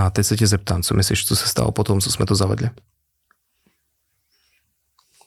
A 0.00 0.10
teď 0.10 0.26
se 0.26 0.36
tě 0.36 0.46
zeptám, 0.46 0.82
co 0.82 0.94
myslíš, 0.94 1.26
co 1.26 1.36
se 1.36 1.48
stalo 1.48 1.72
po 1.72 1.84
tom, 1.84 2.00
co 2.00 2.12
jsme 2.12 2.26
to 2.26 2.34
zavedli? 2.34 2.70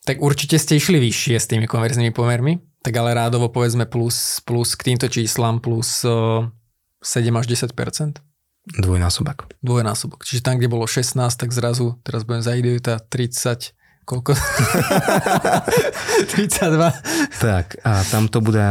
Tak 0.04 0.20
určite 0.20 0.60
ste 0.60 0.76
išli 0.76 1.00
vyššie 1.00 1.40
s 1.40 1.48
tými 1.48 1.64
konverznými 1.64 2.12
pomermi, 2.12 2.60
tak 2.84 2.92
ale 3.00 3.16
rádovo 3.16 3.48
povedzme 3.48 3.88
plus, 3.88 4.44
plus 4.44 4.76
k 4.76 4.92
týmto 4.92 5.08
číslam 5.08 5.64
plus 5.64 6.04
uh, 6.04 6.52
7 7.00 7.32
až 7.40 7.72
10% 7.72 8.20
Dvojnásobek. 8.64 9.60
Dvojnásobok. 9.60 10.24
Čiže 10.24 10.40
tam, 10.40 10.56
kde 10.56 10.72
bolo 10.72 10.88
16, 10.88 11.20
tak 11.36 11.52
zrazu, 11.52 12.00
teraz 12.00 12.24
budem 12.24 12.40
za 12.40 12.56
idiota, 12.56 12.96
30, 12.96 13.76
koľko? 14.08 14.40
32. 16.32 17.44
Tak 17.44 17.76
a 17.84 18.08
tam 18.08 18.32
to 18.32 18.40
bude 18.40 18.64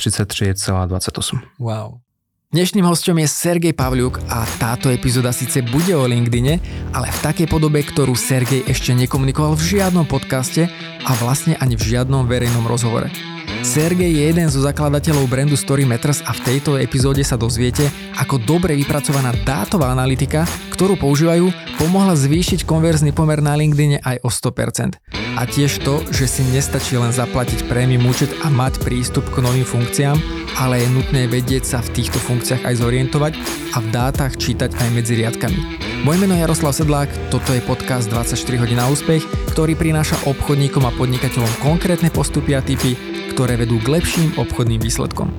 33,28. 0.00 1.44
Wow. 1.60 2.00
Dnešným 2.48 2.88
hostom 2.88 3.20
je 3.20 3.28
Sergej 3.28 3.76
Pavľuk 3.76 4.24
a 4.32 4.40
táto 4.56 4.88
epizóda 4.88 5.36
síce 5.36 5.60
bude 5.60 5.92
o 5.92 6.08
LinkedIne, 6.08 6.56
ale 6.96 7.12
v 7.12 7.20
takej 7.20 7.44
podobe, 7.44 7.84
ktorú 7.84 8.16
Sergej 8.16 8.64
ešte 8.64 8.96
nekomunikoval 8.96 9.52
v 9.52 9.76
žiadnom 9.76 10.08
podcaste 10.08 10.64
a 11.04 11.10
vlastne 11.20 11.60
ani 11.60 11.76
v 11.76 11.84
žiadnom 11.92 12.24
verejnom 12.24 12.64
rozhovore. 12.64 13.12
Sergej 13.60 14.08
je 14.08 14.32
jeden 14.32 14.48
zo 14.48 14.64
zakladateľov 14.64 15.28
brandu 15.28 15.60
Storymeters 15.60 16.24
a 16.24 16.32
v 16.32 16.40
tejto 16.48 16.80
epizóde 16.80 17.20
sa 17.20 17.36
dozviete, 17.36 17.84
ako 18.16 18.40
dobre 18.40 18.80
vypracovaná 18.80 19.36
dátová 19.44 19.92
analytika, 19.92 20.48
ktorú 20.72 20.96
používajú, 20.96 21.52
pomohla 21.76 22.16
zvýšiť 22.16 22.64
konverzný 22.64 23.12
pomer 23.12 23.44
na 23.44 23.60
LinkedIne 23.60 24.00
aj 24.00 24.24
o 24.24 24.32
100%. 24.32 24.96
A 25.36 25.44
tiež 25.44 25.84
to, 25.84 26.00
že 26.08 26.24
si 26.24 26.48
nestačí 26.48 26.96
len 26.96 27.12
zaplatiť 27.12 27.68
prémium 27.68 28.08
účet 28.08 28.32
a 28.40 28.48
mať 28.48 28.80
prístup 28.80 29.28
k 29.36 29.44
novým 29.44 29.68
funkciám, 29.68 30.16
ale 30.58 30.82
je 30.82 30.90
nutné 30.90 31.30
vedieť 31.30 31.62
sa 31.62 31.78
v 31.78 32.02
týchto 32.02 32.18
funkciách 32.18 32.66
aj 32.66 32.74
zorientovať 32.82 33.32
a 33.72 33.78
v 33.78 33.88
dátach 33.94 34.34
čítať 34.34 34.74
aj 34.74 34.88
medzi 34.90 35.14
riadkami. 35.14 35.60
Moje 36.02 36.18
meno 36.18 36.34
je 36.34 36.42
Jaroslav 36.42 36.74
Sedlák, 36.74 37.10
toto 37.30 37.54
je 37.54 37.62
podcast 37.62 38.10
24 38.10 38.58
hodín 38.58 38.82
na 38.82 38.90
úspech, 38.90 39.22
ktorý 39.54 39.78
prináša 39.78 40.18
obchodníkom 40.26 40.82
a 40.82 40.94
podnikateľom 40.98 41.62
konkrétne 41.62 42.10
postupy 42.10 42.58
a 42.58 42.62
typy, 42.62 42.98
ktoré 43.30 43.54
vedú 43.54 43.78
k 43.78 44.02
lepším 44.02 44.34
obchodným 44.34 44.82
výsledkom. 44.82 45.30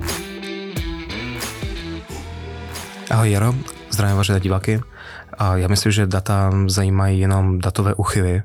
Ahoj 3.12 3.28
Jaro, 3.28 3.52
zdravím 3.92 4.16
vaše 4.16 4.40
diváky. 4.40 4.80
A 5.38 5.56
já 5.56 5.68
myslím, 5.68 5.92
že 5.92 6.06
data 6.06 6.52
zajímají 6.66 7.20
jenom 7.20 7.58
datové 7.58 7.94
uchyly 7.94 8.42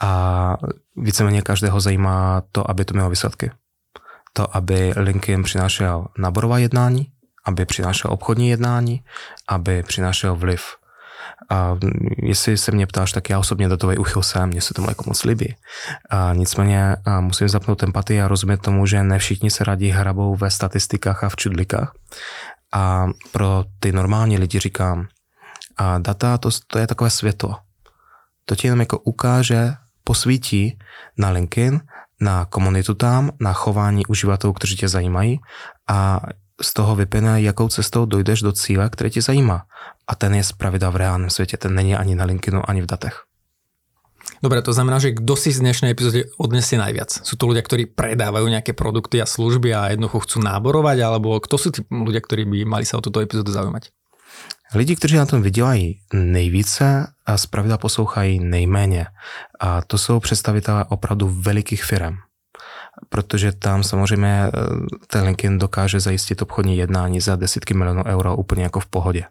a 0.00 0.56
víceméně 0.96 1.42
každého 1.42 1.80
zajímá 1.80 2.42
to, 2.52 2.70
aby 2.70 2.84
to 2.84 2.94
mělo 2.94 3.10
výsledky. 3.10 3.50
To, 4.36 4.56
aby 4.56 4.92
LinkedIn 4.96 5.42
přinášel 5.42 6.06
náborová 6.18 6.58
jednání, 6.58 7.06
aby 7.44 7.64
přinášel 7.64 8.12
obchodní 8.12 8.48
jednání, 8.48 9.04
aby 9.48 9.82
přinášel 9.82 10.36
vliv 10.36 10.76
a 11.50 11.76
jestli 12.22 12.56
se 12.56 12.72
mě 12.72 12.86
ptáš, 12.86 13.12
tak 13.12 13.30
já 13.30 13.38
osobně 13.38 13.68
datový 13.68 13.98
uchyl 13.98 14.22
jsem, 14.22 14.48
mně 14.48 14.60
se 14.60 14.74
to 14.74 14.82
jako 14.88 15.04
moc 15.06 15.24
líbí. 15.24 15.56
A 16.10 16.32
nicméně 16.34 16.96
a 17.04 17.20
musím 17.20 17.48
zapnout 17.48 17.82
empatii 17.82 18.20
a 18.20 18.28
rozumět 18.28 18.62
tomu, 18.62 18.86
že 18.86 19.02
ne 19.02 19.18
všichni 19.18 19.50
se 19.50 19.64
radí 19.64 19.90
hrabou 19.90 20.36
ve 20.36 20.50
statistikách 20.50 21.24
a 21.24 21.28
v 21.28 21.36
čudlikách. 21.36 21.92
A 22.72 23.06
pro 23.32 23.64
ty 23.80 23.92
normální 23.92 24.38
lidi 24.38 24.58
říkám, 24.58 25.08
a 25.76 25.98
data 25.98 26.38
to, 26.38 26.50
to 26.66 26.78
je 26.78 26.86
takové 26.86 27.10
světlo. 27.10 27.56
To 28.44 28.56
ti 28.56 28.66
jenom 28.66 28.80
jako 28.80 28.98
ukáže, 28.98 29.74
posvítí 30.04 30.78
na 31.18 31.30
LinkedIn, 31.30 31.80
na 32.20 32.44
komunitu 32.44 32.94
tam, 32.94 33.30
na 33.40 33.52
chování 33.52 34.06
uživatelů, 34.06 34.52
kteří 34.52 34.76
tě 34.76 34.88
zajímají 34.88 35.40
a 35.88 36.20
z 36.62 36.72
toho 36.72 36.96
vyplyne, 36.96 37.42
jakou 37.42 37.68
cestou 37.68 38.04
dojdeš 38.04 38.40
do 38.40 38.52
cíle, 38.52 38.88
který 38.90 39.10
tě 39.10 39.22
zajímá. 39.22 39.62
A 40.08 40.14
ten 40.14 40.34
je 40.34 40.44
zpravidla 40.44 40.90
v 40.90 40.96
reálném 40.96 41.30
světě, 41.30 41.56
ten 41.56 41.74
není 41.74 41.96
ani 41.96 42.14
na 42.14 42.24
LinkedInu, 42.24 42.70
ani 42.70 42.82
v 42.82 42.86
datech. 42.86 43.22
Dobre, 44.42 44.60
to 44.60 44.72
znamená, 44.74 44.98
že 45.00 45.16
kto 45.16 45.32
si 45.38 45.48
z 45.54 45.64
dnešnej 45.64 45.96
epizódy 45.96 46.28
odnesie 46.36 46.76
najviac? 46.76 47.08
Sú 47.24 47.40
to 47.40 47.48
ľudia, 47.48 47.64
ktorí 47.64 47.88
predávajú 47.88 48.44
nejaké 48.52 48.76
produkty 48.76 49.22
a 49.22 49.26
služby 49.26 49.72
a 49.72 49.88
jednoducho 49.94 50.28
chcú 50.28 50.44
náborovať, 50.44 50.98
alebo 51.00 51.40
kto 51.40 51.56
sú 51.56 51.68
tí 51.72 51.80
ľudia, 51.88 52.20
ktorí 52.20 52.44
by 52.44 52.58
mali 52.68 52.84
sa 52.84 53.00
o 53.00 53.04
túto 53.04 53.24
epizódu 53.24 53.54
zaujímať? 53.54 53.95
Lidi, 54.74 54.96
kteří 54.96 55.16
na 55.16 55.26
tom 55.26 55.42
vydělají 55.42 56.00
nejvíce 56.12 57.06
a 57.26 57.38
zpravidla 57.38 57.78
poslouchají 57.78 58.40
nejméně. 58.40 59.06
A 59.60 59.82
to 59.82 59.98
jsou 59.98 60.20
představitelé 60.20 60.84
opravdu 60.84 61.28
velikých 61.28 61.84
firm 61.84 62.16
protože 63.08 63.52
tam 63.52 63.82
samozřejmě 63.82 64.46
eh, 64.46 64.50
ten 65.06 65.24
LinkedIn 65.24 65.58
dokáže 65.58 66.00
zajistit 66.00 66.42
obchodní 66.42 66.76
jednání 66.76 67.20
za 67.20 67.36
desítky 67.36 67.74
milionů 67.74 68.04
euro 68.06 68.36
úplně 68.36 68.62
jako 68.62 68.80
v 68.80 68.86
pohodě. 68.86 69.24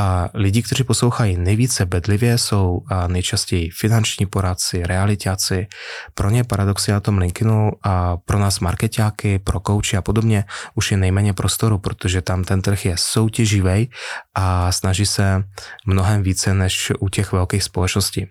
A 0.00 0.28
lidi, 0.34 0.62
kteří 0.62 0.84
poslouchají 0.84 1.36
nejvíce 1.36 1.86
bedlivě, 1.86 2.38
jsou 2.38 2.80
nejčastěji 3.06 3.70
finanční 3.70 4.26
poradci, 4.26 4.82
realitáci. 4.82 5.66
Pro 6.14 6.30
ně 6.30 6.44
paradoxně 6.44 6.94
na 6.94 7.00
tom 7.00 7.18
LinkedInu 7.18 7.70
a 7.82 8.16
pro 8.16 8.38
nás 8.38 8.60
marketáky, 8.60 9.38
pro 9.38 9.60
kouči 9.60 9.96
a 9.96 10.02
podobně 10.02 10.44
už 10.74 10.90
je 10.90 10.96
nejméně 10.96 11.32
prostoru, 11.32 11.78
protože 11.78 12.22
tam 12.22 12.44
ten 12.44 12.62
trh 12.62 12.84
je 12.84 12.94
soutěživý 12.98 13.90
a 14.34 14.72
snaží 14.72 15.06
se 15.06 15.42
mnohem 15.86 16.22
více 16.22 16.54
než 16.54 16.92
u 16.98 17.08
těch 17.08 17.32
velkých 17.32 17.62
společností. 17.62 18.26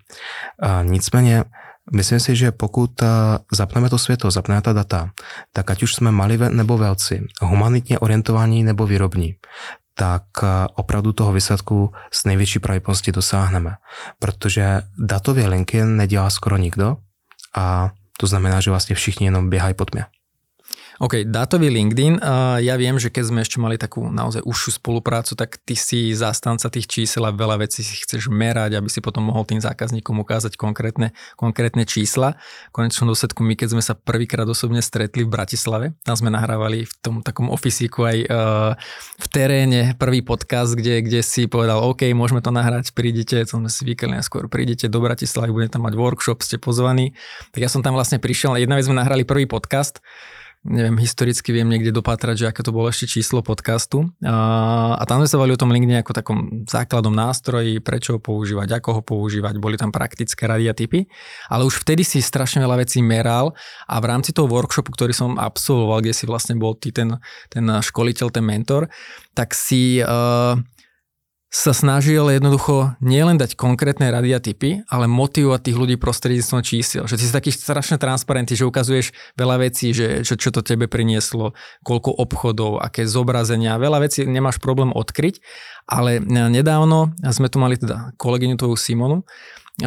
A 0.62 0.82
nicméně 0.82 1.44
Myslím 1.94 2.20
si, 2.20 2.36
že 2.36 2.52
pokud 2.52 2.90
zapneme 3.52 3.90
to 3.90 3.98
světlo, 3.98 4.30
zapneme 4.30 4.60
ta 4.62 4.72
data, 4.72 5.10
tak 5.52 5.70
ať 5.70 5.82
už 5.82 5.94
jsme 5.94 6.10
mali 6.10 6.38
nebo 6.48 6.78
velci, 6.78 7.24
humanitně 7.40 7.98
orientovaní 7.98 8.64
nebo 8.64 8.86
výrobní, 8.86 9.34
tak 9.98 10.22
eh, 10.42 10.46
opravdu 10.74 11.12
toho 11.12 11.32
výsledku 11.32 11.92
s 12.12 12.24
největší 12.24 12.58
pravděpodobností 12.58 13.12
dosáhneme. 13.12 13.74
Protože 14.18 14.82
datově 14.98 15.48
linky 15.48 15.84
nedělá 15.84 16.30
skoro 16.30 16.56
nikdo 16.56 16.96
a 17.56 17.90
to 18.20 18.26
znamená, 18.26 18.60
že 18.60 18.70
vlastně 18.70 18.96
všichni 18.96 19.26
jenom 19.26 19.50
běhají 19.50 19.74
po 19.74 19.84
tmě. 19.84 20.04
OK, 20.98 21.30
dátový 21.30 21.70
LinkedIn. 21.70 22.18
Ja 22.58 22.74
viem, 22.74 22.98
že 22.98 23.06
keď 23.06 23.30
sme 23.30 23.46
ešte 23.46 23.62
mali 23.62 23.78
takú 23.78 24.10
naozaj 24.10 24.42
užšiu 24.42 24.82
spoluprácu, 24.82 25.38
tak 25.38 25.62
ty 25.62 25.78
si 25.78 26.10
zástanca 26.10 26.66
tých 26.66 26.90
čísel 26.90 27.22
a 27.22 27.30
veľa 27.30 27.62
vecí 27.62 27.86
si 27.86 28.02
chceš 28.02 28.26
merať, 28.26 28.74
aby 28.74 28.90
si 28.90 28.98
potom 28.98 29.30
mohol 29.30 29.46
tým 29.46 29.62
zákazníkom 29.62 30.18
ukázať 30.26 30.58
konkrétne, 30.58 31.14
konkrétne 31.38 31.86
čísla. 31.86 32.34
V 32.74 32.82
konečnom 32.82 33.14
dôsledku 33.14 33.46
my, 33.46 33.54
keď 33.54 33.78
sme 33.78 33.82
sa 33.86 33.94
prvýkrát 33.94 34.42
osobne 34.50 34.82
stretli 34.82 35.22
v 35.22 35.30
Bratislave, 35.30 35.94
tam 36.02 36.18
sme 36.18 36.34
nahrávali 36.34 36.82
v 36.82 36.92
tom 36.98 37.22
takom 37.22 37.46
ofisíku 37.46 38.02
aj 38.02 38.18
uh, 38.26 38.74
v 39.22 39.26
teréne 39.30 39.94
prvý 39.94 40.26
podcast, 40.26 40.74
kde, 40.74 41.06
kde 41.06 41.22
si 41.22 41.46
povedal, 41.46 41.78
OK, 41.78 42.10
môžeme 42.10 42.42
to 42.42 42.50
nahrať, 42.50 42.90
prídete, 42.90 43.38
to 43.46 43.62
sme 43.62 43.70
si 43.70 43.86
vykali 43.86 44.18
skôr, 44.18 44.50
prídete 44.50 44.90
do 44.90 44.98
Bratislavy, 44.98 45.54
budete 45.54 45.78
tam 45.78 45.86
mať 45.86 45.94
workshop, 45.94 46.42
ste 46.42 46.58
pozvaní. 46.58 47.14
Tak 47.54 47.62
ja 47.62 47.70
som 47.70 47.86
tam 47.86 47.94
vlastne 47.94 48.18
prišiel, 48.18 48.58
jedna 48.58 48.74
vec 48.74 48.90
sme 48.90 48.98
nahrali 48.98 49.22
prvý 49.22 49.46
podcast, 49.46 50.02
neviem, 50.66 50.98
historicky 50.98 51.54
viem 51.54 51.70
niekde 51.70 51.94
dopátrať, 51.94 52.36
že 52.44 52.48
aké 52.50 52.66
to 52.66 52.74
bolo 52.74 52.90
ešte 52.90 53.18
číslo 53.18 53.40
podcastu. 53.46 54.10
A, 54.26 54.98
a 54.98 55.02
tam 55.06 55.22
sme 55.22 55.30
sa 55.30 55.38
bavili 55.38 55.54
o 55.54 55.62
tom 55.62 55.70
LinkedIn 55.70 56.02
ako 56.02 56.12
takom 56.12 56.38
základom 56.66 57.14
nástroji, 57.14 57.78
prečo 57.78 58.18
ho 58.18 58.20
používať, 58.20 58.82
ako 58.82 59.00
ho 59.00 59.02
používať, 59.02 59.62
boli 59.62 59.78
tam 59.78 59.94
praktické 59.94 60.50
rady 60.50 60.66
a 60.66 60.74
typy. 60.74 61.06
Ale 61.46 61.62
už 61.62 61.86
vtedy 61.86 62.02
si 62.02 62.18
strašne 62.18 62.58
veľa 62.64 62.82
vecí 62.82 62.98
meral 63.00 63.54
a 63.86 63.96
v 64.02 64.08
rámci 64.10 64.34
toho 64.34 64.50
workshopu, 64.50 64.90
ktorý 64.90 65.14
som 65.14 65.38
absolvoval, 65.38 66.02
kde 66.02 66.14
si 66.14 66.24
vlastne 66.26 66.58
bol 66.58 66.74
ty 66.74 66.90
ten, 66.90 67.16
ten 67.48 67.64
školiteľ, 67.64 68.28
ten 68.34 68.44
mentor, 68.44 68.90
tak 69.32 69.54
si 69.54 70.02
uh, 70.02 70.58
sa 71.48 71.72
snažil 71.72 72.28
jednoducho 72.28 72.92
nielen 73.00 73.40
dať 73.40 73.56
konkrétne 73.56 74.12
rady 74.12 74.30
a 74.36 74.40
typy, 74.40 74.70
ale 74.84 75.08
motivovať 75.08 75.60
tých 75.64 75.80
ľudí 75.80 75.96
prostredníctvom 75.96 76.60
čísiel. 76.60 77.08
Že 77.08 77.16
ty 77.16 77.24
si 77.24 77.32
taký 77.32 77.50
strašne 77.56 77.96
transparentný, 77.96 78.52
že 78.52 78.68
ukazuješ 78.68 79.16
veľa 79.32 79.64
vecí, 79.64 79.96
že, 79.96 80.28
že 80.28 80.36
čo 80.36 80.52
to 80.52 80.60
tebe 80.60 80.92
prinieslo, 80.92 81.56
koľko 81.88 82.12
obchodov, 82.20 82.84
aké 82.84 83.08
zobrazenia, 83.08 83.80
veľa 83.80 84.04
vecí 84.04 84.28
nemáš 84.28 84.60
problém 84.60 84.92
odkryť, 84.92 85.40
ale 85.88 86.20
nedávno 86.28 87.16
sme 87.32 87.48
tu 87.48 87.56
mali 87.56 87.80
teda 87.80 88.12
kolegyňu 88.20 88.60
tvoju 88.60 88.76
Simonu 88.76 89.24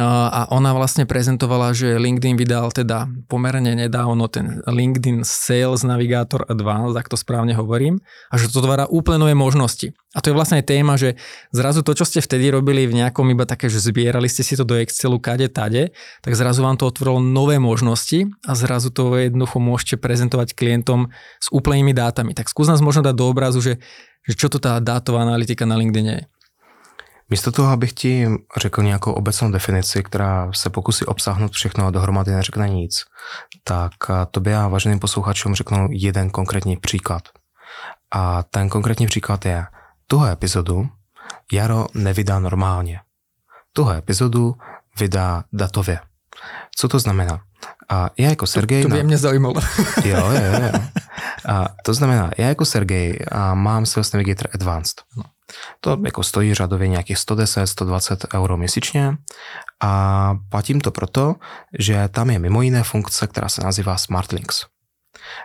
a 0.00 0.48
ona 0.48 0.72
vlastne 0.72 1.04
prezentovala, 1.04 1.76
že 1.76 2.00
LinkedIn 2.00 2.40
vydal 2.40 2.72
teda 2.72 3.12
pomerne 3.28 3.76
nedávno 3.76 4.24
ten 4.24 4.64
LinkedIn 4.64 5.20
Sales 5.20 5.84
Navigator 5.84 6.48
Advanced, 6.48 6.96
ak 6.96 7.12
to 7.12 7.20
správne 7.20 7.52
hovorím, 7.52 8.00
a 8.32 8.40
že 8.40 8.48
to 8.48 8.64
otvára 8.64 8.88
úplne 8.88 9.20
nové 9.20 9.36
možnosti. 9.36 9.92
A 10.16 10.24
to 10.24 10.32
je 10.32 10.36
vlastne 10.36 10.64
aj 10.64 10.68
téma, 10.68 10.96
že 10.96 11.20
zrazu 11.52 11.84
to, 11.84 11.92
čo 11.92 12.08
ste 12.08 12.24
vtedy 12.24 12.48
robili 12.48 12.88
v 12.88 13.04
nejakom 13.04 13.28
iba 13.36 13.44
také, 13.44 13.68
že 13.68 13.84
zbierali 13.84 14.32
ste 14.32 14.40
si 14.40 14.56
to 14.56 14.64
do 14.64 14.80
Excelu 14.80 15.20
kade 15.20 15.52
tade, 15.52 15.92
tak 16.24 16.32
zrazu 16.40 16.64
vám 16.64 16.80
to 16.80 16.88
otvorilo 16.88 17.20
nové 17.20 17.60
možnosti 17.60 18.32
a 18.48 18.56
zrazu 18.56 18.88
to 18.88 19.12
jednoducho 19.20 19.60
môžete 19.60 20.00
prezentovať 20.00 20.56
klientom 20.56 21.12
s 21.36 21.52
úplnými 21.52 21.92
dátami. 21.92 22.32
Tak 22.32 22.48
skús 22.48 22.64
nás 22.64 22.80
možno 22.80 23.04
dať 23.04 23.12
do 23.12 23.28
obrazu, 23.28 23.60
že, 23.60 23.76
že 24.24 24.40
čo 24.40 24.48
to 24.48 24.56
tá 24.56 24.80
dátová 24.80 25.20
analytika 25.20 25.68
na 25.68 25.76
LinkedIn 25.76 26.08
je. 26.16 26.20
Místo 27.32 27.52
toho, 27.52 27.72
abych 27.72 27.92
ti 27.92 28.28
řekl 28.56 28.82
nějakou 28.82 29.12
obecnou 29.12 29.50
definici, 29.50 30.02
která 30.02 30.52
se 30.54 30.70
pokusí 30.70 31.04
obsáhnout 31.04 31.52
všechno 31.52 31.86
a 31.86 31.90
dohromady 31.90 32.30
neřekne 32.30 32.68
nic, 32.68 33.04
tak 33.64 33.92
tobě 34.30 34.56
a 34.56 34.68
váženým 34.68 34.98
posluchačům 34.98 35.54
řeknu 35.54 35.88
jeden 35.90 36.30
konkrétní 36.30 36.76
příklad. 36.76 37.22
A 38.10 38.42
ten 38.42 38.68
konkrétní 38.68 39.06
příklad 39.06 39.44
je, 39.44 39.66
tuhle 40.06 40.32
epizodu 40.32 40.88
Jaro 41.52 41.86
nevydá 41.94 42.38
normálně. 42.38 43.00
Tuhle 43.72 43.98
epizodu 43.98 44.54
vydá 44.98 45.44
datově. 45.52 46.00
Co 46.76 46.88
to 46.88 46.98
znamená? 46.98 47.40
A 47.88 48.10
já 48.18 48.30
jako 48.30 48.46
Sergej... 48.46 48.82
To, 48.82 48.88
to 48.88 48.94
by 48.94 49.02
na... 49.02 49.06
mě 49.06 49.18
zajímalo. 49.18 49.54
Jo, 50.04 50.30
jo, 50.30 50.60
jo. 50.62 50.80
A 51.48 51.68
to 51.84 51.94
znamená, 51.94 52.30
já 52.38 52.48
jako 52.48 52.64
Sergej 52.64 53.18
a 53.30 53.54
mám 53.54 53.86
Sales 53.86 54.12
Navigator 54.12 54.48
Advanced. 54.54 55.02
No. 55.16 55.22
To 55.80 55.98
jako 56.04 56.22
stojí 56.22 56.54
řadově 56.54 56.88
nějakých 56.88 57.16
110-120 57.16 58.38
euro 58.38 58.56
měsíčně 58.56 59.16
a 59.80 60.34
platím 60.48 60.80
to 60.80 60.90
proto, 60.90 61.34
že 61.78 62.08
tam 62.08 62.30
je 62.30 62.38
mimo 62.38 62.62
jiné 62.62 62.82
funkce, 62.82 63.26
která 63.26 63.48
se 63.48 63.64
nazývá 63.64 63.98
Smartlinks. 63.98 64.66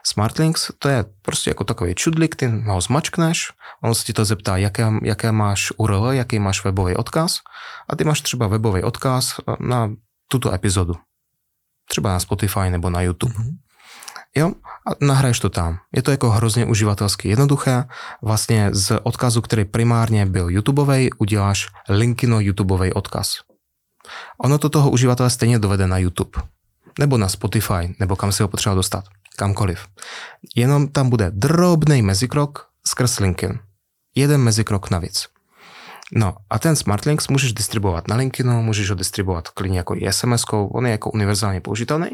Smartlinks 0.03 0.71
to 0.79 0.89
je 0.89 1.05
prostě 1.21 1.49
jako 1.49 1.63
takový 1.63 1.95
čudlik, 1.95 2.35
ty 2.35 2.47
ho 2.47 2.81
zmačkneš, 2.81 3.51
on 3.83 3.95
se 3.95 4.03
ti 4.03 4.13
to 4.13 4.25
zeptá, 4.25 4.57
jaké, 4.57 4.87
jaké 5.03 5.31
máš 5.31 5.71
URL, 5.77 6.11
jaký 6.11 6.39
máš 6.39 6.63
webový 6.63 6.95
odkaz 6.95 7.39
a 7.89 7.95
ty 7.95 8.03
máš 8.03 8.21
třeba 8.21 8.47
webový 8.47 8.83
odkaz 8.83 9.35
na 9.59 9.89
tuto 10.31 10.53
epizodu. 10.53 10.93
Třeba 11.89 12.09
na 12.09 12.19
Spotify 12.19 12.69
nebo 12.69 12.89
na 12.89 13.01
YouTube. 13.01 13.33
Mm-hmm. 13.33 13.66
Jo, 14.35 14.51
a 14.87 15.05
nahraješ 15.05 15.39
to 15.39 15.49
tam. 15.49 15.77
Je 15.95 16.01
to 16.01 16.11
jako 16.11 16.29
hrozně 16.29 16.65
uživatelsky 16.65 17.29
jednoduché. 17.29 17.83
Vlastně 18.21 18.69
z 18.73 18.99
odkazu, 19.03 19.41
který 19.41 19.65
primárně 19.65 20.25
byl 20.25 20.49
YouTubeový, 20.49 21.09
uděláš 21.13 21.67
linkino 21.89 22.39
YouTubeový 22.39 22.93
odkaz. 22.93 23.29
Ono 24.43 24.57
to 24.57 24.69
toho 24.69 24.89
uživatele 24.89 25.29
stejně 25.29 25.59
dovede 25.59 25.87
na 25.87 25.97
YouTube. 25.97 26.41
Nebo 26.99 27.17
na 27.17 27.29
Spotify, 27.29 27.95
nebo 27.99 28.15
kam 28.15 28.31
si 28.31 28.43
ho 28.43 28.49
potřeba 28.49 28.75
dostat. 28.75 29.03
Kamkoliv. 29.35 29.85
Jenom 30.55 30.87
tam 30.87 31.09
bude 31.09 31.31
drobný 31.31 32.01
mezikrok 32.01 32.67
skrz 32.87 33.19
LinkedIn. 33.19 33.59
Jeden 34.15 34.41
mezikrok 34.41 34.89
navíc. 34.89 35.27
No 36.13 36.35
a 36.49 36.59
ten 36.59 36.75
Smartlinks 36.75 37.27
můžeš 37.27 37.53
distribuovat 37.53 38.07
na 38.07 38.15
LinkedInu, 38.15 38.61
můžeš 38.61 38.89
ho 38.89 38.95
distribuovat 38.95 39.49
klidně 39.49 39.77
jako 39.77 39.93
SMS-kou, 39.93 40.67
on 40.67 40.85
je 40.85 40.91
jako 40.91 41.11
univerzálně 41.11 41.61
použitelný. 41.61 42.09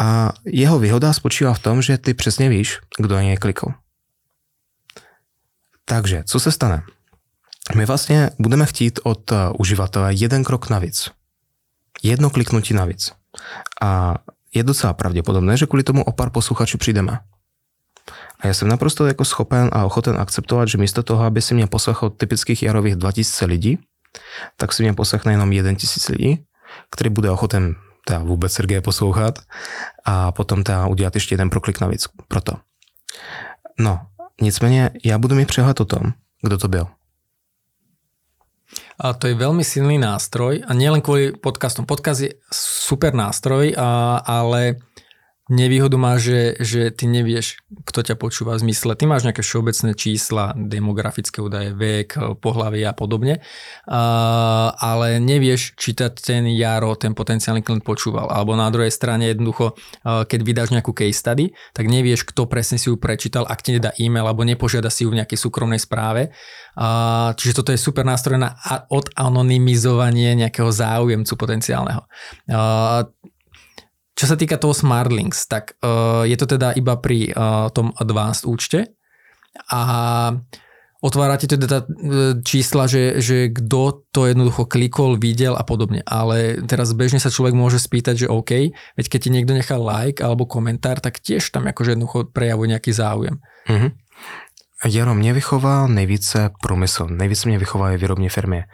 A 0.00 0.32
jeho 0.44 0.78
výhoda 0.78 1.12
spočívá 1.12 1.54
v 1.54 1.58
tom, 1.58 1.82
že 1.82 1.98
ty 1.98 2.14
přesně 2.14 2.48
víš, 2.48 2.78
kdo 2.98 3.14
na 3.14 3.22
něj 3.22 3.36
klikl. 3.36 3.66
Takže, 5.84 6.22
co 6.26 6.40
se 6.40 6.52
stane? 6.52 6.82
My 7.74 7.86
vlastně 7.86 8.30
budeme 8.38 8.66
chtít 8.66 9.00
od 9.02 9.32
uživatele 9.58 10.14
jeden 10.14 10.44
krok 10.44 10.70
navíc. 10.70 11.10
Jedno 12.02 12.30
kliknutí 12.30 12.74
navíc. 12.74 13.12
A 13.82 14.14
je 14.54 14.62
docela 14.62 14.92
pravděpodobné, 14.92 15.56
že 15.56 15.66
kvůli 15.66 15.82
tomu 15.82 16.04
o 16.04 16.12
pár 16.12 16.30
posluchačů 16.30 16.78
přijdeme. 16.78 17.18
A 18.40 18.46
já 18.46 18.54
jsem 18.54 18.68
naprosto 18.68 19.06
jako 19.06 19.24
schopen 19.24 19.70
a 19.72 19.84
ochoten 19.84 20.16
akceptovat, 20.20 20.68
že 20.68 20.78
místo 20.78 21.02
toho, 21.02 21.24
aby 21.24 21.42
si 21.42 21.54
mě 21.54 21.66
poslechl 21.66 22.10
typických 22.10 22.62
jarových 22.62 22.96
2000 22.96 23.44
lidí, 23.44 23.78
tak 24.56 24.72
si 24.72 24.82
mě 24.82 24.94
poslechne 24.94 25.32
jenom 25.32 25.50
1000 25.76 26.08
lidí, 26.08 26.44
který 26.90 27.10
bude 27.10 27.30
ochoten 27.30 27.74
teda 28.06 28.18
vůbec 28.18 28.52
Sergeje 28.52 28.80
poslouchat 28.80 29.38
a 30.04 30.32
potom 30.32 30.62
teda 30.62 30.86
udělat 30.86 31.14
ještě 31.14 31.34
jeden 31.34 31.50
proklik 31.50 31.80
navíc 31.80 32.06
proto. 32.28 32.52
No, 33.78 34.00
nicméně 34.40 34.90
já 35.04 35.18
budu 35.18 35.34
mít 35.34 35.48
přehled 35.48 35.80
o 35.80 35.84
tom, 35.84 36.12
kdo 36.42 36.58
to 36.58 36.68
byl. 36.68 36.86
A 39.02 39.12
to 39.12 39.26
je 39.28 39.34
veľmi 39.36 39.66
silný 39.66 39.98
nástroj 39.98 40.64
a 40.64 40.72
nielen 40.72 41.04
kvôli 41.04 41.34
podcastom. 41.36 41.84
Podcast 41.84 42.24
je 42.24 42.30
super 42.54 43.12
nástroj, 43.12 43.74
a, 43.76 44.16
ale 44.22 44.80
Nevýhodu 45.50 45.98
má, 45.98 46.22
že, 46.22 46.54
že 46.62 46.94
ty 46.94 47.10
nevieš, 47.10 47.58
kto 47.82 48.06
ťa 48.06 48.14
počúva 48.14 48.54
v 48.54 48.70
zmysle. 48.70 48.94
Ty 48.94 49.10
máš 49.10 49.26
nejaké 49.26 49.42
všeobecné 49.42 49.98
čísla, 49.98 50.54
demografické 50.54 51.42
údaje, 51.42 51.74
vek, 51.74 52.38
pohlavy 52.38 52.86
a 52.86 52.94
podobne, 52.94 53.42
uh, 53.42 54.70
ale 54.78 55.18
nevieš, 55.18 55.74
či 55.74 55.98
ten 55.98 56.46
Jaro, 56.46 56.94
ten 56.94 57.10
potenciálny 57.10 57.66
klient 57.66 57.82
počúval. 57.82 58.30
Alebo 58.30 58.54
na 58.54 58.70
druhej 58.70 58.94
strane 58.94 59.34
jednoducho, 59.34 59.74
uh, 59.74 60.22
keď 60.22 60.40
vydáš 60.46 60.70
nejakú 60.78 60.94
case 60.94 61.18
study, 61.18 61.50
tak 61.74 61.90
nevieš, 61.90 62.22
kto 62.22 62.46
presne 62.46 62.78
si 62.78 62.86
ju 62.86 62.94
prečítal, 62.94 63.42
ak 63.42 63.66
ti 63.66 63.74
nedá 63.74 63.90
e-mail 63.98 64.30
alebo 64.30 64.46
nepožiada 64.46 64.94
si 64.94 65.02
ju 65.02 65.10
v 65.10 65.26
nejakej 65.26 65.42
súkromnej 65.42 65.82
správe. 65.82 66.30
Uh, 66.78 67.34
čiže 67.34 67.58
toto 67.58 67.74
je 67.74 67.82
super 67.82 68.06
nástroj 68.06 68.38
na 68.38 68.54
odanonymizovanie 68.94 70.38
nejakého 70.38 70.70
záujemcu 70.70 71.34
potenciálneho. 71.34 72.06
Uh, 72.46 73.10
čo 74.12 74.24
sa 74.28 74.36
týka 74.36 74.60
toho 74.60 74.76
Smartlinks, 74.76 75.48
tak 75.48 75.76
uh, 75.80 76.22
je 76.28 76.36
to 76.36 76.44
teda 76.44 76.76
iba 76.76 77.00
pri 77.00 77.32
uh, 77.32 77.72
tom 77.72 77.96
Advanced 77.96 78.44
účte 78.44 78.92
a 79.72 79.80
otvárate 81.02 81.50
teda 81.50 81.66
tá 81.66 81.80
čísla, 82.46 82.86
že, 82.86 83.18
že 83.18 83.50
kto 83.50 84.06
to 84.14 84.30
jednoducho 84.30 84.70
klikol, 84.70 85.18
videl 85.18 85.58
a 85.58 85.66
podobne. 85.66 86.00
Ale 86.06 86.62
teraz 86.62 86.94
bežne 86.94 87.18
sa 87.18 87.28
človek 87.28 87.52
môže 87.58 87.82
spýtať, 87.82 88.24
že 88.24 88.30
OK, 88.30 88.70
veď 88.72 89.06
keď 89.10 89.20
ti 89.20 89.30
niekto 89.34 89.52
nechá 89.52 89.76
like 89.76 90.22
alebo 90.22 90.46
komentár, 90.46 91.02
tak 91.02 91.18
tiež 91.18 91.50
tam 91.50 91.66
akože 91.66 91.98
jednoducho 91.98 92.30
prejavuje 92.30 92.78
nejaký 92.78 92.94
záujem. 92.94 93.42
Mm-hmm. 93.66 93.90
Jaro, 94.88 95.14
mě 95.14 95.32
vychová 95.32 95.86
nejvíce 95.86 96.50
průmysl, 96.62 97.06
nejvíce 97.10 97.48
mě 97.48 97.58
vychovají 97.58 97.98
výrobní 97.98 98.28
firmy. 98.28 98.64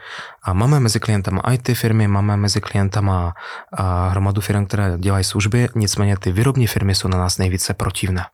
A 0.43 0.53
máme 0.53 0.81
mezi 0.81 1.01
klientama 1.01 1.43
IT 1.53 1.71
firmy, 1.75 2.09
máme 2.09 2.37
mezi 2.37 2.61
klientama 2.61 3.35
a 3.73 4.09
hromadu 4.09 4.41
firm, 4.41 4.67
které 4.67 4.99
dělají 4.99 5.25
služby, 5.25 5.69
nicméně 5.75 6.17
ty 6.17 6.33
výrobní 6.33 6.67
firmy 6.67 6.95
jsou 6.95 7.09
na 7.09 7.19
nás 7.19 7.39
nejvíce 7.39 7.75
protivné. 7.75 8.25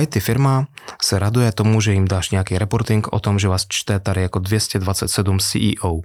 IT 0.00 0.22
firma 0.22 0.66
se 1.02 1.18
raduje 1.18 1.52
tomu, 1.52 1.80
že 1.80 1.92
jim 1.92 2.08
dáš 2.08 2.30
nějaký 2.30 2.58
reporting 2.58 3.12
o 3.12 3.20
tom, 3.20 3.38
že 3.38 3.48
vás 3.48 3.66
čte 3.68 4.00
tady 4.00 4.22
jako 4.22 4.38
227 4.38 5.38
CEO. 5.38 6.00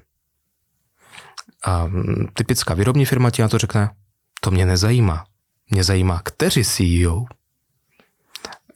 A 1.63 1.85
mm, 1.85 2.27
typická 2.33 2.73
výrobní 2.73 3.05
firma 3.05 3.29
ti 3.29 3.41
na 3.41 3.47
to 3.47 3.57
řekne, 3.57 3.89
to 4.41 4.51
mě 4.51 4.65
nezajímá. 4.65 5.25
Mě 5.69 5.83
zajímá, 5.83 6.21
kteří 6.23 6.63
CEO. 6.63 7.25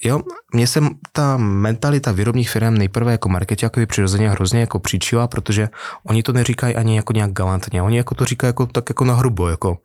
Jo, 0.03 0.19
mně 0.53 0.67
se 0.67 0.81
ta 1.11 1.37
mentalita 1.37 2.11
výrobních 2.11 2.49
firm 2.49 2.77
nejprve 2.77 3.11
jako 3.11 3.29
marketiakovi 3.29 3.85
přirozeně 3.85 4.29
hrozně 4.29 4.59
jako 4.59 4.79
příčila, 4.79 5.27
protože 5.27 5.69
oni 6.03 6.23
to 6.23 6.33
neříkají 6.33 6.75
ani 6.75 6.95
jako 6.95 7.13
nějak 7.13 7.31
galantně, 7.31 7.81
oni 7.81 7.97
jako 7.97 8.15
to 8.15 8.25
říkají 8.25 8.49
jako, 8.49 8.65
tak 8.65 8.89
jako 8.89 9.05
na 9.05 9.13
hrubo, 9.13 9.47
jako 9.47 9.77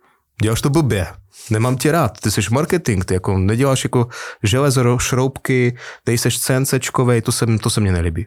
děláš 0.42 0.60
to 0.60 0.70
blbě, 0.70 1.06
nemám 1.50 1.76
tě 1.76 1.92
rád, 1.92 2.20
ty 2.20 2.30
jsi 2.30 2.40
marketing, 2.50 3.04
ty 3.04 3.14
jako 3.14 3.38
neděláš 3.38 3.84
jako 3.84 4.08
železo, 4.42 4.98
šroubky, 4.98 5.76
ty 6.04 6.18
jsi 6.18 6.30
CNCčkovej, 6.30 7.22
to 7.22 7.32
se, 7.32 7.46
to 7.46 7.70
se 7.70 7.80
mně 7.80 7.92
nelíbí. 7.92 8.26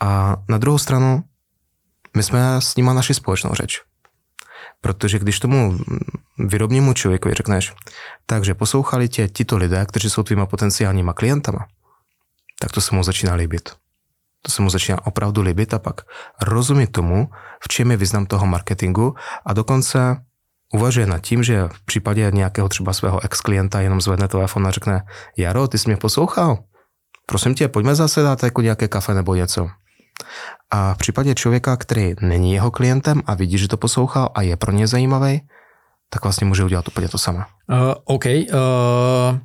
A 0.00 0.36
na 0.48 0.58
druhou 0.58 0.78
stranu, 0.78 1.22
my 2.16 2.22
jsme 2.22 2.56
s 2.60 2.76
nima 2.76 2.92
naši 2.92 3.14
společnou 3.14 3.54
řeč. 3.54 3.80
Protože 4.82 5.18
když 5.18 5.40
tomu 5.40 5.78
výrobnímu 6.38 6.92
člověku 6.92 7.30
řekneš, 7.34 7.72
takže 8.26 8.54
poslouchali 8.54 9.08
tě 9.08 9.28
tito 9.28 9.56
lidé, 9.56 9.86
kteří 9.86 10.10
jsou 10.10 10.22
tvýma 10.22 10.46
potenciálníma 10.46 11.12
klientama, 11.12 11.66
tak 12.60 12.72
to 12.72 12.80
se 12.80 12.94
mu 12.94 13.02
začíná 13.02 13.34
líbit. 13.34 13.70
To 14.42 14.52
se 14.52 14.62
mu 14.62 14.70
začíná 14.70 15.06
opravdu 15.06 15.42
líbit 15.42 15.74
a 15.74 15.78
pak 15.78 16.00
rozumět 16.42 16.92
tomu, 16.92 17.30
v 17.64 17.68
čem 17.68 17.90
je 17.90 17.96
význam 17.96 18.26
toho 18.26 18.46
marketingu 18.46 19.14
a 19.46 19.52
dokonce 19.52 20.16
uvažuje 20.74 21.06
nad 21.06 21.18
tím, 21.18 21.42
že 21.42 21.68
v 21.68 21.84
případě 21.84 22.30
nějakého 22.34 22.68
třeba 22.68 22.92
svého 22.92 23.24
ex-klienta 23.24 23.80
jenom 23.80 24.00
zvedne 24.00 24.28
telefon 24.28 24.66
a 24.66 24.70
řekne, 24.70 25.02
Jaro, 25.36 25.68
ty 25.68 25.78
jsi 25.78 25.88
mě 25.88 25.96
poslouchal? 25.96 26.58
Prosím 27.26 27.54
tě, 27.54 27.68
pojďme 27.68 27.94
zase 27.94 28.22
dát 28.22 28.42
jako 28.42 28.60
nějaké 28.60 28.88
kafe 28.88 29.14
nebo 29.14 29.34
něco. 29.34 29.68
A 30.70 30.94
v 30.94 30.98
případě 30.98 31.34
člověka, 31.34 31.76
který 31.76 32.14
není 32.20 32.52
jeho 32.52 32.70
klientem 32.70 33.22
a 33.26 33.34
vidí, 33.34 33.58
že 33.58 33.68
to 33.68 33.76
poslouchal 33.76 34.28
a 34.34 34.42
je 34.42 34.56
pro 34.56 34.72
ně 34.72 34.86
zajímavý, 34.86 35.40
tak 36.10 36.22
vlastně 36.22 36.46
může 36.46 36.64
udělat 36.64 36.88
úplně 36.88 37.08
to 37.08 37.18
samé. 37.18 37.38
Uh, 37.38 37.94
OK. 38.04 38.24
Uh, 38.24 39.38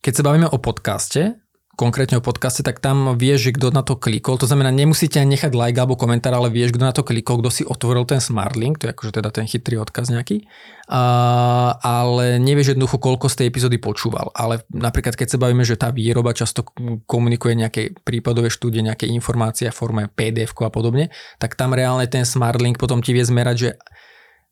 keď 0.00 0.16
se 0.16 0.22
bavíme 0.22 0.48
o 0.48 0.58
podcaste, 0.58 1.34
konkrétne 1.74 2.18
o 2.18 2.24
podcaste, 2.24 2.62
tak 2.62 2.78
tam 2.78 3.18
vieš, 3.18 3.50
že 3.50 3.54
kto 3.58 3.74
na 3.74 3.82
to 3.82 3.98
klikol. 3.98 4.38
To 4.38 4.46
znamená, 4.46 4.70
nemusíte 4.70 5.18
ani 5.18 5.34
nechať 5.34 5.52
like 5.54 5.78
alebo 5.78 5.98
komentár, 5.98 6.34
ale 6.34 6.50
vieš, 6.50 6.74
kto 6.74 6.84
na 6.86 6.94
to 6.94 7.02
klikol, 7.02 7.42
kto 7.42 7.50
si 7.50 7.62
otvoril 7.66 8.06
ten 8.06 8.22
smart 8.22 8.54
link, 8.54 8.78
to 8.78 8.86
je 8.86 8.94
akože 8.94 9.12
teda 9.18 9.30
ten 9.34 9.46
chytrý 9.46 9.82
odkaz 9.82 10.10
nejaký. 10.10 10.46
Uh, 10.84 11.74
ale 11.80 12.38
nevieš 12.38 12.76
jednoducho, 12.76 13.02
koľko 13.02 13.26
z 13.26 13.44
tej 13.44 13.46
epizódy 13.50 13.76
počúval. 13.82 14.30
Ale 14.36 14.62
napríklad, 14.70 15.18
keď 15.18 15.34
sa 15.34 15.42
bavíme, 15.42 15.66
že 15.66 15.80
tá 15.80 15.90
výroba 15.90 16.30
často 16.36 16.62
komunikuje 17.04 17.58
nejaké 17.58 17.82
prípadové 18.06 18.48
štúdie, 18.48 18.84
nejaké 18.84 19.10
informácie 19.10 19.68
v 19.68 19.76
forme 19.76 20.02
pdf 20.12 20.54
a 20.62 20.70
podobne, 20.70 21.10
tak 21.42 21.58
tam 21.58 21.74
reálne 21.74 22.06
ten 22.06 22.22
smart 22.22 22.62
link 22.62 22.78
potom 22.78 23.02
ti 23.02 23.10
vie 23.12 23.24
zmerať, 23.26 23.56
že 23.58 23.70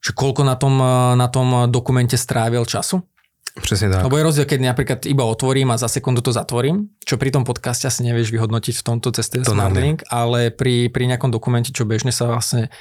že 0.03 0.11
koľko 0.19 0.43
na 0.43 0.59
tom, 0.59 0.83
na 1.15 1.29
tom 1.31 1.71
dokumente 1.71 2.19
strávil 2.19 2.67
času? 2.67 3.07
Přesně 3.61 3.91
tak. 3.91 4.05
Lebo 4.05 4.17
je 4.17 4.23
rozdiel, 4.23 4.47
keď 4.49 4.61
napríklad 4.65 5.05
iba 5.07 5.29
otvorím 5.29 5.71
a 5.71 5.77
za 5.77 5.89
sekundu 5.89 6.25
to 6.25 6.33
zatvorím, 6.33 6.89
čo 7.05 7.21
pri 7.21 7.29
tom 7.29 7.45
podcaste 7.45 7.85
asi 7.85 8.01
nevieš 8.01 8.33
vyhodnotiť 8.33 8.81
v 8.81 8.85
tomto 8.85 9.13
ceste 9.13 9.45
to 9.45 9.53
Smartlink, 9.53 10.09
ale 10.09 10.49
pri, 10.49 10.89
pri 10.89 11.05
nejakom 11.13 11.29
dokumente, 11.29 11.69
čo 11.69 11.85
bežne 11.85 12.17
sa 12.17 12.33
vlastne 12.33 12.73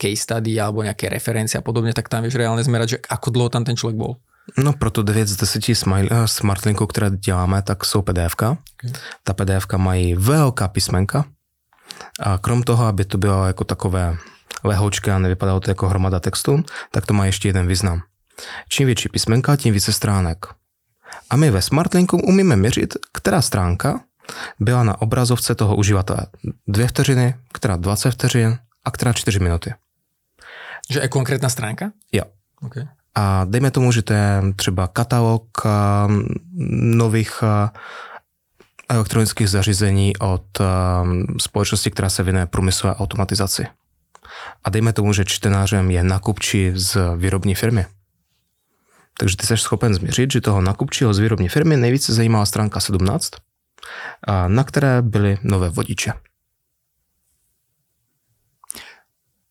case 0.00 0.24
study 0.24 0.56
alebo 0.56 0.80
nejaké 0.80 1.12
referencie 1.12 1.60
a 1.60 1.62
podobne, 1.62 1.92
tak 1.92 2.08
tam 2.08 2.24
vieš 2.24 2.40
reálne 2.40 2.64
zmerať, 2.64 2.88
že 2.88 2.98
ako 3.04 3.28
dlho 3.36 3.48
tam 3.52 3.68
ten 3.68 3.76
človek 3.76 4.00
bol. 4.00 4.16
No 4.56 4.72
proto 4.72 5.04
9 5.04 5.28
z 5.28 5.36
10 5.44 5.76
smile, 5.76 6.08
uh, 6.08 6.24
smartlinků, 6.24 6.86
které 6.88 7.10
děláme, 7.10 7.62
tak 7.62 7.84
jsou 7.84 8.02
pdf 8.02 8.32
-ka. 8.36 8.56
Okay. 8.80 8.92
Ta 9.24 9.32
pdf 9.36 9.66
mají 9.76 10.14
velká 10.14 10.68
písmenka, 10.68 11.24
A 12.20 12.38
krom 12.38 12.62
toho, 12.62 12.86
aby 12.86 13.04
to 13.04 13.18
bylo 13.18 13.46
jako 13.46 13.64
takové 13.64 14.16
lehoučké 14.64 15.12
a 15.12 15.18
nevypadalo 15.18 15.60
to 15.60 15.70
jako 15.70 15.88
hromada 15.88 16.20
textu, 16.20 16.62
tak 16.90 17.06
to 17.06 17.14
má 17.14 17.26
ještě 17.26 17.48
jeden 17.48 17.66
význam. 17.66 18.02
Čím 18.68 18.86
větší 18.86 19.08
písmenka, 19.08 19.56
tím 19.56 19.74
více 19.74 19.92
stránek. 19.92 20.46
A 21.30 21.36
my 21.36 21.50
ve 21.50 21.62
SmartLinku 21.62 22.16
umíme 22.16 22.56
měřit, 22.56 22.96
která 23.12 23.42
stránka 23.42 24.00
byla 24.60 24.82
na 24.82 25.02
obrazovce 25.02 25.54
toho 25.54 25.76
uživatele. 25.76 26.26
Dvě 26.68 26.88
vteřiny, 26.88 27.34
která 27.52 27.76
20 27.76 28.10
vteřin 28.10 28.58
a 28.84 28.90
která 28.90 29.12
4 29.12 29.38
minuty. 29.38 29.74
Že 30.90 31.00
je 31.00 31.08
konkrétna 31.08 31.48
stránka? 31.48 31.92
Jo. 32.12 32.24
Okay. 32.62 32.86
A 33.14 33.44
dejme 33.44 33.70
tomu, 33.70 33.92
že 33.92 34.02
to 34.02 34.12
je 34.12 34.42
třeba 34.56 34.86
katalog 34.88 35.44
um, 35.64 36.26
nových 36.98 37.42
uh, 37.42 37.48
elektronických 38.88 39.50
zařízení 39.50 40.16
od 40.16 40.60
um, 40.60 41.26
společnosti, 41.40 41.90
která 41.90 42.08
se 42.08 42.22
věnuje 42.22 42.46
průmyslové 42.46 42.94
automatizaci. 42.94 43.66
A 44.64 44.70
dejme 44.70 44.92
tomu, 44.92 45.12
že 45.12 45.24
čtenářem 45.24 45.90
je 45.90 46.04
nakupčí 46.04 46.70
z 46.74 46.96
výrobní 47.16 47.54
firmy. 47.54 47.86
Takže 49.18 49.36
ty 49.36 49.46
jsi 49.46 49.56
schopen 49.56 49.94
změřit, 49.94 50.32
že 50.32 50.40
toho 50.40 50.60
nakupčího 50.60 51.14
z 51.14 51.18
výrobní 51.18 51.48
firmy 51.48 51.76
nejvíce 51.76 52.14
zajímala 52.14 52.46
stránka 52.46 52.80
17, 52.80 53.30
na 54.46 54.64
které 54.64 55.02
byly 55.02 55.38
nové 55.42 55.68
vodiče. 55.68 56.12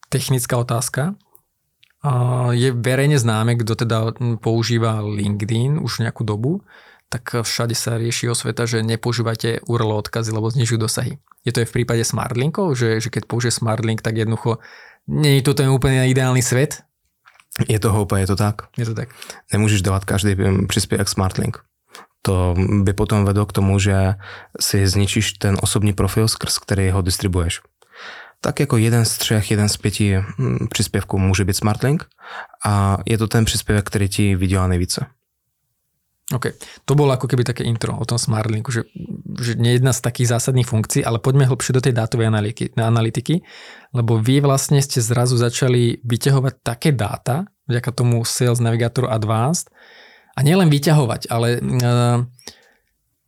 Technická 0.10 0.58
otázka. 0.58 1.20
Je 2.56 2.72
verejne 2.72 3.20
známe, 3.20 3.60
kto 3.60 3.76
teda 3.76 4.16
používa 4.40 5.04
LinkedIn 5.04 5.84
už 5.84 6.00
nejakú 6.00 6.24
dobu, 6.24 6.64
tak 7.12 7.44
všade 7.44 7.76
sa 7.76 8.00
rieši 8.00 8.32
o 8.32 8.36
sveta, 8.36 8.64
že 8.64 8.88
nepoužívajte 8.88 9.68
URL 9.68 10.00
odkazy, 10.00 10.32
lebo 10.32 10.48
znižujú 10.48 10.80
dosahy. 10.80 11.20
Je 11.44 11.52
to 11.52 11.60
aj 11.60 11.68
v 11.68 11.76
prípade 11.84 12.08
Smartlinkov, 12.08 12.80
že, 12.80 13.04
že 13.04 13.12
keď 13.12 13.28
použije 13.28 13.52
Smartlink, 13.52 14.00
tak 14.00 14.16
jednoducho 14.16 14.64
nie 15.12 15.40
je 15.40 15.44
to 15.44 15.60
ten 15.60 15.68
úplne 15.68 16.08
ideálny 16.08 16.40
svet? 16.40 16.87
Je 17.68 17.80
to 17.80 17.92
houpa, 17.92 18.18
je 18.18 18.28
to 18.28 18.36
tak. 18.36 18.62
Je 18.78 18.86
to 18.86 18.94
tak. 18.94 19.10
Nemůžeš 19.54 19.82
dávat 19.82 20.06
každý 20.06 20.36
příspěvek 20.68 21.10
Smartlink. 21.10 21.58
To 22.22 22.56
by 22.84 22.94
potom 22.94 23.26
vedlo 23.26 23.46
k 23.46 23.54
tomu, 23.54 23.80
že 23.80 24.16
si 24.60 24.88
zničíš 24.88 25.34
ten 25.34 25.58
osobní 25.62 25.94
profil, 25.94 26.28
skrz 26.28 26.58
který 26.58 26.90
ho 26.90 27.02
distribuješ 27.02 27.62
tak 28.42 28.60
jako 28.60 28.78
jeden 28.78 29.06
z 29.06 29.18
třech, 29.18 29.52
jeden 29.52 29.70
z 29.70 29.78
pěti 29.78 30.18
hm, 30.18 30.68
příspěvků 30.70 31.20
může 31.20 31.46
být 31.46 31.56
SmartLink 31.56 32.06
a 32.66 32.98
je 33.06 33.18
to 33.18 33.28
ten 33.28 33.46
příspěvek, 33.46 33.86
který 33.86 34.10
ti 34.10 34.36
vydělá 34.36 34.68
nejvíce. 34.68 35.06
OK. 36.28 36.60
To 36.84 36.92
bolo 36.92 37.16
ako 37.16 37.24
keby 37.32 37.48
také 37.48 37.64
intro 37.64 37.96
o 37.96 38.04
tom 38.04 38.20
Smartlinku, 38.20 38.68
že, 38.68 38.84
že 39.40 39.56
nie 39.56 39.80
jedna 39.80 39.96
z 39.96 40.04
takých 40.04 40.36
zásadných 40.36 40.68
funkcií, 40.68 41.00
ale 41.00 41.24
poďme 41.24 41.48
hlbšie 41.48 41.72
do 41.72 41.80
tej 41.80 41.96
dátovej 41.96 42.28
analytiky, 42.28 42.76
analytiky, 42.76 43.48
lebo 43.96 44.20
vy 44.20 44.44
vlastne 44.44 44.84
ste 44.84 45.00
zrazu 45.00 45.40
začali 45.40 46.04
vyťahovať 46.04 46.54
také 46.68 46.92
dáta, 46.92 47.48
vďaka 47.72 47.90
tomu 47.96 48.28
Sales 48.28 48.60
Navigator 48.60 49.08
Advanced, 49.08 49.72
a 50.38 50.44
nielen 50.46 50.68
vyťahovať, 50.70 51.32
ale 51.32 51.58
uh, 51.64 52.22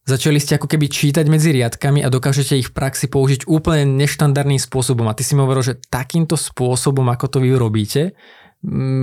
Začali 0.09 0.41
ste 0.41 0.57
ako 0.57 0.65
keby 0.65 0.89
čítať 0.89 1.29
medzi 1.29 1.53
riadkami 1.53 2.01
a 2.01 2.09
dokážete 2.09 2.57
ich 2.57 2.73
v 2.73 2.75
praxi 2.81 3.05
použiť 3.13 3.45
úplne 3.45 3.85
neštandardným 3.93 4.57
spôsobom. 4.57 5.05
A 5.05 5.13
ty 5.13 5.21
si 5.21 5.37
mi 5.37 5.45
hovoril, 5.45 5.61
že 5.61 5.77
takýmto 5.93 6.33
spôsobom, 6.33 7.05
ako 7.13 7.29
to 7.29 7.37
vy 7.45 7.53
robíte, 7.53 8.17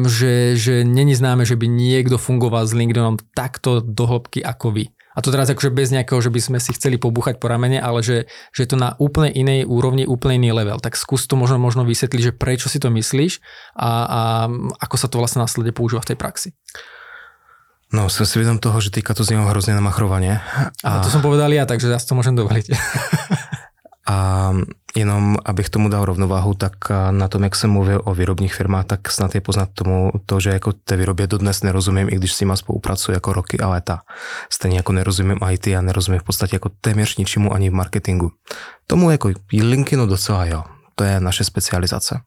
že, 0.04 0.52
že 0.56 0.84
není 0.84 1.16
známe, 1.16 1.48
že 1.48 1.56
by 1.56 1.64
niekto 1.64 2.20
fungoval 2.20 2.68
s 2.68 2.76
LinkedInom 2.76 3.16
takto 3.32 3.80
do 3.80 4.04
hĺbky 4.04 4.44
ako 4.44 4.68
vy. 4.72 4.84
A 5.16 5.24
to 5.24 5.32
teraz 5.32 5.48
akože 5.48 5.72
bez 5.72 5.88
nejakého, 5.88 6.20
že 6.20 6.28
by 6.28 6.40
sme 6.44 6.58
si 6.60 6.76
chceli 6.76 7.00
pobúchať 7.00 7.40
po 7.40 7.48
ramene, 7.48 7.80
ale 7.80 8.04
že, 8.04 8.28
že 8.52 8.68
je 8.68 8.68
to 8.68 8.76
na 8.76 8.92
úplne 9.00 9.32
inej 9.32 9.64
úrovni, 9.64 10.04
úplne 10.04 10.36
iný 10.36 10.52
level. 10.52 10.76
Tak 10.76 10.92
skús 10.92 11.24
to 11.24 11.40
možno, 11.40 11.56
možno 11.56 11.88
vysvetliť, 11.88 12.20
že 12.20 12.36
prečo 12.36 12.68
si 12.68 12.76
to 12.76 12.92
myslíš 12.92 13.40
a, 13.80 13.88
a 14.04 14.20
ako 14.76 14.96
sa 15.00 15.08
to 15.08 15.16
vlastne 15.16 15.40
následne 15.40 15.72
používa 15.72 16.04
v 16.04 16.12
tej 16.12 16.18
praxi. 16.20 16.48
No, 17.96 18.12
som 18.12 18.28
si 18.28 18.36
vědom 18.36 18.58
toho, 18.60 18.76
že 18.80 18.90
teďka 18.90 19.14
to 19.14 19.24
znělo 19.24 19.46
hrozně 19.46 19.74
namachrovaně. 19.74 20.40
A... 20.84 20.98
a 20.98 21.00
to 21.00 21.10
jsem 21.10 21.22
povedal 21.22 21.52
já, 21.52 21.66
takže 21.66 21.88
já 21.88 21.98
si 21.98 22.06
to 22.06 22.14
můžem 22.14 22.36
dovolit. 22.36 22.66
a 24.08 24.52
jenom 24.96 25.36
abych 25.44 25.70
tomu 25.70 25.88
dal 25.88 26.04
rovnováhu, 26.04 26.54
tak 26.54 26.72
na 27.10 27.28
tom, 27.28 27.42
jak 27.42 27.56
jsem 27.56 27.70
mluvil 27.70 28.00
o 28.04 28.14
výrobních 28.14 28.54
firmách, 28.54 28.84
tak 28.84 29.10
snad 29.10 29.34
je 29.34 29.40
poznat 29.40 29.68
tomu 29.74 30.12
to, 30.26 30.40
že 30.40 30.50
jako 30.50 30.72
té 30.72 30.96
výrobě 30.96 31.26
dodnes 31.26 31.62
nerozumím, 31.62 32.08
i 32.08 32.16
když 32.16 32.32
s 32.32 32.40
nima 32.40 32.56
spolupracuji 32.56 33.12
jako 33.12 33.32
roky 33.32 33.58
a 33.60 33.68
léta. 33.68 34.00
Stejně 34.52 34.76
jako 34.76 34.92
nerozumím 34.92 35.38
IT 35.50 35.66
a 35.66 35.80
nerozumím 35.80 36.20
v 36.20 36.24
podstatě 36.24 36.56
jako 36.56 36.70
téměř 36.80 37.16
ničemu 37.16 37.54
ani 37.54 37.70
v 37.70 37.74
marketingu. 37.74 38.30
Tomu 38.86 39.10
jako 39.10 39.30
LinkedInu 39.52 40.06
docela 40.06 40.44
jo. 40.44 40.64
To 40.94 41.04
je 41.04 41.20
naše 41.20 41.44
specializace. 41.44 42.20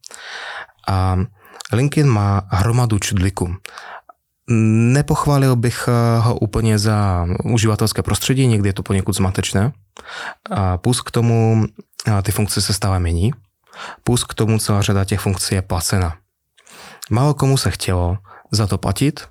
A 0.88 1.18
LinkedIn 1.74 2.12
má 2.12 2.42
hromadu 2.50 3.00
čudliků. 3.00 3.56
Nepochválil 4.52 5.56
bych 5.56 5.88
eh, 5.88 6.20
ho 6.20 6.36
úplně 6.36 6.80
za 6.80 7.26
uživatelské 7.44 8.02
prostředí, 8.02 8.48
někdy 8.48 8.70
je 8.70 8.74
to 8.74 8.84
poněkud 8.84 9.14
zmatečné. 9.14 9.74
A 10.52 10.78
plus 10.78 11.02
k 11.02 11.12
tomu 11.12 11.66
eh, 12.08 12.22
ty 12.22 12.32
funkce 12.32 12.62
se 12.62 12.74
stále 12.74 13.00
mění. 13.00 13.32
Plus 14.04 14.24
k 14.24 14.34
tomu 14.34 14.60
celá 14.60 14.82
řada 14.82 15.06
těch 15.06 15.20
funkcí 15.20 15.56
je 15.56 15.62
placena. 15.62 16.16
Málo 17.10 17.34
komu 17.34 17.58
se 17.58 17.72
chtělo 17.72 18.18
za 18.52 18.68
to 18.68 18.78
platit 18.78 19.28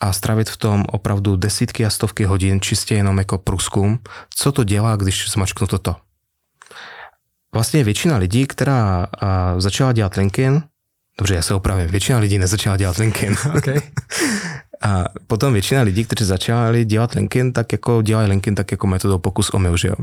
a 0.00 0.12
stravit 0.12 0.50
v 0.50 0.56
tom 0.56 0.84
opravdu 0.88 1.36
desítky 1.36 1.86
a 1.86 1.90
stovky 1.90 2.24
hodin 2.24 2.60
čistě 2.60 2.94
jenom 2.94 3.18
jako 3.18 3.38
průzkum, 3.38 3.98
co 4.34 4.52
to 4.52 4.64
dělá, 4.64 4.96
když 4.96 5.30
zmačknu 5.30 5.66
toto. 5.66 5.96
Vlastně 7.54 7.84
většina 7.84 8.16
lidí, 8.16 8.46
která 8.46 9.06
eh, 9.06 9.26
začala 9.60 9.92
dělat 9.92 10.14
LinkedIn, 10.14 10.62
Dobře, 11.18 11.34
já 11.34 11.42
se 11.42 11.54
opravím. 11.54 11.86
Většina 11.86 12.18
lidí 12.18 12.38
nezačala 12.38 12.76
dělat 12.76 12.96
LinkedIn. 12.96 13.36
Okay. 13.56 13.80
A 14.82 15.04
potom 15.26 15.52
většina 15.52 15.82
lidí, 15.82 16.04
kteří 16.04 16.24
začali 16.24 16.84
dělat 16.84 17.14
LinkedIn, 17.14 17.52
tak 17.52 17.72
jako 17.72 18.02
dělají 18.02 18.28
LinkedIn 18.28 18.54
tak 18.54 18.70
jako 18.70 18.86
metodou 18.86 19.18
pokus 19.18 19.50
omyl, 19.50 19.76
že 19.76 19.88
jo? 19.88 19.94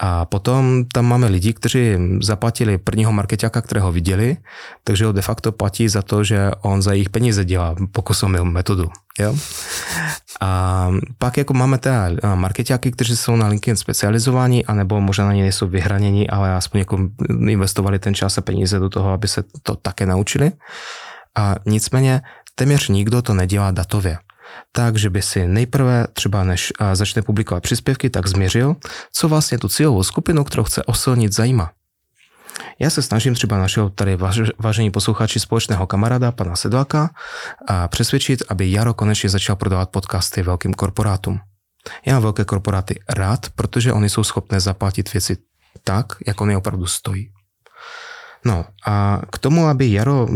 A 0.00 0.24
potom 0.24 0.84
tam 0.92 1.04
máme 1.04 1.26
lidi, 1.26 1.52
kteří 1.52 1.96
zaplatili 2.22 2.78
prvního 2.78 3.12
marketáka, 3.12 3.60
kterého 3.60 3.92
viděli, 3.92 4.36
takže 4.84 5.04
ho 5.04 5.12
de 5.12 5.22
facto 5.22 5.52
platí 5.52 5.88
za 5.88 6.02
to, 6.02 6.24
že 6.24 6.50
on 6.60 6.82
za 6.82 6.92
jejich 6.92 7.10
peníze 7.10 7.44
dělá 7.44 7.76
pokusomil 7.92 8.44
metodu. 8.44 8.90
Jo? 9.18 9.36
A 10.40 10.90
pak 11.18 11.36
jako 11.36 11.54
máme 11.54 11.78
teda 11.78 12.08
marketáky, 12.34 12.90
kteří 12.90 13.16
jsou 13.16 13.36
na 13.36 13.48
LinkedIn 13.48 13.76
specializovaní, 13.76 14.66
anebo 14.66 15.00
možná 15.00 15.26
na 15.26 15.32
ně 15.32 15.42
nejsou 15.42 15.66
vyhranění, 15.66 16.30
ale 16.30 16.54
aspoň 16.54 16.78
jako 16.78 16.98
investovali 17.48 17.98
ten 17.98 18.14
čas 18.14 18.38
a 18.38 18.40
peníze 18.40 18.78
do 18.78 18.88
toho, 18.88 19.10
aby 19.10 19.28
se 19.28 19.44
to 19.62 19.76
také 19.76 20.06
naučili. 20.06 20.52
A 21.36 21.54
nicméně 21.66 22.22
téměř 22.54 22.88
nikdo 22.88 23.22
to 23.22 23.34
nedělá 23.34 23.70
datově 23.70 24.18
tak, 24.72 24.96
že 24.96 25.10
by 25.10 25.22
si 25.22 25.46
nejprve 25.46 26.06
třeba 26.12 26.44
než 26.44 26.72
začne 26.92 27.22
publikovat 27.22 27.62
příspěvky, 27.62 28.10
tak 28.10 28.26
změřil, 28.26 28.76
co 29.12 29.28
vlastně 29.28 29.58
tu 29.58 29.68
cílovou 29.68 30.02
skupinu, 30.02 30.44
kterou 30.44 30.64
chce 30.64 30.82
osilnit, 30.82 31.32
zajímá. 31.32 31.70
Já 32.78 32.90
se 32.90 33.02
snažím 33.02 33.34
třeba 33.34 33.58
našeho 33.58 33.90
tady 33.90 34.18
vážení 34.58 34.90
posluchači 34.90 35.40
společného 35.40 35.86
kamaráda, 35.86 36.32
pana 36.32 36.56
Sedláka, 36.56 37.10
a 37.68 37.88
přesvědčit, 37.88 38.42
aby 38.48 38.72
Jaro 38.72 38.94
konečně 38.94 39.28
začal 39.30 39.56
prodávat 39.56 39.90
podcasty 39.90 40.42
velkým 40.42 40.74
korporátům. 40.74 41.40
Já 42.06 42.18
velké 42.18 42.44
korporáty 42.44 43.00
rád, 43.08 43.46
protože 43.54 43.92
oni 43.92 44.10
jsou 44.10 44.24
schopné 44.24 44.60
zaplatit 44.60 45.12
věci 45.12 45.36
tak, 45.84 46.06
jak 46.26 46.40
oni 46.40 46.56
opravdu 46.56 46.86
stojí. 46.86 47.30
No 48.44 48.64
a 48.86 49.20
k 49.32 49.38
tomu, 49.38 49.66
aby 49.66 49.92
Jaro 49.92 50.28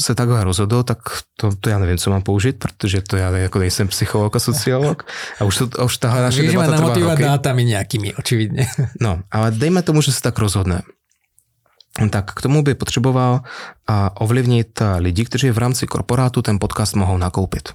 se 0.00 0.14
takhle 0.14 0.44
rozhodl, 0.44 0.82
tak 0.82 0.98
to, 1.36 1.50
to 1.60 1.70
já 1.70 1.78
nevím, 1.78 1.98
co 1.98 2.10
mám 2.10 2.22
použít, 2.22 2.58
protože 2.58 3.02
to 3.02 3.16
já 3.16 3.36
jako 3.36 3.58
nejsem 3.58 3.88
psycholog 3.88 4.36
a 4.36 4.38
sociolog 4.38 5.06
a 5.40 5.44
už, 5.44 5.56
to, 5.56 5.84
už 5.84 5.96
tahle 5.98 6.22
naše 6.22 6.42
Víš, 6.42 6.50
debata 6.50 6.76
trvá 6.76 6.94
roky. 6.94 7.22
dátami 7.22 7.64
nějakými, 7.64 8.14
očividně. 8.14 8.66
No, 9.00 9.20
ale 9.30 9.50
dejme 9.50 9.82
tomu, 9.82 10.02
že 10.02 10.12
se 10.12 10.20
tak 10.20 10.38
rozhodne. 10.38 10.82
Tak 12.10 12.34
k 12.34 12.42
tomu 12.42 12.62
by 12.62 12.74
potřeboval 12.74 13.40
ovlivnit 14.14 14.82
lidi, 14.98 15.24
kteří 15.24 15.50
v 15.50 15.58
rámci 15.58 15.86
korporátu 15.86 16.42
ten 16.42 16.58
podcast 16.58 16.96
mohou 16.96 17.16
nakoupit. 17.18 17.68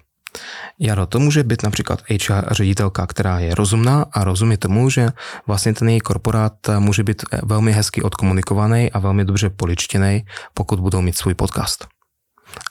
Jaro, 0.79 1.05
to 1.05 1.19
může 1.19 1.43
být 1.43 1.63
například 1.63 2.01
HR 2.09 2.53
ředitelka, 2.53 3.07
která 3.07 3.39
je 3.39 3.55
rozumná 3.55 4.05
a 4.11 4.23
rozumí 4.23 4.57
tomu, 4.57 4.89
že 4.89 5.09
vlastně 5.47 5.73
ten 5.73 5.89
její 5.89 5.99
korporát 5.99 6.53
může 6.79 7.03
být 7.03 7.23
velmi 7.43 7.71
hezky 7.71 8.01
odkomunikovaný 8.01 8.91
a 8.91 8.99
velmi 8.99 9.25
dobře 9.25 9.49
poličtěný, 9.49 10.25
pokud 10.53 10.79
budou 10.79 11.01
mít 11.01 11.17
svůj 11.17 11.33
podcast. 11.33 11.87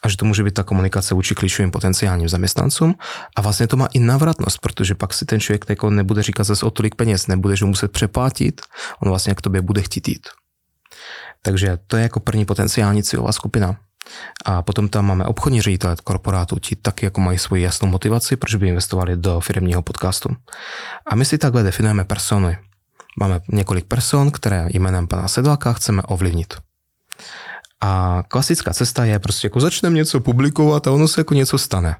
A 0.02 0.09
že 0.09 0.16
to 0.16 0.25
může 0.25 0.45
být 0.45 0.54
ta 0.54 0.62
komunikace 0.62 1.14
vůči 1.14 1.35
klíčovým 1.35 1.71
potenciálním 1.71 2.28
zaměstnancům 2.28 2.95
a 3.37 3.40
vlastně 3.40 3.66
to 3.66 3.76
má 3.76 3.87
i 3.87 3.99
navratnost, 3.99 4.59
protože 4.59 4.95
pak 4.95 5.14
si 5.14 5.25
ten 5.25 5.40
člověk 5.40 5.64
jako 5.69 5.90
nebude 5.90 6.23
říkat 6.23 6.45
zase 6.45 6.66
o 6.66 6.71
tolik 6.71 6.95
peněz, 6.95 7.26
nebudeš 7.26 7.62
mu 7.62 7.69
muset 7.69 7.92
přeplatit, 7.92 8.61
on 9.02 9.09
vlastně 9.09 9.35
k 9.35 9.40
tobě 9.40 9.62
bude 9.62 9.83
chtít 9.83 10.09
jít. 10.09 10.28
Takže 11.42 11.78
to 11.87 11.97
je 11.97 12.02
jako 12.02 12.21
první 12.21 12.45
potenciální 12.45 13.02
cílová 13.02 13.33
skupina. 13.33 13.76
A 14.45 14.62
potom 14.62 14.88
tam 14.88 15.07
máme 15.07 15.25
obchodní 15.25 15.62
ředitele 15.62 15.97
korporátu, 16.04 16.59
ti 16.59 16.76
taky 16.76 17.07
jako 17.07 17.21
mají 17.21 17.38
svoji 17.38 17.62
jasnou 17.62 17.88
motivaci, 17.88 18.37
proč 18.37 18.54
by 18.54 18.69
investovali 18.69 19.16
do 19.16 19.40
firmního 19.40 19.83
podcastu. 19.83 20.28
A 21.07 21.14
my 21.14 21.25
si 21.25 21.38
takhle 21.38 21.62
definujeme 21.62 22.04
persony. 22.04 22.59
Máme 23.21 23.40
několik 23.52 23.85
person, 23.85 24.31
které 24.31 24.69
jménem 24.73 25.07
pana 25.07 25.28
Sedláka 25.28 25.73
chceme 25.73 26.02
ovlivnit. 26.02 26.54
A 27.81 28.23
klasická 28.28 28.73
cesta 28.73 29.04
je 29.04 29.19
prostě 29.19 29.47
jako 29.47 29.61
začneme 29.61 29.97
něco 29.97 30.21
publikovat 30.21 30.87
a 30.87 30.92
ono 30.92 31.09
se 31.09 31.21
jako 31.21 31.35
něco 31.35 31.59
stane. 31.59 31.97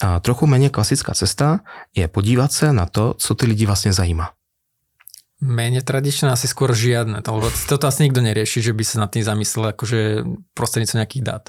A 0.00 0.20
trochu 0.20 0.46
méně 0.46 0.70
klasická 0.70 1.14
cesta 1.14 1.60
je 1.96 2.08
podívat 2.08 2.52
se 2.52 2.72
na 2.72 2.86
to, 2.86 3.14
co 3.18 3.34
ty 3.34 3.46
lidi 3.46 3.66
vlastně 3.66 3.92
zajímá. 3.92 4.30
Méně 5.40 5.80
tradičné 5.80 6.28
asi 6.28 6.44
skôr 6.44 6.76
žiadne, 6.76 7.24
lebo 7.24 7.48
toto 7.64 7.88
asi 7.88 8.04
nikto 8.04 8.20
nerieši, 8.20 8.60
že 8.60 8.76
by 8.76 8.84
sa 8.84 9.00
nad 9.00 9.08
tým 9.08 9.24
zamyslel 9.24 9.72
akože 9.72 10.00
prostredníctvom 10.52 11.00
nejakých 11.00 11.24
dát. 11.24 11.44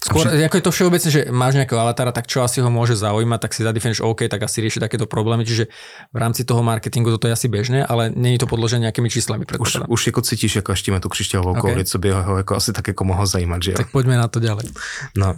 Skôr, 0.00 0.32
že... 0.32 0.48
ako 0.48 0.56
je 0.56 0.64
to 0.64 0.72
všeobecne, 0.72 1.10
že 1.12 1.22
máš 1.28 1.60
nejakého 1.60 1.76
avatára, 1.76 2.08
tak 2.08 2.24
čo 2.24 2.40
asi 2.40 2.64
ho 2.64 2.72
môže 2.72 2.96
zaujímať, 2.96 3.40
tak 3.40 3.52
si 3.52 3.60
zadefinuješ, 3.60 4.00
OK, 4.00 4.32
tak 4.32 4.40
asi 4.40 4.64
rieši 4.64 4.80
takéto 4.80 5.04
problémy, 5.04 5.44
čiže 5.44 5.68
v 6.12 6.16
rámci 6.16 6.48
toho 6.48 6.64
marketingu 6.64 7.12
toto 7.12 7.28
je 7.28 7.36
asi 7.36 7.52
bežné, 7.52 7.84
ale 7.84 8.08
není 8.08 8.40
to 8.40 8.48
podložené 8.48 8.88
nejakými 8.88 9.12
číslami. 9.12 9.44
Už, 9.60 9.84
už 9.88 10.00
jako 10.06 10.20
cítíš, 10.20 10.56
jako 10.56 10.72
štíme 10.76 11.00
tu 11.00 11.08
křišťálovou 11.08 11.52
okay. 11.52 11.60
kouli, 11.60 11.84
co 11.84 11.98
by 11.98 12.08
ho 12.10 12.36
jako 12.36 12.56
asi 12.56 12.72
tak 12.72 12.88
jako 12.88 13.04
mohlo 13.04 13.26
zajímat, 13.26 13.62
že 13.62 13.70
jo? 13.70 13.76
Tak 13.76 13.92
pojďme 13.92 14.16
na 14.16 14.28
to 14.28 14.40
ďalej. 14.40 14.72
No, 15.16 15.36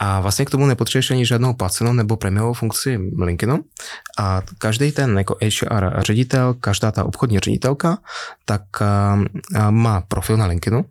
a 0.00 0.20
vlastně 0.20 0.44
k 0.44 0.50
tomu 0.50 0.66
nepotřebuješ 0.66 1.10
ani 1.10 1.26
žádnou 1.26 1.54
placenou 1.54 1.92
nebo 1.92 2.16
prémiovou 2.16 2.52
funkci 2.52 2.98
LinkedInu. 3.18 3.64
A 4.18 4.42
každý 4.58 4.92
ten 4.92 5.18
jako 5.18 5.36
HR 5.42 6.02
ředitel, 6.02 6.54
každá 6.54 6.90
ta 6.90 7.04
obchodní 7.04 7.38
ředitelka, 7.38 7.98
tak 8.44 8.62
má 9.70 10.00
profil 10.00 10.36
na 10.36 10.46
LinkedInu, 10.46 10.84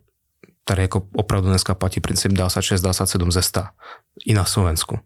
který 0.64 0.82
jako 0.82 1.02
opravdu 1.14 1.48
dneska 1.48 1.74
platí 1.74 2.00
princip 2.00 2.32
26, 2.32 2.80
27 2.80 3.32
ze 3.32 3.42
100 3.42 3.62
i 4.26 4.34
na 4.34 4.44
Slovensku. 4.44 4.98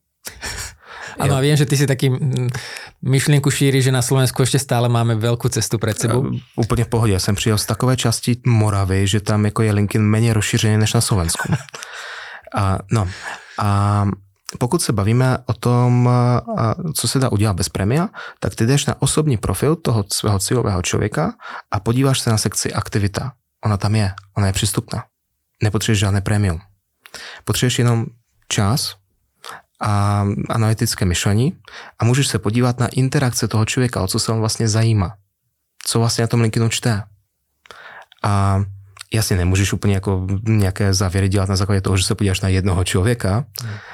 Ano, 1.18 1.34
a 1.36 1.40
vím, 1.40 1.56
že 1.56 1.66
ty 1.66 1.76
si 1.76 1.86
taky 1.86 2.12
myšlenku 3.02 3.50
šíří, 3.50 3.82
že 3.82 3.92
na 3.92 4.02
Slovensku 4.02 4.42
ještě 4.42 4.58
stále 4.58 4.88
máme 4.88 5.14
velkou 5.14 5.48
cestu 5.48 5.78
před 5.78 5.98
sebou. 5.98 6.30
Úplně 6.56 6.84
v 6.84 6.88
pohodě. 6.88 7.12
Já 7.12 7.18
jsem 7.18 7.34
přijel 7.34 7.58
z 7.58 7.66
takové 7.66 7.96
části 7.96 8.36
Moravy, 8.46 9.06
že 9.06 9.20
tam 9.20 9.44
jako 9.44 9.62
je 9.62 9.72
LinkedIn 9.72 10.06
méně 10.06 10.34
rozšířený 10.34 10.78
než 10.78 10.92
na 10.92 11.00
Slovensku. 11.00 11.52
A, 12.56 12.78
no, 12.90 13.08
a 13.58 14.04
pokud 14.58 14.82
se 14.82 14.92
bavíme 14.92 15.38
o 15.46 15.52
tom, 15.52 16.10
co 16.94 17.08
se 17.08 17.18
dá 17.18 17.28
udělat 17.32 17.56
bez 17.56 17.68
premia, 17.68 18.08
tak 18.40 18.54
ty 18.54 18.66
jdeš 18.66 18.86
na 18.86 19.02
osobní 19.02 19.36
profil 19.36 19.76
toho 19.76 20.04
svého 20.12 20.38
cílového 20.38 20.82
člověka 20.82 21.34
a 21.70 21.80
podíváš 21.80 22.20
se 22.20 22.30
na 22.30 22.38
sekci 22.38 22.72
aktivita. 22.72 23.32
Ona 23.64 23.76
tam 23.76 23.94
je, 23.94 24.14
ona 24.36 24.46
je 24.46 24.52
přístupná. 24.52 25.04
Nepotřebuješ 25.62 25.98
žádné 25.98 26.20
prémium. 26.20 26.60
Potřebuješ 27.44 27.78
jenom 27.78 28.06
čas 28.48 28.96
a 29.80 30.24
analytické 30.48 31.04
myšlení 31.04 31.58
a 31.98 32.04
můžeš 32.04 32.26
se 32.26 32.38
podívat 32.38 32.80
na 32.80 32.86
interakce 32.86 33.48
toho 33.48 33.64
člověka, 33.64 34.02
o 34.02 34.08
co 34.08 34.18
se 34.18 34.32
on 34.32 34.38
vlastně 34.38 34.68
zajímá. 34.68 35.16
Co 35.86 35.98
vlastně 35.98 36.22
na 36.22 36.28
tom 36.28 36.40
LinkedInu 36.40 36.68
čte. 36.68 37.02
A 38.22 38.62
jasně 39.14 39.36
nemůžeš 39.36 39.72
úplně 39.72 39.94
jako 39.94 40.26
nějaké 40.42 40.94
závěry 40.94 41.28
dělat 41.28 41.48
na 41.48 41.56
základě 41.56 41.80
toho, 41.80 41.96
že 41.96 42.04
se 42.04 42.14
podíváš 42.14 42.40
na 42.40 42.48
jednoho 42.48 42.84
člověka. 42.84 43.44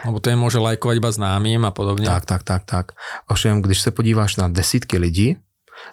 Nebo 0.05 0.21
ten 0.21 0.39
může 0.39 0.59
lajkovat 0.59 0.97
iba 0.97 1.13
známým 1.13 1.65
a 1.65 1.71
podobně. 1.71 2.07
Tak, 2.07 2.25
tak, 2.25 2.43
tak, 2.43 2.65
tak. 2.65 2.93
Ovšem, 3.29 3.63
když 3.63 3.81
se 3.81 3.91
podíváš 3.91 4.37
na 4.37 4.49
desítky 4.49 4.99
lidí, 4.99 5.37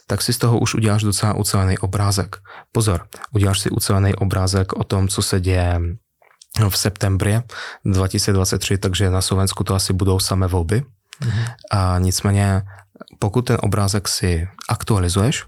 tak 0.08 0.22
si 0.22 0.34
z 0.34 0.38
toho 0.38 0.60
už 0.60 0.76
uděláš 0.76 1.04
docela 1.04 1.34
ucelený 1.34 1.78
obrázek. 1.78 2.38
Pozor, 2.72 3.08
uděláš 3.32 3.60
si 3.60 3.70
ucelený 3.70 4.16
obrázek 4.16 4.74
o 4.74 4.84
tom, 4.84 5.08
co 5.08 5.22
se 5.22 5.40
děje 5.40 5.80
v 6.70 6.78
septembře 6.78 7.44
2023, 7.86 8.78
takže 8.78 9.10
na 9.10 9.22
Slovensku 9.22 9.64
to 9.64 9.76
asi 9.76 9.94
budou 9.94 10.20
samé 10.20 10.48
volby. 10.48 10.84
Mm-hmm. 11.22 11.46
A 11.72 12.00
nicméně, 12.00 12.62
pokud 13.20 13.42
ten 13.42 13.58
obrázek 13.62 14.08
si 14.08 14.48
aktualizuješ, 14.70 15.46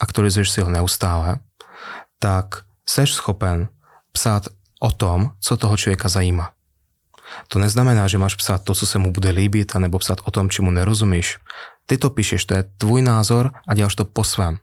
aktualizuješ 0.00 0.50
si 0.50 0.60
ho 0.60 0.70
neustále, 0.70 1.38
tak 2.18 2.67
seš 2.88 3.14
schopen 3.14 3.68
psát 4.12 4.48
o 4.80 4.90
tom, 4.92 5.30
co 5.40 5.56
toho 5.56 5.76
člověka 5.76 6.08
zajímá. 6.08 6.50
To 7.48 7.58
neznamená, 7.58 8.08
že 8.08 8.18
máš 8.18 8.34
psát 8.34 8.64
to, 8.64 8.74
co 8.74 8.86
se 8.86 8.98
mu 8.98 9.12
bude 9.12 9.30
líbit, 9.30 9.76
anebo 9.76 9.98
psát 9.98 10.18
o 10.24 10.30
tom, 10.30 10.50
čemu 10.50 10.70
nerozumíš. 10.70 11.38
Ty 11.86 11.98
to 11.98 12.10
píšeš, 12.10 12.44
to 12.44 12.54
je 12.54 12.64
tvůj 12.78 13.02
názor 13.02 13.52
a 13.68 13.74
děláš 13.74 13.94
to 13.94 14.04
po 14.04 14.24
svém. 14.24 14.58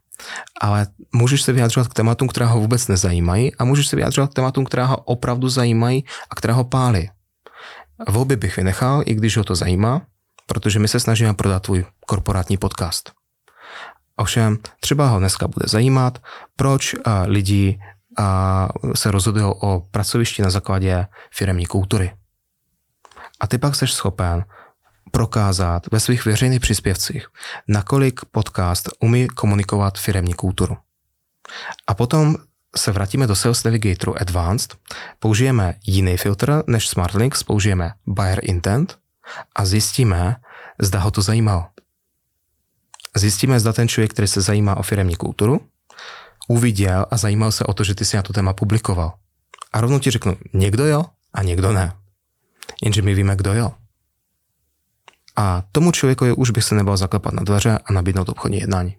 Ale 0.61 0.87
můžeš 1.13 1.41
se 1.41 1.53
vyjadřovat 1.53 1.87
k 1.87 1.93
tématům, 1.93 2.27
která 2.27 2.45
ho 2.45 2.59
vůbec 2.59 2.87
nezajímají 2.87 3.55
a 3.55 3.65
můžeš 3.65 3.87
se 3.87 3.95
vyjadřovat 3.95 4.31
k 4.31 4.33
tématům, 4.33 4.65
která 4.65 4.85
ho 4.85 4.97
opravdu 4.97 5.49
zajímají 5.49 6.05
a 6.29 6.35
která 6.35 6.53
ho 6.53 6.63
pálí. 6.63 7.09
Volby 8.09 8.35
bych 8.35 8.57
vynechal, 8.57 9.03
i 9.05 9.13
když 9.13 9.37
ho 9.37 9.43
to 9.43 9.55
zajímá, 9.55 10.01
protože 10.45 10.79
my 10.79 10.87
se 10.87 10.99
snažíme 10.99 11.33
prodat 11.33 11.63
tvůj 11.63 11.85
korporátní 12.05 12.57
podcast. 12.57 13.11
Ovšem, 14.15 14.57
třeba 14.79 15.07
ho 15.07 15.19
dneska 15.19 15.47
bude 15.47 15.65
zajímat, 15.67 16.19
proč 16.55 16.95
lidi 17.25 17.79
a 18.17 18.69
se 18.95 19.11
rozhodují 19.11 19.45
o 19.45 19.79
pracovišti 19.91 20.41
na 20.41 20.49
základě 20.49 21.07
firemní 21.31 21.65
kultury. 21.65 22.13
A 23.39 23.47
ty 23.47 23.57
pak 23.57 23.75
jsi 23.75 23.87
schopen 23.87 24.45
prokázat 25.11 25.87
ve 25.91 25.99
svých 25.99 26.25
veřejných 26.25 26.59
příspěvcích, 26.59 27.27
nakolik 27.67 28.19
podcast 28.31 28.89
umí 28.99 29.27
komunikovat 29.27 29.97
firemní 29.97 30.33
kulturu. 30.33 30.77
A 31.87 31.93
potom 31.93 32.35
se 32.77 32.91
vrátíme 32.91 33.27
do 33.27 33.35
Sales 33.35 33.63
Navigatoru 33.63 34.21
Advanced, 34.21 34.75
použijeme 35.19 35.73
jiný 35.85 36.17
filtr 36.17 36.63
než 36.67 36.89
SmartLinks, 36.89 37.43
použijeme 37.43 37.93
Buyer 38.07 38.39
Intent 38.41 38.97
a 39.55 39.65
zjistíme, 39.65 40.35
zda 40.81 40.99
ho 40.99 41.11
to 41.11 41.21
zajímalo. 41.21 41.65
Zjistíme, 43.15 43.59
zda 43.59 43.73
ten 43.73 43.87
člověk, 43.87 44.11
který 44.13 44.27
se 44.27 44.41
zajímá 44.41 44.77
o 44.77 44.83
firemní 44.83 45.15
kulturu, 45.15 45.61
uviděl 46.47 47.05
a 47.11 47.17
zajímal 47.17 47.51
se 47.51 47.63
o 47.63 47.73
to, 47.73 47.83
že 47.83 47.95
ty 47.95 48.05
si 48.05 48.15
na 48.15 48.23
to 48.23 48.33
téma 48.33 48.53
publikoval. 48.53 49.13
A 49.73 49.81
rovnou 49.81 49.99
ti 49.99 50.11
řeknu, 50.11 50.37
někdo 50.53 50.85
jo 50.85 51.05
a 51.33 51.43
někdo 51.43 51.73
ne. 51.73 51.93
Jenže 52.83 53.01
my 53.01 53.13
víme, 53.13 53.35
kdo 53.35 53.53
jo. 53.53 53.71
A 55.35 55.63
tomu 55.71 55.91
člověku 55.91 56.35
už 56.35 56.49
bych 56.49 56.63
se 56.63 56.75
nebal 56.75 56.97
zaklepat 56.97 57.33
na 57.33 57.43
dveře 57.43 57.79
a 57.85 57.93
nabídnout 57.93 58.29
obchodní 58.29 58.59
jednání. 58.59 58.97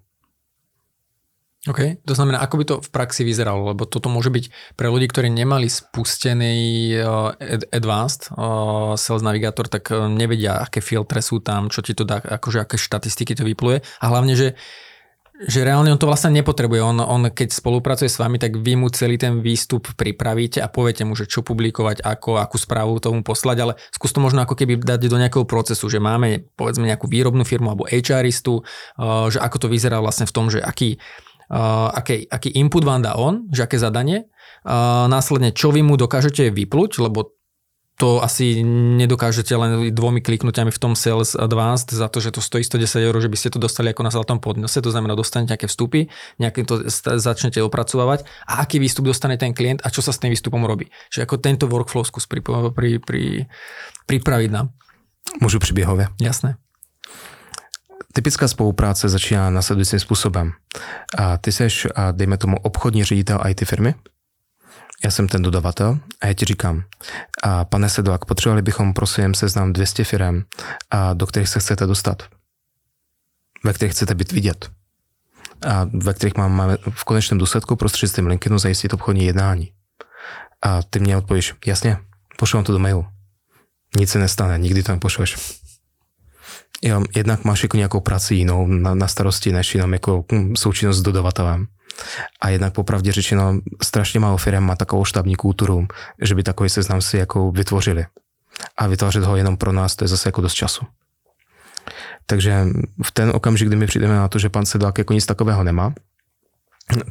OK, 1.66 1.98
to 2.06 2.14
znamená, 2.14 2.38
ako 2.38 2.56
by 2.56 2.64
to 2.64 2.74
v 2.78 2.90
praxi 2.94 3.26
vyzeralo, 3.26 3.74
lebo 3.74 3.90
toto 3.90 4.06
môže 4.06 4.30
byť 4.30 4.44
pre 4.78 4.86
ľudí, 4.86 5.10
ktorí 5.10 5.34
nemali 5.34 5.66
spustený 5.66 6.94
uh, 6.94 7.34
Advanced 7.74 8.30
uh, 8.30 8.94
Sales 8.94 9.26
Navigator, 9.26 9.66
tak 9.66 9.90
uh, 9.90 10.06
nevedia, 10.06 10.62
aké 10.62 10.78
filtre 10.78 11.18
sú 11.18 11.42
tam, 11.42 11.66
čo 11.66 11.82
ti 11.82 11.90
to 11.98 12.06
dá, 12.06 12.22
akože 12.22 12.62
aké 12.62 12.78
štatistiky 12.78 13.34
to 13.34 13.42
vypluje 13.42 13.82
a 13.82 14.04
hlavne, 14.06 14.38
že 14.38 14.54
že 15.44 15.68
reálne 15.68 15.92
on 15.92 16.00
to 16.00 16.08
vlastne 16.08 16.32
nepotrebuje. 16.32 16.80
On, 16.80 16.96
on 16.96 17.28
keď 17.28 17.52
spolupracuje 17.52 18.08
s 18.08 18.16
vami, 18.16 18.40
tak 18.40 18.56
vy 18.56 18.80
mu 18.80 18.88
celý 18.88 19.20
ten 19.20 19.44
výstup 19.44 19.92
pripravíte 19.92 20.64
a 20.64 20.72
poviete 20.72 21.04
mu, 21.04 21.12
že 21.12 21.28
čo 21.28 21.44
publikovať, 21.44 22.00
ako, 22.00 22.40
akú 22.40 22.56
správu 22.56 22.96
tomu 23.04 23.20
poslať, 23.20 23.56
ale 23.60 23.72
skús 23.92 24.16
to 24.16 24.24
možno 24.24 24.40
ako 24.48 24.56
keby 24.56 24.80
dať 24.80 25.12
do 25.12 25.20
nejakého 25.20 25.44
procesu, 25.44 25.92
že 25.92 26.00
máme 26.00 26.48
povedzme 26.56 26.88
nejakú 26.88 27.04
výrobnú 27.04 27.44
firmu 27.44 27.68
alebo 27.68 27.84
HRistu, 27.84 28.64
uh, 28.64 29.28
že 29.28 29.36
ako 29.36 29.66
to 29.66 29.68
vyzerá 29.68 30.00
vlastne 30.00 30.24
v 30.24 30.32
tom, 30.32 30.48
že 30.48 30.64
aký, 30.64 30.96
uh, 31.52 31.92
aký, 31.92 32.24
aký 32.32 32.56
input 32.56 32.88
vám 32.88 33.04
dá 33.04 33.20
on, 33.20 33.44
že 33.52 33.68
aké 33.68 33.76
zadanie, 33.76 34.32
uh, 34.64 35.04
následne 35.04 35.52
čo 35.52 35.68
vy 35.68 35.84
mu 35.84 36.00
dokážete 36.00 36.48
vypluť, 36.48 36.96
lebo 37.04 37.35
to 37.96 38.20
asi 38.20 38.60
nedokážete 39.00 39.56
len 39.56 39.88
dvomi 39.88 40.20
kliknutiami 40.20 40.68
v 40.68 40.78
tom 40.78 40.92
Sales 40.92 41.32
Advanced 41.32 41.96
za 41.96 42.12
to, 42.12 42.20
že 42.20 42.30
to 42.30 42.44
stojí 42.44 42.64
110 42.64 43.08
eur, 43.08 43.16
že 43.16 43.32
by 43.32 43.36
ste 43.36 43.48
to 43.48 43.58
dostali 43.58 43.88
ako 43.88 44.02
na 44.04 44.12
zlatom 44.12 44.36
podnose, 44.36 44.84
to 44.84 44.92
znamená 44.92 45.16
dostanete 45.16 45.56
nejaké 45.56 45.66
vstupy, 45.66 46.00
nejaké 46.36 46.68
to 46.68 46.84
začnete 47.16 47.56
opracovať 47.64 48.28
a 48.44 48.60
aký 48.60 48.76
výstup 48.76 49.08
dostane 49.08 49.40
ten 49.40 49.56
klient 49.56 49.80
a 49.80 49.88
čo 49.88 50.04
sa 50.04 50.12
s 50.12 50.20
tým 50.20 50.28
výstupom 50.28 50.60
robí. 50.68 50.92
Čiže 51.08 51.24
ako 51.24 51.36
tento 51.40 51.64
workflow 51.64 52.04
skús 52.04 52.28
pri, 52.28 52.44
pri, 52.76 53.00
pri, 53.00 53.48
pripraviť 54.04 54.50
nám. 54.52 54.76
Můžu 55.40 55.58
příběhově. 55.58 56.08
Jasné. 56.20 56.56
Typická 58.12 58.48
spolupráce 58.48 59.08
začíná 59.08 59.50
následujícím 59.50 60.00
způsobem. 60.00 60.52
A 61.18 61.36
ty 61.36 61.52
seš, 61.52 61.86
dejme 62.12 62.36
tomu, 62.36 62.56
obchodní 62.56 63.04
ředitel 63.04 63.40
IT 63.48 63.64
firmy, 63.64 63.94
já 65.04 65.10
jsem 65.10 65.28
ten 65.28 65.42
dodavatel 65.42 65.98
a 66.20 66.26
já 66.26 66.32
ti 66.32 66.44
říkám, 66.44 66.84
a 67.42 67.64
pane 67.64 67.88
Sedlak, 67.88 68.24
potřebovali 68.24 68.62
bychom 68.62 68.94
prosím 68.94 69.34
seznam 69.34 69.72
200 69.72 70.04
firm, 70.04 70.42
a 70.90 71.14
do 71.14 71.26
kterých 71.26 71.48
se 71.48 71.60
chcete 71.60 71.86
dostat, 71.86 72.22
ve 73.64 73.72
kterých 73.72 73.92
chcete 73.92 74.14
být 74.14 74.32
vidět 74.32 74.70
a 75.66 75.86
ve 75.92 76.14
kterých 76.14 76.36
máme 76.36 76.76
v 76.90 77.04
konečném 77.04 77.38
důsledku 77.38 77.76
prostřednictvím 77.76 78.26
LinkedInu 78.26 78.58
zajistit 78.58 78.94
obchodní 78.94 79.24
jednání. 79.24 79.72
A 80.62 80.82
ty 80.82 81.00
mě 81.00 81.16
odpovíš, 81.16 81.54
jasně, 81.66 81.96
pošlu 82.38 82.62
to 82.62 82.72
do 82.72 82.78
mailu. 82.78 83.06
Nic 83.96 84.10
se 84.10 84.18
nestane, 84.18 84.58
nikdy 84.58 84.82
to 84.82 84.92
nepošleš. 84.92 85.36
Jednak 87.16 87.44
máš 87.44 87.62
jako 87.62 87.76
nějakou 87.76 88.00
práci 88.00 88.34
jinou 88.34 88.66
na, 88.66 88.94
na 88.94 89.08
starosti, 89.08 89.52
než 89.52 89.74
jenom 89.74 89.92
jako 89.92 90.24
hm, 90.32 90.56
součinnost 90.56 90.96
s 90.96 91.02
dodavatelem. 91.02 91.66
A 92.40 92.48
jednak 92.48 92.72
popravdě 92.74 93.12
řečeno, 93.12 93.60
strašně 93.82 94.20
málo 94.20 94.36
firm 94.36 94.64
má 94.64 94.76
takovou 94.76 95.04
štábní 95.04 95.34
kulturu, 95.34 95.86
že 96.22 96.34
by 96.34 96.42
takový 96.42 96.68
seznam 96.70 97.02
si 97.02 97.16
jako 97.16 97.50
vytvořili. 97.50 98.06
A 98.76 98.86
vytvářet 98.86 99.24
ho 99.24 99.36
jenom 99.36 99.56
pro 99.56 99.72
nás, 99.72 99.96
to 99.96 100.04
je 100.04 100.08
zase 100.08 100.28
jako 100.28 100.40
dost 100.40 100.54
času. 100.54 100.86
Takže 102.26 102.66
v 103.04 103.10
ten 103.10 103.30
okamžik, 103.34 103.68
kdy 103.68 103.76
my 103.76 103.86
přijdeme 103.86 104.16
na 104.16 104.28
to, 104.28 104.38
že 104.38 104.48
pan 104.48 104.66
Sedlák 104.66 104.98
jako 104.98 105.12
nic 105.12 105.26
takového 105.26 105.64
nemá, 105.64 105.94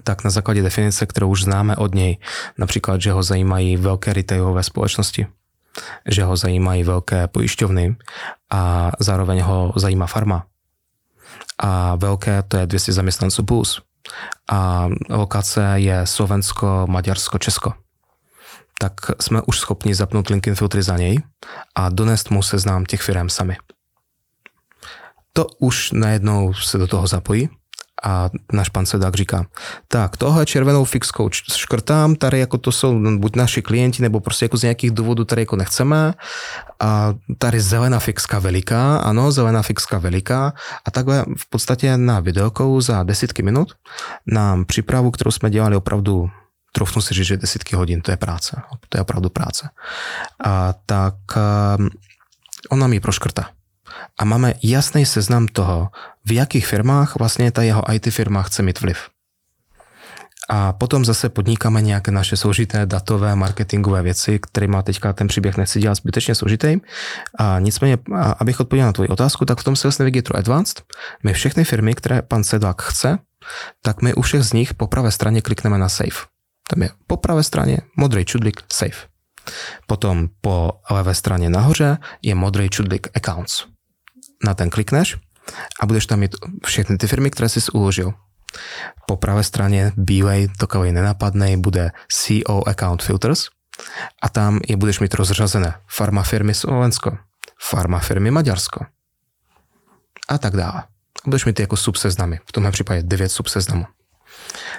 tak 0.03 0.23
na 0.23 0.29
základě 0.29 0.61
definice, 0.61 1.05
kterou 1.05 1.29
už 1.29 1.43
známe 1.43 1.75
od 1.75 1.95
něj, 1.95 2.17
například, 2.57 3.01
že 3.01 3.11
ho 3.11 3.23
zajímají 3.23 3.77
velké 3.77 4.13
retailové 4.13 4.63
společnosti, 4.63 5.27
že 6.05 6.23
ho 6.23 6.35
zajímají 6.35 6.83
velké 6.83 7.27
pojišťovny 7.27 7.95
a 8.49 8.91
zároveň 8.99 9.41
ho 9.41 9.73
zajímá 9.75 10.07
farma. 10.07 10.45
A 11.57 11.95
velké 11.95 12.43
to 12.43 12.57
je 12.57 12.67
200 12.67 12.93
zaměstnanců 12.93 13.43
plus. 13.43 13.81
A 14.51 14.89
lokace 15.09 15.73
je 15.75 16.07
Slovensko, 16.07 16.85
Maďarsko, 16.89 17.37
Česko. 17.37 17.73
Tak 18.79 18.93
jsme 19.21 19.41
už 19.41 19.59
schopni 19.59 19.95
zapnout 19.95 20.29
LinkedIn 20.29 20.55
filtry 20.55 20.83
za 20.83 20.97
něj 20.97 21.21
a 21.75 21.89
donést 21.89 22.29
mu 22.31 22.43
seznám 22.43 22.85
těch 22.85 23.01
firm 23.01 23.29
sami. 23.29 23.57
To 25.33 25.47
už 25.59 25.91
najednou 25.91 26.53
se 26.53 26.77
do 26.77 26.87
toho 26.87 27.07
zapojí 27.07 27.49
a 28.03 28.29
náš 28.53 28.69
pan 28.69 28.85
Sedák 28.85 29.15
říká, 29.15 29.45
tak 29.87 30.17
tohle 30.17 30.45
červenou 30.45 30.85
fixkou 30.85 31.29
škrtám, 31.31 32.15
tady 32.15 32.39
jako 32.39 32.57
to 32.57 32.71
jsou 32.71 33.17
buď 33.17 33.35
naši 33.35 33.61
klienti, 33.61 34.01
nebo 34.01 34.19
prostě 34.19 34.45
jako 34.45 34.57
z 34.57 34.61
nějakých 34.61 34.91
důvodů 34.91 35.25
tady 35.25 35.41
jako 35.41 35.55
nechceme. 35.55 36.13
A 36.79 37.13
tady 37.37 37.61
zelená 37.61 37.99
fixka 37.99 38.39
veliká, 38.39 38.97
ano, 38.97 39.31
zelená 39.31 39.61
fixka 39.61 39.97
veliká. 39.97 40.53
A 40.85 40.91
takhle 40.91 41.25
v 41.37 41.49
podstatě 41.49 41.97
na 41.97 42.19
videokou 42.19 42.81
za 42.81 43.03
desítky 43.03 43.43
minut 43.43 43.73
nám 44.27 44.65
přípravu, 44.65 45.11
kterou 45.11 45.31
jsme 45.31 45.49
dělali 45.49 45.75
opravdu 45.75 46.29
trofnu 46.71 47.01
si 47.01 47.13
říct, 47.13 47.25
že 47.25 47.37
desítky 47.37 47.75
hodin, 47.75 48.01
to 48.01 48.11
je 48.11 48.17
práce. 48.17 48.61
To 48.89 48.97
je 48.97 49.01
opravdu 49.01 49.29
práce. 49.29 49.69
A 50.45 50.73
tak 50.85 51.15
um, 51.77 51.89
on 52.69 52.79
nám 52.79 52.93
ji 52.93 52.99
proškrtá 52.99 53.54
a 54.19 54.25
máme 54.25 54.53
jasný 54.63 55.05
seznam 55.05 55.47
toho, 55.47 55.89
v 56.25 56.31
jakých 56.31 56.67
firmách 56.67 57.15
vlastně 57.15 57.51
ta 57.51 57.61
jeho 57.63 57.93
IT 57.93 58.13
firma 58.13 58.43
chce 58.43 58.63
mít 58.63 58.81
vliv. 58.81 58.97
A 60.49 60.73
potom 60.73 61.05
zase 61.05 61.29
podnikáme 61.29 61.81
nějaké 61.81 62.11
naše 62.11 62.37
složité 62.37 62.85
datové 62.85 63.35
marketingové 63.35 64.01
věci, 64.01 64.39
má 64.67 64.81
teďka 64.81 65.13
ten 65.13 65.27
příběh 65.27 65.57
nechci 65.57 65.79
dělat 65.79 65.95
zbytečně 65.95 66.35
složitý. 66.35 66.77
A 67.39 67.59
nicméně, 67.59 67.97
abych 68.39 68.59
odpověděl 68.59 68.85
na 68.85 68.93
tvoji 68.93 69.09
otázku, 69.09 69.45
tak 69.45 69.59
v 69.59 69.63
tom 69.63 69.75
Sales 69.75 69.99
Navigator 69.99 70.37
Advanced 70.37 70.83
my 71.23 71.33
všechny 71.33 71.63
firmy, 71.63 71.93
které 71.93 72.21
pan 72.21 72.43
Sedlak 72.43 72.81
chce, 72.81 73.17
tak 73.81 74.01
my 74.01 74.13
u 74.13 74.21
všech 74.21 74.43
z 74.43 74.53
nich 74.53 74.73
po 74.73 74.87
pravé 74.87 75.11
straně 75.11 75.41
klikneme 75.41 75.77
na 75.77 75.89
Save. 75.89 76.25
Tam 76.69 76.81
je 76.81 76.89
po 77.07 77.17
pravé 77.17 77.43
straně 77.43 77.77
modrý 77.97 78.25
čudlik 78.25 78.61
Save. 78.73 78.97
Potom 79.87 80.29
po 80.41 80.71
levé 80.89 81.13
straně 81.13 81.49
nahoře 81.49 81.97
je 82.21 82.35
modrý 82.35 82.69
čudlik 82.69 83.07
Accounts 83.17 83.74
na 84.43 84.53
ten 84.53 84.69
klikneš 84.69 85.17
a 85.81 85.85
budeš 85.85 86.05
tam 86.05 86.19
mít 86.19 86.35
všechny 86.65 86.97
ty 86.97 87.07
firmy, 87.07 87.31
které 87.31 87.49
jsi 87.49 87.59
uložil. 87.73 88.13
Po 89.07 89.17
pravé 89.17 89.43
straně 89.43 89.91
bílej, 89.97 90.47
takový 90.57 90.91
nenapadnej, 90.91 91.57
bude 91.57 91.91
CO 92.11 92.67
Account 92.67 93.03
Filters 93.03 93.47
a 94.21 94.29
tam 94.29 94.59
je 94.67 94.77
budeš 94.77 94.99
mít 94.99 95.13
rozřazené 95.13 95.73
farma 95.87 96.23
firmy 96.23 96.53
Slovensko, 96.53 97.17
farma 97.59 97.99
firmy 97.99 98.31
Maďarsko 98.31 98.85
a 100.29 100.37
tak 100.37 100.55
dále. 100.55 100.83
Budeš 101.25 101.45
mít 101.45 101.59
jako 101.59 101.77
subseznamy, 101.77 102.39
v 102.45 102.51
tomhle 102.51 102.71
případě 102.71 103.03
9 103.03 103.29
subseznamů. 103.29 103.85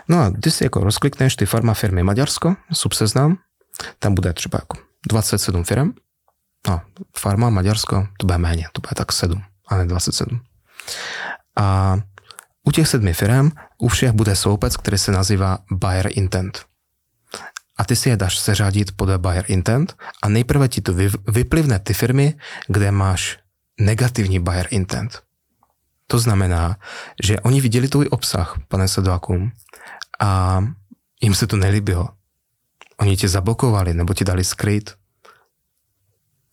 No 0.08 0.22
a 0.22 0.28
když 0.28 0.54
si 0.54 0.64
jako 0.64 0.80
rozklikneš 0.80 1.36
ty 1.36 1.46
farma 1.46 1.74
firmy 1.74 2.02
Maďarsko, 2.02 2.56
subseznam, 2.72 3.38
tam 3.98 4.14
bude 4.14 4.32
třeba 4.32 4.58
jako 4.62 4.78
27 5.08 5.64
firm, 5.64 5.92
no, 6.68 6.80
farma 7.16 7.50
Maďarsko, 7.50 8.08
to 8.18 8.26
bude 8.26 8.38
méně, 8.38 8.68
to 8.72 8.80
bude 8.80 8.94
tak 8.94 9.12
7 9.12 9.42
a 9.68 9.76
ne 9.76 9.86
27. 9.86 10.40
A 11.56 11.96
u 12.64 12.70
těch 12.70 12.88
sedmi 12.88 13.14
firm 13.14 13.50
u 13.78 13.88
všech 13.88 14.12
bude 14.12 14.36
sloupec, 14.36 14.76
který 14.76 14.98
se 14.98 15.12
nazývá 15.12 15.58
buyer 15.70 16.08
intent. 16.10 16.64
A 17.78 17.84
ty 17.84 17.96
si 17.96 18.08
je 18.08 18.16
dáš 18.16 18.38
seřadit 18.38 18.96
podle 18.96 19.18
buyer 19.18 19.44
intent 19.48 19.96
a 20.22 20.28
nejprve 20.28 20.68
ti 20.68 20.80
to 20.80 20.94
vyplivne 21.28 21.78
ty 21.78 21.94
firmy, 21.94 22.34
kde 22.68 22.90
máš 22.90 23.38
negativní 23.80 24.40
buyer 24.40 24.66
intent. 24.70 25.22
To 26.06 26.18
znamená, 26.18 26.76
že 27.22 27.40
oni 27.40 27.60
viděli 27.60 27.88
tvůj 27.88 28.08
obsah, 28.10 28.56
pane 28.68 28.88
Sedláku, 28.88 29.50
a 30.20 30.64
jim 31.22 31.34
se 31.34 31.46
to 31.46 31.56
nelíbilo. 31.56 32.08
Oni 32.96 33.16
tě 33.16 33.28
zablokovali 33.28 33.94
nebo 33.94 34.14
ti 34.14 34.24
dali 34.24 34.44
skryt 34.44 34.94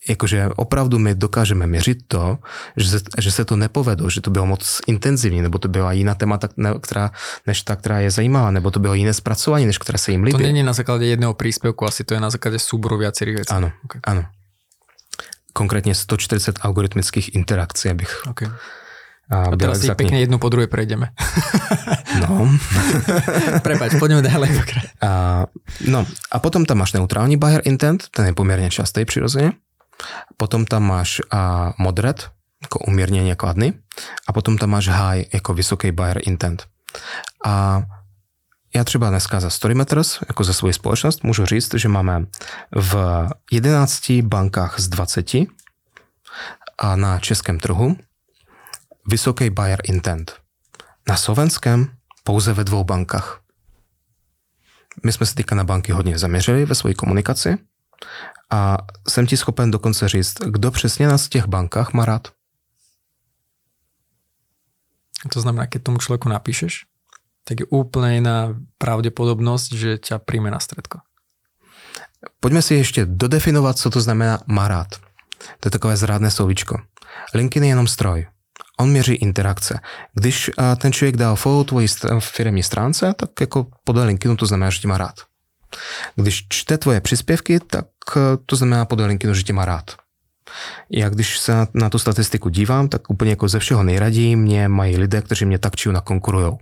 jakože 0.10 0.50
opravdu 0.56 1.00
my 1.00 1.16
dokážeme 1.16 1.68
měřit 1.68 1.98
to, 2.08 2.38
že 2.78 2.90
se, 2.90 3.00
že 3.20 3.32
se 3.32 3.46
to 3.46 3.56
nepovedlo, 3.56 4.10
že 4.10 4.22
to 4.22 4.32
bylo 4.32 4.46
moc 4.46 4.82
intenzivní, 4.88 5.42
nebo 5.42 5.58
to 5.58 5.68
byla 5.68 5.92
jiná 5.92 6.16
témata, 6.16 6.50
která, 6.82 7.12
než 7.48 7.62
ta, 7.62 7.76
která 7.76 8.00
je 8.00 8.12
zajímavá, 8.12 8.52
nebo 8.52 8.72
to 8.72 8.80
bylo 8.80 8.94
jiné 8.94 9.14
zpracování, 9.14 9.66
než 9.66 9.78
které 9.78 9.98
se 9.98 10.12
jim 10.12 10.24
líbí. 10.24 10.38
To 10.38 10.44
není 10.44 10.64
na 10.64 10.74
základě 10.74 11.06
jedného 11.06 11.34
příspěvku, 11.34 11.86
asi 11.86 12.04
to 12.04 12.14
je 12.14 12.20
na 12.20 12.30
základě 12.30 12.60
súboru 12.60 12.98
viacerých 12.98 13.36
věcí. 13.36 13.54
Ano, 13.54 13.72
okay. 13.86 14.02
ano. 14.04 14.26
Konkrétně 15.54 15.96
140 15.96 16.60
algoritmických 16.62 17.36
interakcí, 17.36 17.90
abych 17.90 18.22
okay. 18.30 18.50
A, 19.32 19.56
a 19.56 19.56
teraz 19.56 19.80
si 19.80 19.88
pekne 19.96 20.20
jednu 20.20 20.38
po 20.38 20.52
druhé 20.52 20.68
prejdeme. 20.68 21.16
No. 22.20 22.52
Prepač, 23.66 23.96
poďme 23.96 24.22
ďalej. 24.22 24.52
A, 25.02 25.46
no 25.88 26.06
a 26.32 26.38
potom 26.44 26.68
tam 26.68 26.78
máš 26.78 26.94
neutrální 26.94 27.38
buyer 27.38 27.62
intent, 27.66 28.04
ten 28.12 28.26
je 28.26 28.34
poměrně 28.34 28.70
častý 28.70 29.06
přirozeně. 29.06 29.52
Potom 30.38 30.66
tam 30.66 30.84
máš 30.84 31.22
a, 31.32 31.74
moderate, 31.78 32.24
jako 32.62 32.80
umírněně 32.80 33.36
kladný, 33.36 33.74
a 34.28 34.34
potom 34.34 34.58
tam 34.58 34.70
máš 34.70 34.88
high, 34.88 35.26
jako 35.34 35.54
vysoký 35.54 35.92
buyer 35.92 36.20
intent. 36.26 36.68
A 37.46 37.84
já 38.76 38.84
třeba 38.84 39.10
dneska 39.10 39.40
za 39.40 39.50
Storymeters, 39.50 40.20
jako 40.28 40.44
za 40.44 40.54
svoji 40.54 40.74
společnost, 40.74 41.24
můžu 41.24 41.46
říct, 41.46 41.74
že 41.74 41.88
máme 41.88 42.26
v 42.76 43.28
11 43.52 44.12
bankách 44.12 44.80
z 44.80 44.88
20 44.88 45.32
a 46.78 46.96
na 46.96 47.20
českém 47.20 47.60
trhu 47.60 47.98
vysoký 49.08 49.50
buyer 49.50 49.80
intent. 49.84 50.34
Na 51.08 51.18
slovenském 51.18 51.88
pouze 52.24 52.54
ve 52.54 52.64
dvou 52.64 52.84
bankách. 52.84 53.40
My 55.06 55.12
jsme 55.12 55.26
se 55.26 55.36
teďka 55.36 55.56
na 55.56 55.64
banky 55.64 55.92
hodně 55.92 56.18
zaměřili 56.18 56.66
ve 56.66 56.76
své 56.76 56.94
komunikaci 56.94 57.58
a 58.54 58.78
jsem 59.10 59.28
ti 59.28 59.38
schopen 59.38 59.72
dokonce 59.72 60.10
říct, 60.10 60.34
kdo 60.46 60.72
přesně 60.72 61.08
nás 61.08 61.26
v 61.26 61.30
těch 61.30 61.46
bankách 61.46 61.94
má 61.94 62.06
rád. 62.06 62.28
To 65.34 65.42
znamená, 65.42 65.68
keď 65.68 65.84
tomu 65.84 65.98
člověku 65.98 66.30
napíšeš, 66.30 66.86
tak 67.44 67.60
je 67.60 67.66
úplně 67.66 68.14
jiná 68.14 68.56
pravděpodobnost, 68.78 69.72
že 69.72 69.98
tě 69.98 70.20
přijme 70.26 70.52
na 70.52 70.60
stredko. 70.60 71.00
Pojďme 72.40 72.62
si 72.62 72.76
ještě 72.76 73.06
dodefinovat, 73.06 73.78
co 73.78 73.90
to 73.90 74.02
znamená 74.02 74.40
má 74.48 74.68
rád. 74.68 74.88
To 75.60 75.68
je 75.68 75.72
takové 75.72 75.98
zrádné 75.98 76.32
slovíčko. 76.32 76.78
LinkedIn 77.34 77.64
je 77.64 77.70
jenom 77.70 77.88
stroj. 77.88 78.28
On 78.80 78.90
měří 78.90 79.14
interakce. 79.14 79.80
Když 80.14 80.52
ten 80.78 80.94
člověk 80.94 81.18
dá 81.18 81.36
follow 81.36 81.66
tvojí 81.66 81.88
firmní 82.20 82.64
stránce, 82.64 83.14
tak 83.18 83.30
jako 83.42 83.68
podle 83.84 84.06
LinkedInu 84.06 84.38
to 84.38 84.46
znamená, 84.46 84.70
že 84.70 84.82
tě 84.82 84.88
má 84.88 84.98
rád. 84.98 85.16
Když 86.16 86.46
čte 86.50 86.78
tvoje 86.78 87.02
příspěvky, 87.02 87.60
tak 87.60 87.86
eh, 87.86 87.93
to 88.46 88.56
znamená 88.56 88.86
podle 88.86 89.06
LinkedInu, 89.06 89.34
že 89.34 89.44
tě 89.44 89.54
má 89.54 89.66
rád. 89.66 89.92
Já 90.90 91.10
když 91.10 91.40
se 91.40 91.54
na, 91.54 91.68
na 91.74 91.90
tu 91.90 92.00
statistiku 92.00 92.50
dívám, 92.50 92.88
tak 92.88 93.10
úplně 93.10 93.32
jako 93.32 93.48
ze 93.48 93.60
všeho 93.60 93.84
nejraději 93.84 94.36
mě 94.36 94.68
mají 94.68 94.98
lidé, 94.98 95.22
kteří 95.22 95.46
mě 95.46 95.60
tak 95.60 95.76
či 95.76 95.92
nakonkurujou. 95.92 96.58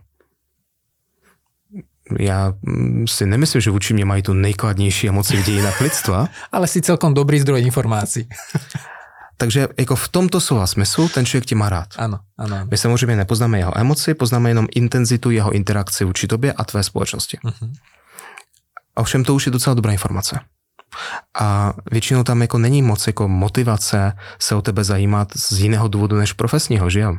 Já 2.19 2.54
mm, 2.62 3.08
si 3.08 3.25
nemyslím, 3.25 3.62
že 3.62 3.71
vůči 3.71 3.93
mě 3.93 4.06
mají 4.06 4.23
tu 4.23 4.34
nejkladnější 4.34 5.10
emoci 5.10 5.38
v 5.38 5.45
dějinách 5.45 5.82
lidstva. 5.82 6.27
Ale 6.51 6.67
si 6.67 6.82
celkom 6.82 7.13
dobrý 7.13 7.39
zdroj 7.39 7.62
informací. 7.62 8.30
Takže 9.38 9.67
jako 9.80 9.95
v 9.95 10.10
tomto 10.10 10.41
slova 10.41 10.67
smyslu 10.67 11.10
ten 11.10 11.25
člověk 11.25 11.45
tě 11.45 11.56
má 11.56 11.69
rád. 11.69 11.88
Ano, 11.97 12.19
ano, 12.38 12.56
ano. 12.56 12.67
My 12.71 12.77
samozřejmě 12.77 13.15
nepoznáme 13.15 13.58
jeho 13.58 13.77
emoci, 13.77 14.13
poznáme 14.13 14.49
jenom 14.49 14.67
intenzitu 14.75 15.32
jeho 15.32 15.51
interakce 15.51 16.06
vůči 16.06 16.27
tobě 16.27 16.54
a 16.54 16.63
tvé 16.63 16.84
společnosti. 16.84 17.38
Uh-huh. 17.38 17.73
Ovšem 18.95 19.23
to 19.23 19.36
už 19.36 19.45
je 19.45 19.51
docela 19.51 19.73
dobrá 19.73 19.91
informace. 19.91 20.39
A 21.39 21.73
většinou 21.91 22.23
tam 22.23 22.41
jako 22.41 22.58
není 22.58 22.82
moc 22.82 23.08
jako 23.08 23.27
motivace 23.27 24.13
se 24.39 24.56
o 24.56 24.62
tebe 24.62 24.84
zajímat 24.84 25.27
z 25.36 25.51
jiného 25.51 25.88
důvodu 25.88 26.17
než 26.17 26.34
profesního, 26.34 26.89
že 26.89 26.99
jo? 26.99 27.15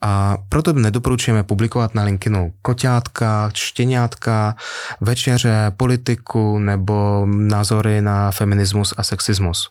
A 0.00 0.36
proto 0.48 0.72
nedoporučujeme 0.72 1.42
publikovat 1.42 1.94
na 1.94 2.02
LinkedInu 2.04 2.52
koťátka, 2.62 3.50
štěňátka, 3.54 4.56
večeře, 5.00 5.72
politiku 5.76 6.58
nebo 6.58 7.26
názory 7.26 8.02
na 8.02 8.30
feminismus 8.30 8.94
a 8.96 9.02
sexismus. 9.02 9.70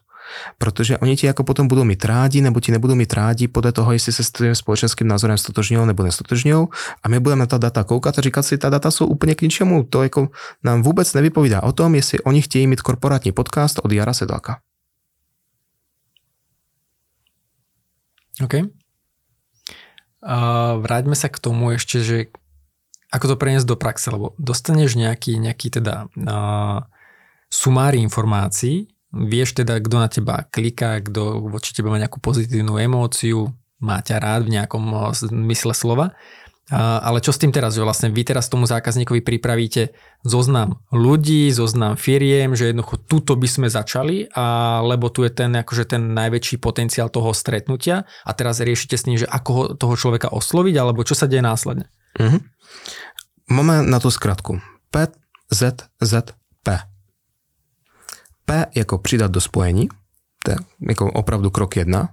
Protože 0.58 0.98
oni 0.98 1.16
ti 1.16 1.28
jako 1.28 1.44
potom 1.44 1.68
budou 1.68 1.84
mít 1.84 2.06
rádi, 2.06 2.42
nebo 2.42 2.60
ti 2.60 2.72
nebudou 2.72 2.96
mít 2.96 3.14
rádi 3.14 3.48
podle 3.48 3.72
toho, 3.72 3.92
jestli 3.92 4.14
se 4.14 4.24
s 4.24 4.32
tím 4.32 4.56
společenským 4.56 5.08
názorem 5.08 5.38
stotožňují 5.38 5.88
nebo 5.88 6.04
nestotožňují. 6.04 6.68
A 7.04 7.10
my 7.10 7.20
budeme 7.20 7.40
na 7.40 7.46
ta 7.46 7.58
data 7.58 7.84
koukat 7.84 8.20
a 8.20 8.22
říkat 8.22 8.44
si, 8.44 8.58
ta 8.58 8.70
data 8.70 8.92
jsou 8.92 9.06
úplně 9.08 9.36
k 9.36 9.42
ničemu. 9.42 9.84
To 9.84 10.04
jako 10.04 10.30
nám 10.64 10.84
vůbec 10.84 11.14
nevypovídá 11.14 11.64
o 11.64 11.72
tom, 11.72 11.96
jestli 11.96 12.20
oni 12.20 12.42
chtějí 12.42 12.68
mít 12.68 12.82
korporátní 12.82 13.32
podcast 13.32 13.80
od 13.84 13.92
Jara 13.92 14.14
Sedláka. 14.14 14.60
OK. 18.44 18.54
Uh, 20.18 20.78
vráťme 20.82 21.16
sa 21.18 21.30
k 21.32 21.42
tomu 21.42 21.74
ešte, 21.74 22.04
že 22.04 22.18
ako 23.10 23.34
to 23.34 23.36
preniesť 23.40 23.66
do 23.70 23.80
praxe, 23.80 24.12
lebo 24.12 24.36
dostaneš 24.38 25.00
nejaký, 25.00 25.40
nejaký 25.40 25.72
teda 25.80 26.12
uh, 26.14 26.84
sumári 27.48 28.04
informácií, 28.04 28.92
vieš 29.14 29.58
teda, 29.58 29.80
kto 29.80 29.96
na 29.98 30.10
teba 30.12 30.36
kliká, 30.48 31.04
kto 31.04 31.48
voči 31.48 31.72
tebe 31.72 31.92
má 31.92 31.98
nejakú 32.00 32.20
pozitívnu 32.20 32.80
emóciu, 32.80 33.52
má 33.78 34.02
ťa 34.02 34.18
rád 34.18 34.42
v 34.50 34.58
nejakom 34.58 34.84
mysle 35.48 35.74
slova 35.78 36.18
ale 36.76 37.24
čo 37.24 37.32
s 37.32 37.40
tým 37.40 37.56
teraz, 37.56 37.80
že 37.80 37.84
vlastne 37.84 38.12
vy 38.12 38.28
teraz 38.28 38.52
tomu 38.52 38.68
zákazníkovi 38.68 39.24
pripravíte 39.24 39.96
zoznam 40.28 40.84
ľudí, 40.92 41.48
zoznam 41.56 41.96
firiem, 41.96 42.60
že 42.60 42.76
jednoducho 42.76 43.00
tuto 43.08 43.40
by 43.40 43.48
sme 43.48 43.68
začali, 43.72 44.28
a, 44.36 44.80
lebo 44.84 45.08
tu 45.08 45.24
je 45.24 45.32
ten, 45.32 45.56
akože 45.56 45.96
ten 45.96 46.12
najväčší 46.12 46.60
potenciál 46.60 47.08
toho 47.08 47.32
stretnutia 47.32 48.04
a 48.28 48.32
teraz 48.36 48.60
riešite 48.60 49.00
s 49.00 49.08
ním, 49.08 49.16
že 49.16 49.28
ako 49.32 49.52
ho, 49.56 49.64
toho 49.80 49.96
človeka 49.96 50.28
osloviť, 50.28 50.76
alebo 50.76 51.08
čo 51.08 51.16
sa 51.16 51.32
deje 51.32 51.40
následne. 51.40 51.88
Mm-hmm. 52.20 52.42
Máme 53.48 53.88
na 53.88 54.04
to 54.04 54.12
zkratku. 54.12 54.60
P, 54.92 54.96
Z, 55.48 55.88
Z, 56.04 56.36
P. 56.68 56.68
P 58.50 58.66
jako 58.76 58.98
přidat 58.98 59.32
do 59.32 59.42
spojení, 59.42 59.88
to 60.44 60.52
je 60.52 60.58
jako 60.90 61.12
opravdu 61.12 61.50
krok 61.50 61.76
jedna. 61.76 62.10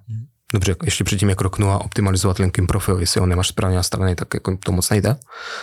Dobře, 0.53 0.77
ještě 0.85 1.05
předtím 1.05 1.29
je 1.29 1.35
krok 1.35 1.59
nula 1.59 1.85
optimalizovat 1.85 2.39
LinkedIn 2.39 2.67
profil, 2.67 2.99
jestli 2.99 3.21
ho 3.21 3.27
nemáš 3.27 3.49
správně 3.49 3.77
nastavený, 3.77 4.15
tak 4.15 4.35
jako 4.35 4.57
to 4.65 4.73
moc 4.73 4.91
nejde. 4.91 5.17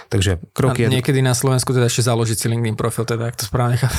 Takže 0.10 0.38
krok 0.54 0.80
je... 0.80 0.90
Někdy 0.90 1.22
na 1.22 1.34
Slovensku 1.34 1.74
teda 1.74 1.84
ještě 1.84 2.02
založit 2.02 2.40
si 2.40 2.48
LinkedIn 2.48 2.76
profil, 2.76 3.06
teda 3.06 3.26
jak 3.26 3.36
to 3.36 3.46
správně 3.46 3.80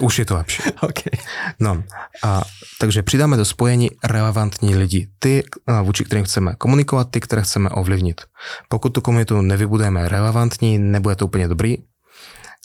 Už 0.00 0.18
je 0.18 0.24
to 0.24 0.34
lepší. 0.34 0.62
okay. 0.80 1.20
No, 1.60 1.82
a 2.22 2.42
takže 2.80 3.02
přidáme 3.02 3.36
do 3.36 3.44
spojení 3.44 3.90
relevantní 4.04 4.76
lidi. 4.76 5.08
Ty, 5.18 5.42
vůči 5.82 6.04
kterým 6.04 6.24
chceme 6.24 6.54
komunikovat, 6.58 7.10
ty, 7.10 7.20
které 7.20 7.42
chceme 7.42 7.70
ovlivnit. 7.70 8.20
Pokud 8.68 8.88
tu 8.88 9.00
komunitu 9.00 9.42
nevybudujeme 9.42 10.08
relevantní, 10.08 10.78
nebude 10.78 11.16
to 11.16 11.24
úplně 11.24 11.48
dobrý. 11.48 11.76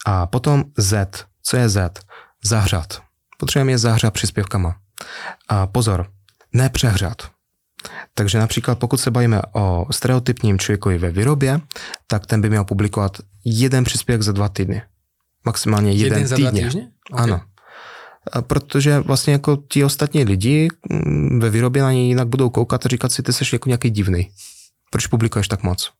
A 0.06 0.26
potom 0.26 0.63
Z. 0.78 1.26
Co 1.43 1.58
je 1.58 1.69
Z? 1.69 2.00
Zahřat. 2.43 3.02
Potřebujeme 3.38 3.71
je 3.71 3.78
zahřát 3.78 4.13
příspěvkama. 4.13 4.76
A 5.47 5.67
pozor, 5.67 6.08
nepřehřát. 6.54 7.32
Takže 8.13 8.39
například 8.39 8.80
pokud 8.80 8.97
se 8.97 9.12
bavíme 9.12 9.41
o 9.54 9.86
stereotypním 9.91 10.60
člověkovi 10.60 10.97
ve 10.97 11.12
výrobě, 11.12 11.62
tak 12.08 12.26
ten 12.26 12.41
by 12.41 12.50
měl 12.50 12.63
publikovat 12.63 13.17
jeden 13.45 13.84
příspěvek 13.84 14.21
za 14.21 14.32
dva 14.32 14.50
týdny. 14.50 14.82
Maximálně 15.45 15.91
jeden, 15.91 16.13
jeden 16.13 16.28
za 16.28 16.36
týdně. 16.36 16.62
Dva 16.62 16.69
týdny? 16.69 16.88
Okay. 17.12 17.23
Ano. 17.23 17.41
A 18.32 18.41
protože 18.41 19.00
vlastně 19.00 19.34
jako 19.34 19.58
ti 19.69 19.84
ostatní 19.84 20.23
lidi 20.23 20.67
mm, 20.89 21.39
ve 21.39 21.50
výrobě 21.50 21.82
na 21.82 21.91
něj 21.91 22.08
jinak 22.08 22.28
budou 22.28 22.50
koukat 22.50 22.86
a 22.86 22.89
říkat 22.89 23.12
si, 23.12 23.23
ty 23.23 23.34
jsi 23.34 23.56
jako 23.56 23.69
nějaký 23.69 23.89
divný. 23.89 24.32
Proč 24.91 25.08
publikuješ 25.08 25.47
tak 25.47 25.63
moc? 25.63 25.91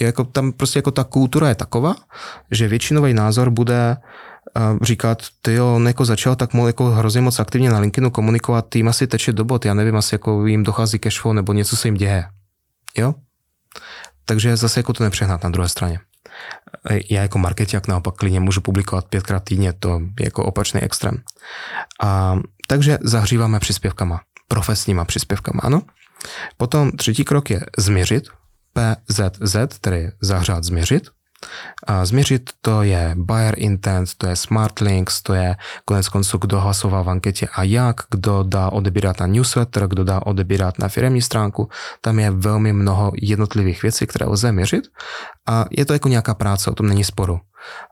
Je 0.00 0.06
jako 0.06 0.24
tam 0.24 0.52
prostě 0.52 0.78
jako 0.78 0.90
ta 0.90 1.04
kultura 1.04 1.48
je 1.48 1.54
taková, 1.54 1.96
že 2.50 2.68
většinový 2.68 3.14
názor 3.14 3.50
bude 3.50 3.96
říkat, 4.82 5.22
ty 5.42 5.54
jo, 5.54 5.74
on 5.74 5.86
jako 5.86 6.04
začal 6.04 6.36
tak 6.36 6.52
moc, 6.52 6.66
jako 6.66 6.84
hrozně 6.84 7.20
moc 7.20 7.40
aktivně 7.40 7.70
na 7.70 7.78
LinkedInu 7.78 8.10
komunikovat, 8.10 8.68
tým 8.68 8.88
asi 8.88 9.06
teče 9.06 9.32
do 9.32 9.44
bot, 9.44 9.64
já 9.64 9.74
nevím, 9.74 9.96
asi 9.96 10.14
jako 10.14 10.46
jim 10.46 10.62
dochází 10.62 10.98
cashflow 10.98 11.34
nebo 11.34 11.52
něco 11.52 11.76
se 11.76 11.88
jim 11.88 11.94
děje. 11.94 12.24
Jo? 12.96 13.14
Takže 14.24 14.56
zase 14.56 14.80
jako 14.80 14.92
to 14.92 15.04
nepřehnat 15.04 15.44
na 15.44 15.50
druhé 15.50 15.68
straně. 15.68 16.00
Já 17.10 17.22
jako 17.22 17.38
marketák 17.38 17.88
naopak 17.88 18.14
klidně 18.14 18.40
můžu 18.40 18.60
publikovat 18.60 19.04
pětkrát 19.04 19.44
týdně, 19.44 19.72
to 19.72 20.00
je 20.20 20.24
jako 20.26 20.44
opačný 20.44 20.80
extrém. 20.80 21.22
A, 22.02 22.38
takže 22.68 22.98
zahříváme 23.02 23.60
příspěvkama, 23.60 24.20
profesníma 24.48 25.04
příspěvkama, 25.04 25.60
ano. 25.62 25.82
Potom 26.56 26.92
třetí 26.92 27.24
krok 27.24 27.50
je 27.50 27.60
změřit, 27.78 28.28
PZZ, 28.72 29.56
tedy 29.80 30.12
zahřát 30.20 30.64
změřit. 30.64 31.08
Změřit 32.02 32.50
to 32.60 32.82
je 32.82 33.14
buyer 33.18 33.54
intent, 33.56 34.14
to 34.18 34.26
je 34.26 34.36
smart 34.36 34.78
links, 34.78 35.22
to 35.22 35.34
je 35.34 35.56
konec 35.84 36.08
konců, 36.08 36.38
kdo 36.38 36.60
hlasoval 36.60 37.04
v 37.04 37.10
anketě 37.10 37.48
a 37.54 37.62
jak, 37.62 37.96
kdo 38.10 38.42
dá 38.42 38.72
odebírat 38.72 39.20
na 39.20 39.26
newsletter, 39.26 39.86
kdo 39.88 40.04
dá 40.04 40.26
odebírat 40.26 40.78
na 40.78 40.88
firmní 40.88 41.22
stránku. 41.22 41.68
Tam 42.00 42.18
je 42.18 42.30
velmi 42.30 42.72
mnoho 42.72 43.12
jednotlivých 43.22 43.82
věcí, 43.82 44.06
které 44.06 44.26
lze 44.26 44.52
měřit 44.52 44.84
a 45.46 45.64
je 45.70 45.84
to 45.84 45.92
jako 45.92 46.08
nějaká 46.08 46.34
práce, 46.34 46.70
o 46.70 46.74
tom 46.74 46.86
není 46.86 47.04
sporu. 47.04 47.40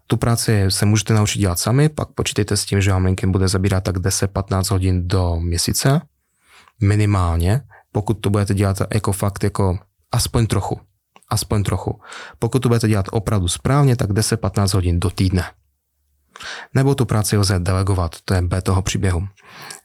Tu 0.07 0.17
práci 0.17 0.65
se 0.69 0.87
můžete 0.87 1.15
naučit 1.15 1.39
dělat 1.39 1.59
sami, 1.59 1.89
pak 1.89 2.09
počítejte 2.09 2.57
s 2.57 2.65
tím, 2.65 2.81
že 2.81 2.93
vám 2.93 3.05
LinkedIn 3.05 3.33
bude 3.33 3.49
zabírat 3.49 3.85
tak 3.85 3.97
10-15 3.97 4.71
hodin 4.71 5.09
do 5.09 5.37
měsíce, 5.37 6.01
minimálně, 6.81 7.61
pokud 7.93 8.15
to 8.15 8.31
budete 8.31 8.55
dělat 8.55 8.77
jako 8.95 9.13
fakt 9.13 9.45
jako 9.45 9.79
aspoň 10.13 10.47
trochu 10.47 10.81
aspoň 11.33 11.63
trochu. 11.63 12.01
Pokud 12.39 12.59
to 12.59 12.69
budete 12.69 12.89
dělat 12.89 13.07
opravdu 13.13 13.49
správně, 13.49 13.97
tak 13.97 14.11
10-15 14.11 14.75
hodin 14.75 15.01
do 15.01 15.11
týdne. 15.11 15.45
Nebo 16.75 16.95
tu 16.95 17.05
práci 17.05 17.37
lze 17.37 17.59
delegovat, 17.59 18.17
to 18.25 18.35
je 18.35 18.43
B 18.43 18.63
toho 18.63 18.83
příběhu. 18.83 19.29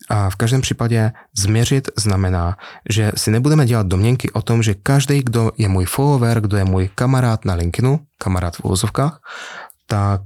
A 0.10 0.29
v 0.29 0.36
každém 0.36 0.62
případě 0.62 1.12
změřit 1.38 1.89
znamená, 1.97 2.57
že 2.89 3.12
si 3.15 3.31
nebudeme 3.31 3.65
dělat 3.65 3.88
domněnky 3.88 4.31
o 4.31 4.41
tom, 4.41 4.63
že 4.63 4.73
každý, 4.73 5.19
kdo 5.23 5.51
je 5.57 5.67
můj 5.67 5.86
follower, 5.86 6.41
kdo 6.41 6.57
je 6.57 6.65
můj 6.65 6.89
kamarád 6.95 7.45
na 7.45 7.53
LinkedInu, 7.53 7.99
kamarád 8.17 8.55
v 8.55 8.63
úvozovkách, 8.63 9.21
tak 9.88 10.21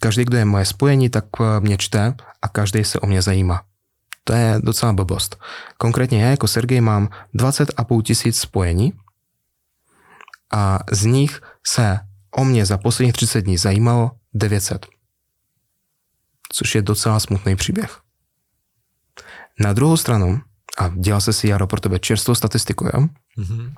každý, 0.00 0.24
kdo 0.24 0.36
je 0.36 0.44
moje 0.44 0.64
spojení, 0.64 1.10
tak 1.10 1.24
mě 1.60 1.78
čte 1.78 2.14
a 2.42 2.48
každý 2.48 2.84
se 2.84 3.00
o 3.00 3.06
mě 3.06 3.22
zajímá. 3.22 3.62
To 4.24 4.32
je 4.32 4.60
docela 4.62 4.92
blbost. 4.92 5.40
Konkrétně 5.78 6.22
já 6.22 6.30
jako 6.30 6.48
Sergej 6.48 6.80
mám 6.80 7.08
20,5 7.34 8.02
tisíc 8.02 8.38
spojení 8.40 8.92
a 10.52 10.78
z 10.92 11.04
nich 11.04 11.40
se 11.66 12.00
o 12.30 12.44
mě 12.44 12.66
za 12.66 12.78
posledních 12.78 13.12
30 13.12 13.40
dní 13.40 13.58
zajímalo 13.58 14.10
900. 14.34 14.86
Což 16.52 16.74
je 16.74 16.82
docela 16.82 17.20
smutný 17.20 17.56
příběh. 17.56 18.00
Na 19.60 19.72
druhou 19.72 19.96
stranu, 19.96 20.40
a 20.78 20.88
dělal 20.88 21.20
se 21.20 21.32
si 21.32 21.48
Jaro 21.48 21.66
pro 21.66 21.80
tebe 21.80 21.98
čerstvou 21.98 22.34
statistiku, 22.34 22.84
jo? 22.84 23.08
Mm-hmm. 23.38 23.72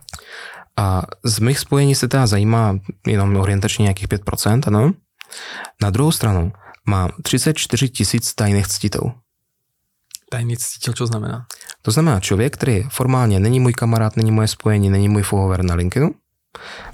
A 0.77 1.03
z 1.25 1.39
mých 1.39 1.59
spojení 1.59 1.95
se 1.95 2.09
teda 2.09 2.27
zajímá 2.27 2.79
jenom 3.07 3.37
orientačně 3.37 3.83
nějakých 3.83 4.09
5%, 4.09 4.61
ano? 4.67 4.93
Na 5.83 5.91
druhou 5.91 6.13
stranu 6.13 6.53
mám 6.87 7.11
34 7.23 7.89
tisíc 7.89 8.35
tajných 8.35 8.69
ctitelů. 8.69 9.13
Tajný 10.31 10.57
ctitel, 10.57 10.95
co 10.95 11.07
znamená? 11.07 11.47
To 11.83 11.91
znamená 11.91 12.21
člověk, 12.21 12.55
který 12.55 12.83
formálně 12.91 13.41
není 13.41 13.61
můj 13.61 13.73
kamarád, 13.73 14.17
není 14.17 14.31
moje 14.31 14.49
spojení, 14.49 14.91
není 14.91 15.09
můj 15.09 15.23
follower 15.23 15.63
na 15.63 15.75
LinkedInu, 15.75 16.15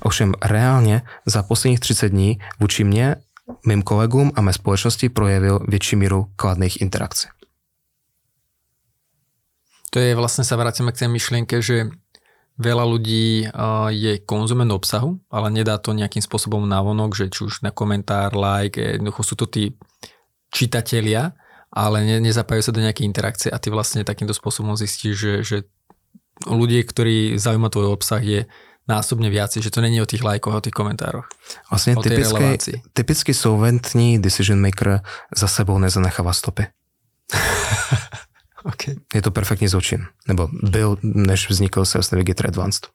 Ovšem 0.03 0.35
reálně 0.43 1.03
za 1.27 1.43
posledních 1.43 1.81
30 1.81 2.09
dní 2.09 2.39
vůči 2.61 2.85
mě, 2.85 3.17
mým 3.67 3.83
kolegům 3.83 4.33
a 4.35 4.41
mé 4.41 4.53
společnosti 4.53 5.09
projevil 5.09 5.61
větší 5.69 5.97
míru 5.97 6.27
kladných 6.37 6.81
interakcí. 6.81 7.29
To 9.91 9.99
je 9.99 10.15
vlastně 10.15 10.45
se 10.45 10.57
vrátíme 10.57 10.93
k 10.93 10.99
té 10.99 11.09
myšlenke, 11.09 11.63
že 11.63 11.89
veľa 12.57 12.85
ľudí 12.89 13.49
je 13.93 14.13
konzument 14.25 14.73
obsahu, 14.73 15.21
ale 15.29 15.53
nedá 15.53 15.77
to 15.79 15.93
nejakým 15.93 16.25
spôsobom 16.25 16.65
navonok, 16.65 17.13
že 17.13 17.29
či 17.29 17.45
už 17.45 17.61
na 17.61 17.71
komentár, 17.71 18.33
like, 18.33 18.81
jednoducho 18.81 19.23
sú 19.23 19.35
to 19.37 19.47
tí 19.47 19.77
čitatelia, 20.49 21.37
ale 21.69 22.05
ne, 22.09 22.17
nezapájajú 22.25 22.63
sa 22.65 22.73
do 22.73 22.81
nejaké 22.81 23.05
interakcie 23.05 23.53
a 23.53 23.61
ty 23.61 23.69
vlastne 23.69 24.09
takýmto 24.09 24.33
spôsobom 24.33 24.73
zistíš, 24.73 25.17
že, 25.17 25.35
že 25.45 25.57
ľudí, 26.49 26.81
ktorí 26.81 27.37
zaujíma 27.37 27.69
tvoj 27.69 27.93
obsah 27.93 28.25
je 28.25 28.49
násobně 28.89 29.31
viac, 29.31 29.57
že 29.57 29.71
to 29.71 29.81
není 29.81 30.03
o 30.03 30.07
těch 30.07 30.23
lajkoch, 30.23 30.55
o 30.55 30.61
těch 30.61 30.73
komentároch. 30.73 31.29
Vlastně 31.71 31.97
typicky, 31.97 32.83
typicky 32.93 33.35
solventní 33.35 34.19
decision 34.19 34.61
maker 34.61 35.01
za 35.37 35.49
sebou 35.49 35.79
nezanechává 35.79 36.33
stopy. 36.33 36.67
okay. 38.65 38.95
Je 39.15 39.23
to 39.23 39.31
perfektní 39.31 39.69
zločin. 39.69 40.07
Nebo 40.29 40.49
byl, 40.63 40.99
než 41.03 41.51
vznikl 41.51 41.85
Sales 41.85 42.11
Navigator 42.11 42.47
Advanced. 42.47 42.87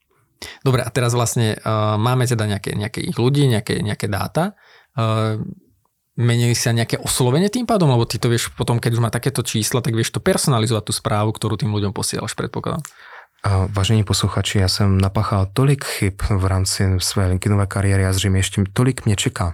Dobre, 0.65 0.82
a 0.82 0.89
teraz 0.89 1.13
vlastne 1.13 1.54
uh, 1.54 2.01
máme 2.01 2.25
teda 2.25 2.49
nejaké, 2.49 2.73
nejaké 2.73 3.06
ich 3.06 3.13
ľudí, 3.13 3.45
nejaké, 3.45 3.77
nejaké 3.86 4.10
dáta. 4.10 4.58
Uh, 4.97 5.38
menili 6.17 6.58
sa 6.58 6.73
nejaké 6.73 6.97
oslovenie 6.97 7.47
tým 7.47 7.69
pádom, 7.69 7.93
lebo 7.93 8.10
ty 8.10 8.17
to 8.17 8.27
vieš 8.27 8.49
potom, 8.58 8.82
keď 8.82 8.91
už 8.97 9.04
má 9.06 9.10
takéto 9.13 9.45
čísla, 9.45 9.86
tak 9.86 9.93
vieš 9.93 10.12
to 10.12 10.19
personalizovať 10.19 10.84
tú 10.89 10.93
správu, 10.97 11.30
ktorú 11.32 11.62
tým 11.62 11.71
ľuďom 11.71 11.93
posielaš, 11.93 12.34
predpokladám. 12.34 12.82
A 13.43 13.67
vážení 13.69 14.04
posluchači, 14.04 14.58
já 14.58 14.67
jsem 14.67 15.01
napachal 15.01 15.47
tolik 15.54 15.86
chyb 15.86 16.13
v 16.30 16.45
rámci 16.45 16.86
své 16.97 17.27
LinkedInové 17.27 17.65
kariéry 17.65 18.06
a 18.06 18.13
zřejmě 18.13 18.39
ještě 18.39 18.63
tolik 18.73 19.06
mě 19.06 19.15
čeká. 19.15 19.54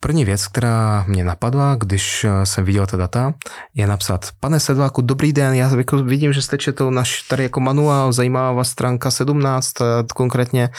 První 0.00 0.24
věc, 0.24 0.46
která 0.46 1.04
mě 1.08 1.24
napadla, 1.24 1.74
když 1.74 2.26
jsem 2.44 2.64
viděl 2.64 2.86
ta 2.86 2.96
data, 2.96 3.34
je 3.74 3.86
napsat, 3.86 4.28
pane 4.40 4.60
Sedláku, 4.60 5.02
dobrý 5.02 5.32
den, 5.32 5.54
já 5.54 5.76
jako 5.76 6.02
vidím, 6.02 6.32
že 6.32 6.42
jste 6.42 6.58
četl 6.58 6.90
náš 6.90 7.22
tady 7.22 7.42
jako 7.42 7.60
manuál, 7.60 8.12
zajímavá 8.12 8.52
vás 8.52 8.70
stránka 8.70 9.10
17, 9.10 9.72
konkrétně 10.14 10.70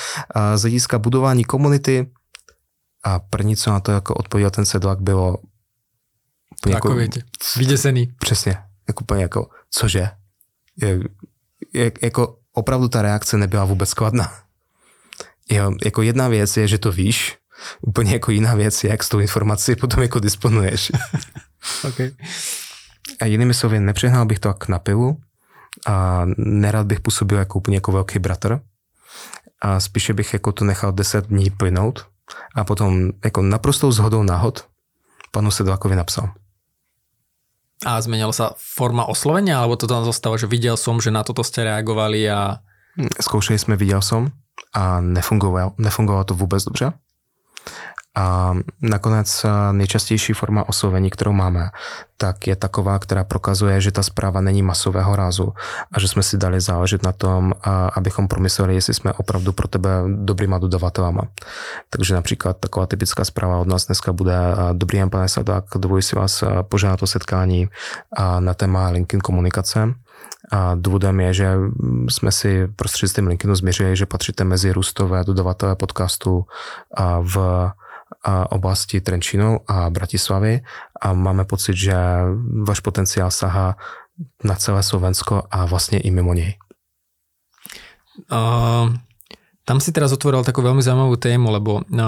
z 0.56 0.62
hlediska 0.62 1.00
budování 1.00 1.44
komunity. 1.44 2.12
A 3.04 3.20
první, 3.20 3.56
co 3.56 3.72
na 3.72 3.80
to 3.80 3.92
jako 3.92 4.14
odpověděl 4.14 4.50
ten 4.50 4.66
Sedlák, 4.66 5.02
bylo 5.02 5.38
jako, 6.68 6.96
vyděsený. 7.58 8.14
Přesně, 8.20 8.58
jako 8.88 9.04
úplně 9.04 9.22
jako, 9.22 9.50
cože? 9.70 10.10
Je, 10.82 11.00
jak, 11.76 12.04
jako 12.04 12.38
opravdu 12.54 12.88
ta 12.88 13.02
reakce 13.02 13.38
nebyla 13.38 13.66
vůbec 13.66 13.90
skladná. 13.90 14.34
Jo, 15.50 15.72
jako 15.86 16.02
jedna 16.02 16.28
věc 16.28 16.58
je, 16.58 16.68
že 16.68 16.78
to 16.78 16.92
víš, 16.92 17.38
úplně 17.82 18.14
jako 18.14 18.32
jiná 18.32 18.56
věc 18.56 18.84
je, 18.84 18.90
jak 18.90 19.04
s 19.04 19.10
tou 19.10 19.20
informací 19.20 19.76
potom 19.76 20.04
jako 20.04 20.20
disponuješ. 20.20 20.92
okay. 21.88 22.12
A 23.22 23.26
jinými 23.26 23.54
slovy, 23.54 23.80
nepřehnal 23.80 24.26
bych 24.26 24.40
to 24.40 24.48
jak 24.48 24.68
na 24.68 24.80
pivu 24.80 25.18
a 25.88 26.26
nerad 26.38 26.88
bych 26.88 27.00
působil 27.00 27.38
jako 27.38 27.60
úplně 27.60 27.78
jako 27.78 27.92
velký 27.92 28.20
bratr 28.20 28.60
a 29.62 29.80
spíše 29.80 30.14
bych 30.14 30.34
jako 30.34 30.52
to 30.52 30.66
nechal 30.66 30.92
10 30.92 31.28
dní 31.28 31.50
plynout 31.50 32.08
a 32.56 32.64
potom 32.64 33.12
jako 33.24 33.42
naprostou 33.42 33.92
zhodou 33.92 34.24
náhod 34.24 34.68
panu 35.32 35.52
Sedlákovi 35.52 35.96
napsal. 35.96 36.30
A 37.84 38.00
zmenila 38.00 38.32
sa 38.32 38.56
forma 38.56 39.04
oslovenia, 39.04 39.60
alebo 39.60 39.76
to 39.76 39.84
tam 39.84 40.08
zostáva, 40.08 40.40
že 40.40 40.48
videl 40.48 40.80
som, 40.80 41.04
že 41.04 41.12
na 41.12 41.28
toto 41.28 41.44
ste 41.44 41.68
reagovali 41.68 42.24
a... 42.32 42.64
Zkoušeli 43.20 43.60
jsme 43.60 43.76
Viděl 43.76 44.02
som 44.02 44.32
a 44.74 45.02
nefungovalo, 45.02 45.72
nefungovalo 45.78 46.24
to 46.24 46.34
vůbec 46.34 46.64
dobře. 46.64 46.94
A 48.16 48.54
nakonec 48.82 49.46
nejčastější 49.72 50.34
forma 50.34 50.70
oslovení, 50.70 51.10
kterou 51.10 51.32
máme, 51.32 51.70
tak 52.18 52.48
je 52.48 52.56
taková, 52.56 53.00
která 53.00 53.24
prokazuje, 53.24 53.82
že 53.82 53.92
ta 53.92 54.04
zpráva 54.04 54.42
není 54.42 54.62
masového 54.62 55.16
rázu 55.16 55.54
a 55.92 56.00
že 56.00 56.08
jsme 56.08 56.24
si 56.24 56.38
dali 56.38 56.62
záležet 56.62 57.04
na 57.04 57.12
tom, 57.12 57.54
abychom 57.94 58.28
promysleli, 58.28 58.76
jestli 58.76 58.94
jsme 58.94 59.14
opravdu 59.14 59.52
pro 59.52 59.68
tebe 59.68 59.90
dobrýma 60.08 60.58
dodavatelama. 60.58 61.22
Takže 61.90 62.16
například 62.16 62.58
taková 62.58 62.86
typická 62.86 63.26
zpráva 63.26 63.58
od 63.58 63.68
nás 63.68 63.86
dneska 63.86 64.14
bude 64.14 64.38
Dobrý 64.74 64.98
den, 64.98 65.10
pane 65.10 65.30
Sadák, 65.30 65.64
dovoluji 65.78 66.04
si 66.04 66.16
vás 66.16 66.44
požádat 66.62 67.04
o 67.04 67.08
setkání 67.08 67.70
na 68.40 68.54
téma 68.54 68.90
LinkedIn 68.90 69.22
komunikace. 69.22 69.94
A 70.52 70.76
důvodem 70.76 71.20
je, 71.20 71.34
že 71.34 71.58
jsme 72.10 72.32
si 72.32 72.68
prostřednictvím 72.76 73.28
LinkedInu 73.28 73.56
změřili, 73.56 73.96
že 73.96 74.06
patříte 74.06 74.44
mezi 74.44 74.72
růstové 74.72 75.24
dodavatele 75.24 75.76
podcastu 75.76 76.46
v 77.22 77.72
oblasti 78.50 79.02
Trenčínu 79.02 79.70
a 79.70 79.90
Bratislavy 79.94 80.66
a 81.02 81.08
máme 81.14 81.46
pocit, 81.46 81.78
že 81.78 81.96
váš 82.66 82.82
potenciál 82.82 83.30
sahá 83.30 83.78
na 84.44 84.56
celé 84.56 84.84
Slovensko 84.84 85.44
a 85.52 85.66
vlastně 85.66 86.00
i 86.00 86.12
mimo 86.12 86.34
něj. 86.34 86.56
Uh, 88.32 88.96
tam 89.66 89.82
si 89.84 89.92
teraz 89.92 90.14
otvoril 90.16 90.46
takú 90.48 90.64
veľmi 90.64 90.80
zaujímavú 90.80 91.20
tému, 91.20 91.52
lebo 91.52 91.84
uh, 91.84 92.04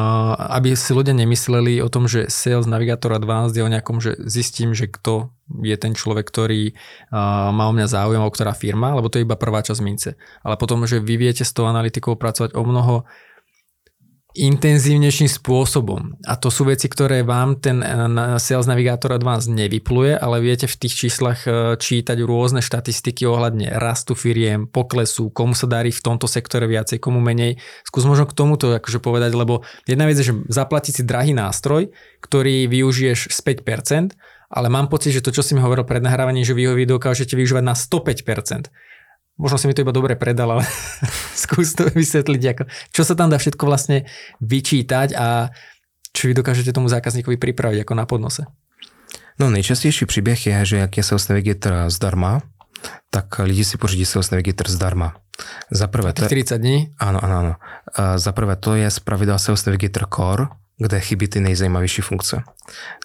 aby 0.55 0.71
si 0.77 0.95
ľudia 0.95 1.11
nemysleli 1.11 1.83
o 1.83 1.91
tom, 1.91 2.07
že 2.07 2.31
Sales 2.31 2.69
Navigator 2.69 3.11
Advanced 3.11 3.57
je 3.57 3.65
o 3.65 3.67
nejakom, 3.67 3.99
že 3.99 4.15
zistím, 4.23 4.71
že 4.71 4.87
kto 4.87 5.35
je 5.65 5.75
ten 5.75 5.91
človek, 5.97 6.23
ktorý 6.23 6.71
uh, 6.71 7.51
má 7.51 7.67
o 7.67 7.75
mňa 7.75 7.91
záujem, 7.91 8.23
o 8.23 8.31
ktorá 8.31 8.55
firma, 8.55 8.95
lebo 8.95 9.11
to 9.11 9.19
je 9.19 9.27
iba 9.27 9.35
prvá 9.35 9.59
časť 9.65 9.81
mince. 9.83 10.15
Ale 10.47 10.55
potom, 10.55 10.87
že 10.87 11.03
vy 11.03 11.19
viete 11.19 11.43
s 11.43 11.51
tou 11.51 11.67
analytikou 11.67 12.15
pracovať 12.15 12.55
o 12.55 12.63
mnoho 12.63 13.03
intenzívnejším 14.37 15.25
spôsobom. 15.25 16.13
A 16.29 16.37
to 16.37 16.53
sú 16.53 16.69
veci, 16.69 16.85
ktoré 16.85 17.25
vám 17.25 17.57
ten 17.57 17.81
eh, 17.81 18.37
Sales 18.37 18.69
Navigator 18.69 19.17
Advance 19.17 19.49
nevypluje, 19.49 20.13
ale 20.13 20.37
viete 20.39 20.69
v 20.69 20.77
tých 20.77 20.93
číslach 20.93 21.43
eh, 21.49 21.73
čítať 21.73 22.21
rôzne 22.21 22.61
štatistiky 22.61 23.25
ohľadne 23.25 23.73
rastu 23.81 24.13
firiem, 24.13 24.69
poklesu, 24.69 25.33
komu 25.33 25.57
sa 25.57 25.65
darí 25.65 25.89
v 25.89 26.03
tomto 26.05 26.29
sektore 26.29 26.69
viacej, 26.69 27.01
komu 27.01 27.17
menej. 27.17 27.57
Skús 27.81 28.05
možno 28.05 28.29
k 28.29 28.37
tomuto 28.37 28.69
akože 28.77 29.01
povedať, 29.01 29.33
lebo 29.33 29.65
jedna 29.89 30.05
vec 30.05 30.21
je, 30.21 30.29
že 30.29 30.37
zaplatiť 30.45 31.01
si 31.01 31.03
drahý 31.03 31.33
nástroj, 31.33 31.89
ktorý 32.21 32.69
využiješ 32.69 33.33
z 33.33 33.39
5%, 33.41 34.13
ale 34.47 34.67
mám 34.71 34.87
pocit, 34.87 35.11
že 35.11 35.25
to, 35.25 35.35
čo 35.35 35.43
si 35.43 35.57
mi 35.57 35.59
hovoril 35.59 35.83
pred 35.83 35.99
nahrávaním, 35.99 36.47
že 36.47 36.55
vy 36.55 36.71
ho 36.71 36.73
dokážete 36.77 37.35
využívať 37.35 37.63
na 37.65 37.75
105% 37.75 38.71
možno 39.37 39.57
si 39.57 39.65
mi 39.69 39.73
to 39.73 39.81
iba 39.85 39.93
dobre 39.93 40.17
predal, 40.17 40.57
ale 40.57 40.65
skús 41.45 41.73
to 41.77 41.87
vysvetliť, 41.89 42.43
ako, 42.53 42.63
čo 42.91 43.01
sa 43.05 43.13
tam 43.13 43.29
dá 43.29 43.37
všetko 43.37 43.63
vlastne 43.65 44.09
vyčítať 44.41 45.13
a 45.13 45.53
čo 46.11 46.27
vy 46.27 46.33
dokážete 46.33 46.73
tomu 46.73 46.89
zákazníkovi 46.89 47.37
pripraviť 47.37 47.85
ako 47.85 47.93
na 47.93 48.05
podnose. 48.09 48.43
No 49.39 49.49
nejčastější 49.49 50.05
příběh 50.05 50.47
je, 50.47 50.65
že 50.65 50.77
jak 50.77 50.97
je 50.97 51.03
Sales 51.03 51.27
Navigator 51.27 51.73
zdarma, 51.87 52.41
tak 53.09 53.39
lidi 53.39 53.65
si 53.65 53.77
pořídí 53.77 54.05
Sales 54.05 54.31
Navigator 54.31 54.69
zdarma. 54.69 55.15
Za 55.71 55.87
prvé 55.87 56.13
to 56.13 56.23
je, 56.23 56.27
40 56.27 56.57
dní? 56.57 56.93
Ano, 56.99 57.23
ano, 57.23 57.37
ano. 57.37 57.55
Za 58.15 58.31
prvé 58.31 58.55
to 58.55 58.75
je 58.75 58.91
z 58.91 58.99
pravidla 58.99 59.37
Sales 59.37 59.65
Navigator 59.65 60.07
Core, 60.15 60.45
kde 60.77 60.99
chybí 60.99 61.27
ty 61.27 61.39
nejzajímavější 61.39 62.01
funkce. 62.01 62.43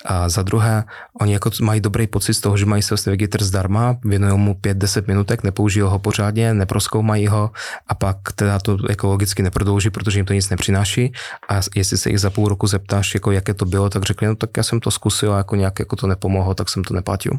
A 0.05 0.29
za 0.29 0.43
druhé, 0.43 0.85
oni 1.21 1.33
jako 1.33 1.51
mají 1.63 1.81
dobrý 1.81 2.07
pocit 2.07 2.35
z 2.35 2.41
toho, 2.41 2.57
že 2.57 2.67
mají 2.67 2.83
Sales 2.83 3.07
Navigator 3.07 3.43
zdarma, 3.43 3.97
věnují 4.05 4.39
mu 4.39 4.55
5-10 4.55 5.09
minutek, 5.09 5.43
nepoužijí 5.43 5.83
ho 5.83 5.99
pořádně, 5.99 6.55
neproskoumají 6.55 7.27
ho 7.27 7.51
a 7.87 7.95
pak 7.95 8.17
teda 8.35 8.59
to 8.59 8.79
jako 8.89 9.07
logicky 9.07 9.43
neprodlouží, 9.43 9.91
protože 9.91 10.19
jim 10.19 10.27
to 10.27 10.33
nic 10.33 10.51
nepřináší. 10.51 11.13
A 11.49 11.61
jestli 11.75 11.99
se 11.99 12.11
jich 12.11 12.21
za 12.21 12.31
půl 12.31 12.49
roku 12.49 12.67
zeptáš, 12.67 13.15
jako 13.15 13.33
jaké 13.33 13.55
to 13.55 13.65
bylo, 13.65 13.91
tak 13.91 14.03
řekli, 14.03 14.27
no 14.27 14.37
tak 14.37 14.51
já 14.57 14.63
jsem 14.63 14.81
to 14.81 14.91
zkusil 14.91 15.35
a 15.35 15.37
jako 15.37 15.57
nějak 15.57 15.79
jako 15.79 15.97
to 15.97 16.07
nepomohlo, 16.07 16.55
tak 16.55 16.69
jsem 16.69 16.85
to 16.85 16.95
neplatil. 16.95 17.33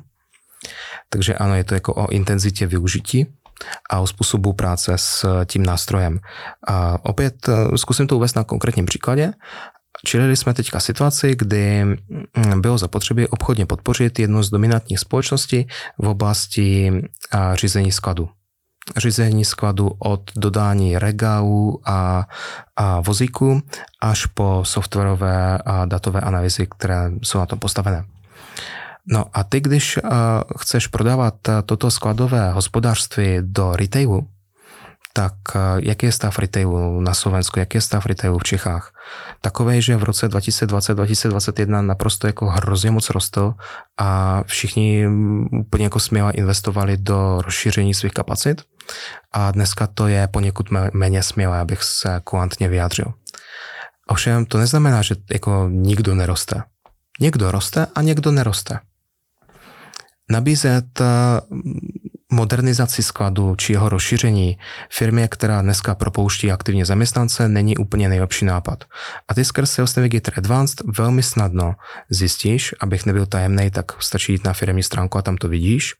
Takže 1.09 1.35
ano, 1.35 1.55
je 1.55 1.63
to 1.63 1.73
jako 1.73 1.93
o 1.93 2.11
intenzitě 2.11 2.67
využití 2.67 3.27
a 3.89 3.99
o 3.99 4.07
způsobu 4.07 4.53
práce 4.53 4.93
s 4.95 5.25
tím 5.45 5.65
nástrojem. 5.65 6.19
A 6.67 6.97
opět 7.05 7.49
eh, 7.49 7.77
zkusím 7.77 8.07
to 8.07 8.15
uvést 8.15 8.35
na 8.35 8.43
konkrétním 8.43 8.85
příkladě 8.85 9.33
Čelili 10.05 10.35
jsme 10.35 10.53
teďka 10.53 10.79
situaci, 10.79 11.35
kdy 11.35 11.85
mm, 11.85 12.61
bylo 12.61 12.77
zapotřebí 12.77 13.27
obchodně 13.27 13.65
podpořit 13.65 14.19
jednu 14.19 14.43
z 14.43 14.49
dominantních 14.49 14.99
společností 14.99 15.67
v 15.97 16.07
oblasti 16.07 16.91
řízení 17.53 17.91
skladu. 17.91 18.29
Řízení 18.97 19.45
skladu 19.45 19.91
od 19.99 20.31
dodání 20.35 20.97
regálů 20.97 21.81
a, 21.85 22.27
a 22.75 23.01
vozíků 23.01 23.61
až 24.01 24.25
po 24.25 24.61
softwarové 24.65 25.57
a 25.57 25.85
datové 25.85 26.21
analýzy, 26.21 26.67
které 26.77 27.11
jsou 27.21 27.39
na 27.39 27.45
tom 27.45 27.59
postavené. 27.59 28.05
No 29.07 29.25
a 29.33 29.43
ty, 29.43 29.61
když 29.61 29.99
chceš 30.59 30.87
prodávat 30.87 31.35
toto 31.65 31.91
skladové 31.91 32.51
hospodářství 32.51 33.37
do 33.41 33.75
retailu, 33.75 34.27
tak 35.13 35.33
jaký 35.77 36.05
je 36.05 36.11
stav 36.11 36.39
retailu 36.39 37.01
na 37.01 37.13
Slovensku, 37.13 37.59
jaký 37.59 37.77
je 37.77 37.81
stav 37.81 38.05
retailu 38.05 38.39
v 38.39 38.43
Čechách? 38.43 38.93
Takový, 39.41 39.81
že 39.81 39.97
v 39.97 40.03
roce 40.03 40.27
2020-2021 40.27 41.85
naprosto 41.85 42.27
jako 42.27 42.45
hrozně 42.45 42.91
moc 42.91 43.09
rostl 43.09 43.53
a 43.97 44.43
všichni 44.43 45.07
úplně 45.59 45.83
jako 45.83 45.99
směle 45.99 46.31
investovali 46.31 46.97
do 46.97 47.41
rozšíření 47.41 47.93
svých 47.93 48.11
kapacit 48.11 48.61
a 49.31 49.51
dneska 49.51 49.87
to 49.87 50.07
je 50.07 50.27
poněkud 50.27 50.69
méně 50.93 51.23
smělé, 51.23 51.59
abych 51.59 51.83
se 51.83 52.21
kulantně 52.23 52.67
vyjádřil. 52.67 53.13
Ovšem 54.07 54.45
to 54.45 54.57
neznamená, 54.57 55.01
že 55.01 55.15
jako 55.31 55.69
nikdo 55.71 56.15
neroste. 56.15 56.63
Někdo 57.19 57.51
roste 57.51 57.87
a 57.95 58.01
někdo 58.01 58.31
neroste. 58.31 58.79
Nabízet 60.29 61.01
modernizaci 62.33 63.03
skladu 63.03 63.55
či 63.55 63.73
jeho 63.73 63.89
rozšíření 63.89 64.57
firmě, 64.89 65.27
která 65.27 65.61
dneska 65.61 65.95
propouští 65.95 66.51
aktivně 66.51 66.85
zaměstnance, 66.85 67.47
není 67.49 67.77
úplně 67.77 68.09
nejlepší 68.09 68.45
nápad. 68.45 68.83
A 69.27 69.33
ty 69.33 69.45
skrz 69.45 69.71
Sales 69.71 69.95
Navigator 69.95 70.33
Advanced 70.37 70.81
velmi 70.97 71.23
snadno 71.23 71.75
zjistíš, 72.09 72.75
abych 72.79 73.05
nebyl 73.05 73.25
tajemný, 73.25 73.71
tak 73.71 73.91
stačí 74.03 74.31
jít 74.31 74.45
na 74.45 74.53
firmní 74.53 74.83
stránku 74.83 75.17
a 75.17 75.21
tam 75.21 75.37
to 75.37 75.47
vidíš 75.47 75.93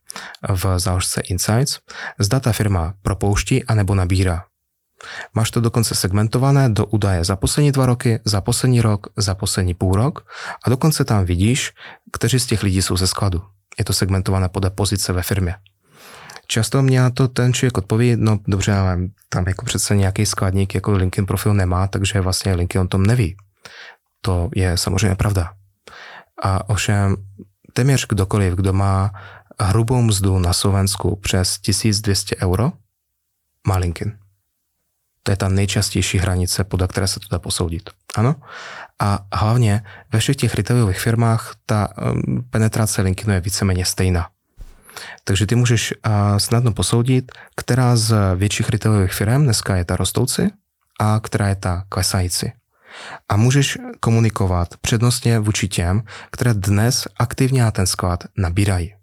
v 0.48 0.78
záložce 0.78 1.20
Insights, 1.20 1.78
zda 2.18 2.40
ta 2.40 2.52
firma 2.52 2.94
propouští 3.02 3.64
anebo 3.64 3.94
nabírá. 3.94 4.44
Máš 5.34 5.50
to 5.50 5.60
dokonce 5.60 5.94
segmentované 5.94 6.68
do 6.68 6.86
údaje 6.86 7.24
za 7.24 7.36
poslední 7.36 7.72
dva 7.72 7.86
roky, 7.86 8.20
za 8.24 8.40
poslední 8.40 8.80
rok, 8.80 9.06
za 9.16 9.34
poslední 9.34 9.74
půl 9.74 9.94
rok 9.94 10.26
a 10.64 10.70
dokonce 10.70 11.04
tam 11.04 11.24
vidíš, 11.24 11.72
kteří 12.12 12.40
z 12.40 12.46
těch 12.46 12.62
lidí 12.62 12.82
jsou 12.82 12.96
ze 12.96 13.06
skladu. 13.06 13.42
Je 13.78 13.84
to 13.84 13.92
segmentované 13.92 14.48
podle 14.48 14.70
pozice 14.70 15.12
ve 15.12 15.22
firmě. 15.22 15.54
Často 16.46 16.82
mě 16.82 17.00
na 17.00 17.10
to 17.10 17.28
ten 17.28 17.52
člověk 17.52 17.78
odpoví, 17.78 18.16
no 18.16 18.38
dobře, 18.46 18.72
ale 18.72 18.98
tam 19.28 19.44
jako 19.48 19.64
přece 19.64 19.96
nějaký 19.96 20.26
skladník 20.26 20.74
jako 20.74 20.92
LinkedIn 20.92 21.26
profil 21.26 21.54
nemá, 21.54 21.86
takže 21.86 22.20
vlastně 22.20 22.54
LinkedIn 22.54 22.84
o 22.84 22.88
tom 22.88 23.02
neví. 23.02 23.36
To 24.20 24.50
je 24.54 24.78
samozřejmě 24.78 25.16
pravda. 25.16 25.52
A 26.42 26.68
ovšem 26.68 27.16
téměř 27.72 28.06
kdokoliv, 28.06 28.54
kdo 28.54 28.72
má 28.72 29.10
hrubou 29.60 30.02
mzdu 30.02 30.38
na 30.38 30.52
Slovensku 30.52 31.16
přes 31.16 31.58
1200 31.58 32.36
euro, 32.36 32.72
má 33.66 33.76
LinkedIn. 33.76 34.18
To 35.22 35.30
je 35.30 35.36
ta 35.36 35.48
nejčastější 35.48 36.18
hranice, 36.18 36.64
podle 36.64 36.88
které 36.88 37.08
se 37.08 37.20
to 37.20 37.26
dá 37.30 37.38
posoudit. 37.38 37.90
Ano? 38.14 38.36
A 38.98 39.26
hlavně 39.32 39.84
ve 40.12 40.18
všech 40.18 40.36
těch 40.36 40.54
retailových 40.54 41.00
firmách 41.00 41.54
ta 41.66 41.88
um, 42.12 42.48
penetrace 42.50 43.02
LinkedInu 43.02 43.34
je 43.34 43.40
víceméně 43.40 43.84
stejná. 43.84 44.28
Takže 45.24 45.46
ty 45.46 45.54
můžeš 45.54 45.94
snadno 46.38 46.72
posoudit, 46.72 47.32
která 47.56 47.96
z 47.96 48.14
větších 48.34 48.68
retailových 48.68 49.12
firm 49.12 49.44
dneska 49.44 49.76
je 49.76 49.84
ta 49.84 49.96
rostoucí 49.96 50.42
a 51.00 51.20
která 51.20 51.48
je 51.48 51.54
ta 51.54 51.84
klesající. 51.88 52.52
A 53.28 53.36
můžeš 53.36 53.78
komunikovat 54.00 54.68
přednostně 54.80 55.38
vůči 55.38 55.68
těm, 55.68 56.02
které 56.30 56.54
dnes 56.54 57.08
aktivně 57.16 57.62
na 57.62 57.70
ten 57.70 57.86
sklad 57.86 58.24
nabírají. 58.38 58.94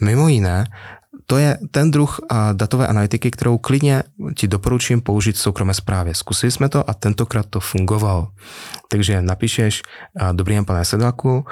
Mimo 0.00 0.28
jiné, 0.28 0.64
to 1.26 1.36
je 1.36 1.58
ten 1.70 1.90
druh 1.90 2.20
datové 2.52 2.86
analytiky, 2.86 3.30
kterou 3.30 3.58
klidně 3.58 4.02
ti 4.36 4.48
doporučím 4.48 5.00
použít 5.00 5.36
v 5.36 5.38
soukromé 5.38 5.74
zprávě. 5.74 6.14
Zkusili 6.14 6.52
jsme 6.52 6.68
to 6.68 6.90
a 6.90 6.94
tentokrát 6.94 7.46
to 7.46 7.60
fungovalo. 7.60 8.28
Takže 8.88 9.22
napíšeš, 9.22 9.82
dobrý 10.32 10.54
den 10.54 10.64
pane 10.64 10.84
Sedláku, 10.84 11.44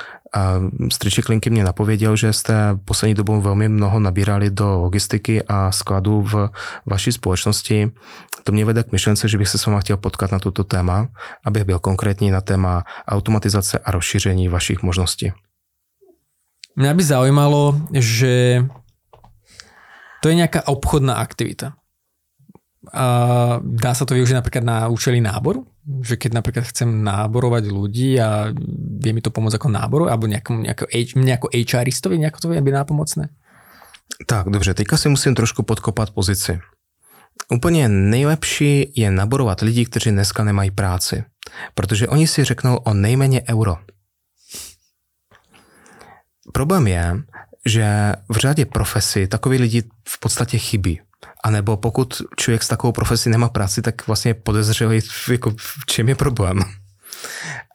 Striček 0.92 1.28
Linky 1.28 1.50
mě 1.50 1.64
napověděl, 1.64 2.16
že 2.16 2.32
jste 2.32 2.54
poslední 2.84 3.14
dobou 3.14 3.40
velmi 3.40 3.68
mnoho 3.68 4.00
nabírali 4.00 4.50
do 4.50 4.78
logistiky 4.78 5.42
a 5.42 5.72
skladu 5.72 6.22
v 6.22 6.50
vaší 6.86 7.12
společnosti. 7.12 7.90
To 8.42 8.52
mě 8.52 8.64
vede 8.64 8.82
k 8.82 8.92
myšlence, 8.92 9.28
že 9.28 9.38
bych 9.38 9.48
se 9.48 9.58
s 9.58 9.66
váma 9.66 9.80
chtěl 9.80 9.96
potkat 9.96 10.32
na 10.32 10.38
toto 10.38 10.64
téma, 10.64 11.08
abych 11.44 11.64
byl 11.64 11.78
konkrétní 11.78 12.30
na 12.30 12.40
téma 12.40 12.84
automatizace 13.08 13.78
a 13.78 13.90
rozšíření 13.90 14.48
vašich 14.48 14.82
možností. 14.82 15.32
Mňa 16.76 16.94
by 16.94 17.02
zaujímalo, 17.02 17.80
že 17.94 18.66
to 20.24 20.32
je 20.32 20.40
nejaká 20.40 20.64
obchodná 20.72 21.20
aktivita. 21.20 21.76
A 22.96 23.06
dá 23.60 23.92
sa 23.92 24.08
to 24.08 24.16
využiť 24.16 24.40
napríklad 24.40 24.64
na 24.64 24.88
účely 24.88 25.20
náboru? 25.20 25.68
Že 25.84 26.16
keď 26.16 26.30
napríklad 26.40 26.64
chcem 26.64 27.04
náborovať 27.04 27.68
ľudí 27.68 28.16
a 28.16 28.48
vie 29.04 29.12
mi 29.12 29.20
to 29.20 29.28
pomôcť 29.28 29.60
ako 29.60 29.68
náboru, 29.68 30.04
alebo 30.08 30.24
nejakom, 30.24 30.64
nejako, 30.64 30.88
nejako 31.20 31.48
HRistovi, 31.52 32.16
nejako 32.16 32.40
to 32.40 32.46
byť 32.56 32.72
nápomocné? 32.72 33.24
Tak, 34.24 34.48
dobře, 34.48 34.74
teďka 34.74 34.96
si 34.96 35.08
musím 35.08 35.34
trošku 35.34 35.62
podkopat 35.62 36.10
pozici. 36.10 36.60
Úplně 37.52 37.88
nejlepší 37.88 38.92
je 38.96 39.10
naborovat 39.10 39.60
lidi, 39.60 39.84
kteří 39.84 40.10
dneska 40.10 40.44
nemají 40.44 40.70
práci, 40.70 41.24
protože 41.74 42.08
oni 42.08 42.26
si 42.26 42.44
řeknou 42.44 42.76
o 42.76 42.94
nejméně 42.94 43.42
euro. 43.48 43.76
Problém 46.52 46.86
je, 46.86 47.12
že 47.66 48.12
v 48.28 48.36
řadě 48.36 48.66
profesí 48.66 49.26
takový 49.26 49.58
lidi 49.58 49.82
v 50.08 50.20
podstatě 50.20 50.58
chybí. 50.58 51.00
A 51.44 51.50
nebo 51.50 51.76
pokud 51.76 52.22
člověk 52.36 52.62
s 52.62 52.68
takovou 52.68 52.92
profesí 52.92 53.30
nemá 53.30 53.48
práci, 53.48 53.82
tak 53.82 54.06
vlastně 54.06 54.34
podezřelý, 54.34 55.00
jako 55.30 55.50
v 55.50 55.86
čem 55.86 56.08
je 56.08 56.14
problém. 56.14 56.60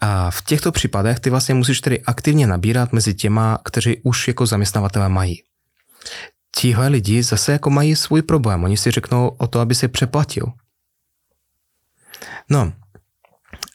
A 0.02 0.32
v 0.32 0.42
těchto 0.42 0.72
případech 0.72 1.20
ty 1.20 1.30
vlastně 1.30 1.56
musíš 1.56 1.82
tedy 1.82 2.02
aktivně 2.02 2.48
nabírat 2.48 2.94
mezi 2.94 3.14
těma, 3.14 3.60
kteří 3.66 4.02
už 4.04 4.28
jako 4.28 4.46
zaměstnavatele 4.46 5.10
mají. 5.10 5.44
Tihle 6.56 6.88
lidi 6.88 7.24
zase 7.24 7.52
jako 7.52 7.70
mají 7.70 7.96
svůj 7.96 8.22
problém. 8.22 8.64
Oni 8.64 8.78
si 8.78 8.92
řeknou 8.92 9.28
o 9.28 9.48
to, 9.48 9.60
aby 9.60 9.76
si 9.76 9.88
přeplatil. 9.88 10.46
No, 12.50 12.74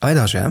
ale 0.01 0.29
že 0.29 0.45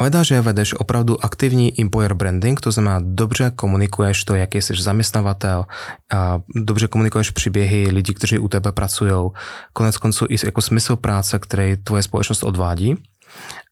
Leda, 0.00 0.22
že 0.22 0.40
vedeš 0.40 0.74
opravdu 0.74 1.24
aktivní 1.24 1.80
employer 1.80 2.14
branding, 2.14 2.60
to 2.60 2.72
znamená 2.72 3.00
dobře 3.02 3.52
komunikuješ 3.56 4.24
to, 4.24 4.34
jaký 4.34 4.62
jsi 4.62 4.74
zaměstnavatel, 4.82 5.66
a 6.12 6.40
dobře 6.56 6.88
komunikuješ 6.88 7.30
příběhy 7.30 7.88
lidí, 7.90 8.14
kteří 8.14 8.38
u 8.38 8.48
tebe 8.48 8.72
pracují, 8.72 9.30
konec 9.72 9.96
konců 9.96 10.26
i 10.28 10.36
jako 10.44 10.60
smysl 10.60 10.96
práce, 10.96 11.38
který 11.38 11.76
tvoje 11.76 12.02
společnost 12.02 12.42
odvádí. 12.42 12.94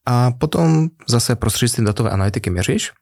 A 0.07 0.31
potom 0.31 0.89
zase 1.09 1.37
prostřednictvím 1.37 1.87
datové 1.87 2.11
analytiky 2.11 2.51
měříš, 2.51 2.93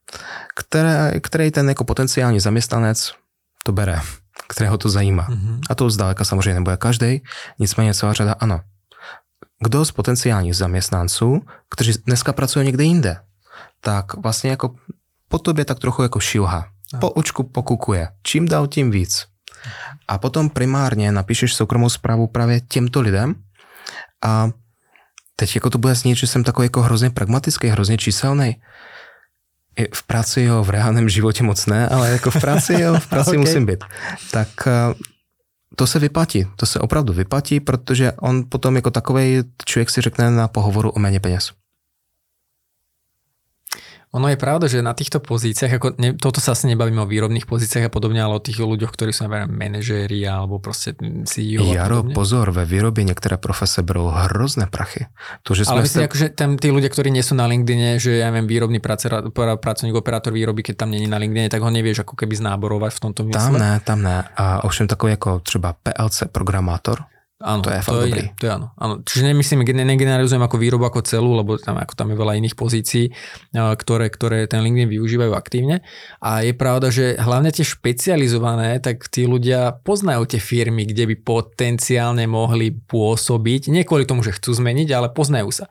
které, 0.57 1.13
který 1.21 1.51
ten 1.51 1.69
jako 1.69 1.85
potenciální 1.85 2.41
zaměstnanec 2.41 3.13
to 3.65 3.73
bere, 3.73 4.01
kterého 4.49 4.79
to 4.79 4.89
zajímá. 4.89 5.29
Mm-hmm. 5.29 5.61
A 5.71 5.75
to 5.75 5.91
zdaleka 5.91 6.25
samozřejmě 6.25 6.55
nebude 6.55 6.77
každý, 6.77 7.23
nicméně 7.59 7.95
celá 7.95 8.13
řada 8.13 8.33
ano 8.33 8.61
kdo 9.61 9.85
z 9.85 9.93
potenciálních 9.93 10.57
zaměstnanců, 10.57 11.43
kteří 11.71 11.93
dneska 12.07 12.33
pracují 12.33 12.67
někde 12.67 12.85
jinde, 12.85 13.17
tak 13.81 14.15
vlastně 14.15 14.51
jako 14.51 14.75
po 15.29 15.39
tobě 15.39 15.65
tak 15.65 15.79
trochu 15.79 16.03
jako 16.03 16.21
šilha. 16.21 16.69
Po 17.01 17.11
očku 17.11 17.43
pokukuje. 17.43 18.09
Čím 18.23 18.49
dál, 18.49 18.67
tím 18.67 18.91
víc. 18.91 19.27
A 20.09 20.19
potom 20.19 20.51
primárně 20.51 21.13
napíšeš 21.13 21.55
soukromou 21.55 21.89
zprávu 21.89 22.27
právě 22.27 22.61
těmto 22.61 23.01
lidem 23.01 23.35
a 24.25 24.51
teď 25.37 25.55
jako 25.55 25.71
to 25.71 25.79
bude 25.79 25.95
znít, 25.95 26.15
že 26.15 26.27
jsem 26.27 26.45
takový 26.45 26.65
jako 26.65 26.83
hrozně 26.83 27.11
pragmatický, 27.11 27.69
hrozně 27.69 27.99
číselný. 27.99 28.57
V 29.95 30.07
práci 30.07 30.43
jo, 30.43 30.65
v 30.65 30.71
reálném 30.71 31.09
životě 31.09 31.43
moc 31.43 31.67
ne, 31.67 31.89
ale 31.89 32.11
jako 32.11 32.31
v 32.31 32.41
práci 32.41 32.73
jo, 32.81 32.95
v 32.99 33.07
práci 33.07 33.31
okay. 33.37 33.41
musím 33.41 33.67
být. 33.67 33.85
Tak 34.31 34.49
eh, 34.67 34.95
to 35.77 35.87
se 35.87 35.99
vyplatí, 35.99 36.47
to 36.57 36.67
se 36.67 36.81
opravdu 36.81 37.13
vyplatí, 37.13 37.61
protože 37.61 38.13
on 38.13 38.45
potom 38.49 38.77
jako 38.77 38.91
takový 38.91 39.43
člověk 39.65 39.91
si 39.91 40.01
řekne 40.01 40.31
na 40.31 40.49
pohovoru 40.49 40.91
o 40.91 40.99
méně 40.99 41.21
peněz. 41.21 41.53
Ono 44.17 44.33
je 44.33 44.41
pravda, 44.41 44.65
že 44.65 44.81
na 44.81 44.97
týchto 44.97 45.21
pozíciách, 45.21 45.73
ako 45.77 45.89
ne, 46.01 46.17
toto 46.17 46.41
sa 46.41 46.57
asi 46.57 46.73
nebavíme 46.73 47.05
o 47.05 47.09
výrobných 47.09 47.45
pozíciách 47.45 47.87
a 47.87 47.93
podobne, 47.93 48.25
ale 48.25 48.41
o 48.41 48.41
tých 48.41 48.57
ľuďoch, 48.57 48.89
ktorí 48.89 49.13
sú 49.13 49.29
napríklad 49.29 49.53
manažéri 49.53 50.25
alebo 50.25 50.57
proste 50.57 50.97
CEO. 51.29 51.69
Jaro, 51.69 52.01
pozor, 52.17 52.51
ve 52.51 52.65
výrobě 52.65 53.05
některé 53.05 53.37
profese 53.37 53.83
berou 53.83 54.09
hrozné 54.09 54.67
prachy. 54.67 55.07
To, 55.43 55.55
že 55.55 55.69
ale 55.69 55.85
myslím, 55.85 56.01
ste... 56.01 56.09
akože 56.09 56.27
tam 56.33 56.57
tí 56.57 56.73
ľudia, 56.73 56.89
ktorí 56.89 57.13
nie 57.13 57.21
sú 57.21 57.37
na 57.37 57.45
LinkedIne, 57.45 58.01
že 58.01 58.25
ja 58.25 58.33
neviem, 58.33 58.49
výrobný 58.49 58.81
pracovník, 58.81 59.95
operátor 59.95 60.33
výroby, 60.33 60.65
keď 60.65 60.75
tam 60.87 60.91
není 60.97 61.05
na 61.05 61.21
LinkedIne, 61.21 61.53
tak 61.53 61.61
ho 61.61 61.69
nevieš 61.69 62.09
ako 62.09 62.17
keby 62.17 62.41
znáborovať 62.41 62.97
v 62.97 63.01
tomto 63.05 63.21
mysle. 63.29 63.37
Tam 63.37 63.61
ne, 63.61 63.73
tam 63.85 63.99
ne. 64.01 64.25
A 64.37 64.65
ovšem 64.65 64.89
takový 64.89 65.11
jako 65.11 65.41
třeba 65.45 65.77
PLC 65.83 66.23
programátor, 66.33 67.05
Áno, 67.37 67.61
to 67.61 67.69
je 67.69 67.85
fakt 67.85 67.93
to 67.93 68.05
dobrý. 68.09 68.23
Je, 68.25 68.41
to 68.41 68.45
je 68.49 68.53
áno, 68.57 68.73
áno. 68.81 68.95
Čiže 69.05 69.29
nemyslím, 69.29 69.61
negeneralizujem 69.61 70.41
ako 70.41 70.57
výrobu 70.57 70.89
ako 70.89 71.05
celú, 71.05 71.37
lebo 71.37 71.61
tam, 71.61 71.77
ako 71.77 71.93
tam 71.93 72.09
je 72.09 72.17
veľa 72.17 72.33
iných 72.41 72.57
pozícií, 72.57 73.13
ktoré, 73.53 74.09
ktoré 74.09 74.49
ten 74.49 74.65
LinkedIn 74.65 74.89
využívajú 74.89 75.37
aktívne. 75.37 75.85
A 76.25 76.41
je 76.41 76.57
pravda, 76.57 76.89
že 76.89 77.13
hlavne 77.21 77.53
tie 77.53 77.61
špecializované, 77.61 78.81
tak 78.81 79.13
tí 79.13 79.29
ľudia 79.29 79.77
poznajú 79.85 80.33
tie 80.33 80.41
firmy, 80.41 80.89
kde 80.89 81.13
by 81.13 81.17
potenciálne 81.21 82.25
mohli 82.25 82.73
pôsobiť. 82.73 83.69
Nie 83.69 83.85
kvôli 83.85 84.09
tomu, 84.09 84.25
že 84.25 84.33
chcú 84.33 84.57
zmeniť, 84.57 84.89
ale 84.97 85.13
poznajú 85.13 85.53
sa. 85.53 85.69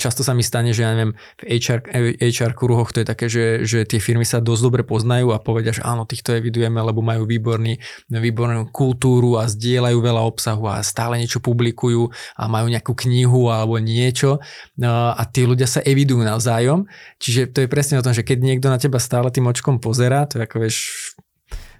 Často 0.00 0.24
sa 0.24 0.32
mi 0.32 0.40
stane, 0.40 0.72
že 0.72 0.88
ja 0.88 0.96
neviem, 0.96 1.12
v 1.36 1.60
HR, 1.60 1.80
HR 2.16 2.52
kruhoch 2.56 2.96
to 2.96 3.04
je 3.04 3.06
také, 3.06 3.28
že, 3.28 3.68
že 3.68 3.84
tie 3.84 4.00
firmy 4.00 4.24
sa 4.24 4.40
dosť 4.40 4.62
dobre 4.64 4.82
poznajú 4.88 5.36
a 5.36 5.42
povedia, 5.42 5.76
že 5.76 5.84
áno, 5.84 6.08
týchto 6.08 6.32
evidujeme, 6.32 6.80
lebo 6.80 7.04
majú 7.04 7.28
výborný, 7.28 7.76
výbornú 8.08 8.72
kultúru 8.72 9.36
a 9.36 9.44
zdieľajú 9.44 9.98
veľa 10.00 10.22
obsahu 10.24 10.64
a 10.64 10.80
stále 10.80 11.20
niečo 11.20 11.44
publikujú 11.44 12.08
a 12.40 12.42
majú 12.48 12.72
nejakú 12.72 12.96
knihu 13.04 13.52
alebo 13.52 13.76
niečo 13.76 14.40
a 14.80 15.22
tí 15.28 15.44
ľudia 15.44 15.68
sa 15.68 15.84
evidujú 15.84 16.24
navzájom. 16.24 16.88
Čiže 17.20 17.52
to 17.52 17.58
je 17.60 17.68
presne 17.68 18.00
o 18.00 18.04
tom, 18.04 18.16
že 18.16 18.24
keď 18.24 18.40
niekto 18.40 18.72
na 18.72 18.80
teba 18.80 18.96
stále 18.96 19.28
tým 19.28 19.44
očkom 19.44 19.76
pozera, 19.76 20.24
to 20.24 20.40
je 20.40 20.48
ako 20.48 20.56
vieš, 20.56 20.76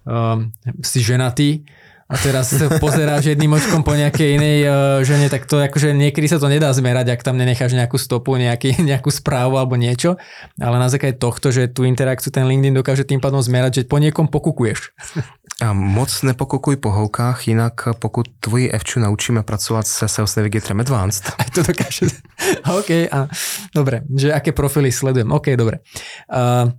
um, 0.05 0.53
si 0.85 1.01
ženatý, 1.01 1.65
a 2.11 2.15
teraz 2.19 2.51
pozeráš 2.83 3.31
jedným 3.31 3.55
očkom 3.55 3.87
po 3.87 3.95
nejakej 3.95 4.35
inej 4.35 4.59
uh, 4.67 4.73
žene, 5.07 5.31
tak 5.31 5.47
to 5.47 5.63
akože 5.63 5.95
niekedy 5.95 6.27
sa 6.27 6.43
to 6.43 6.51
nedá 6.51 6.67
zmerať, 6.75 7.15
ak 7.15 7.23
tam 7.23 7.39
nenecháš 7.39 7.79
nejakú 7.79 8.03
stopu, 8.03 8.35
nejaký, 8.35 8.75
nejakú 8.91 9.15
správu 9.15 9.55
alebo 9.55 9.79
niečo, 9.79 10.19
ale 10.59 10.77
na 10.83 10.91
základe 10.91 11.23
tohto, 11.23 11.55
že 11.55 11.71
tú 11.71 11.87
interakciu 11.87 12.35
ten 12.35 12.51
LinkedIn 12.51 12.75
dokáže 12.75 13.07
tým 13.07 13.23
pádom 13.23 13.39
zmerať, 13.39 13.83
že 13.83 13.83
po 13.87 14.03
niekom 14.03 14.27
pokukuješ. 14.27 14.91
A 15.63 15.71
moc 15.71 16.11
nepokukuj 16.11 16.83
po 16.83 16.91
holkách, 16.91 17.47
jinak 17.47 17.95
pokud 18.03 18.27
tvoji 18.41 18.73
Evču 18.73 19.01
naučíme 19.01 19.43
pracovat 19.43 19.87
se 19.87 20.09
Sales 20.09 20.37
Navigatorem 20.37 20.81
Advanced. 20.81 21.31
Aj 21.39 21.47
to 21.55 21.63
dokáže. 21.63 22.11
OK, 22.79 22.91
a, 23.13 23.29
dobre, 23.71 24.03
že 24.11 24.35
aké 24.35 24.51
profily 24.51 24.91
sledujem. 24.91 25.31
OK, 25.31 25.55
dobre. 25.55 25.85
Uh, 26.27 26.75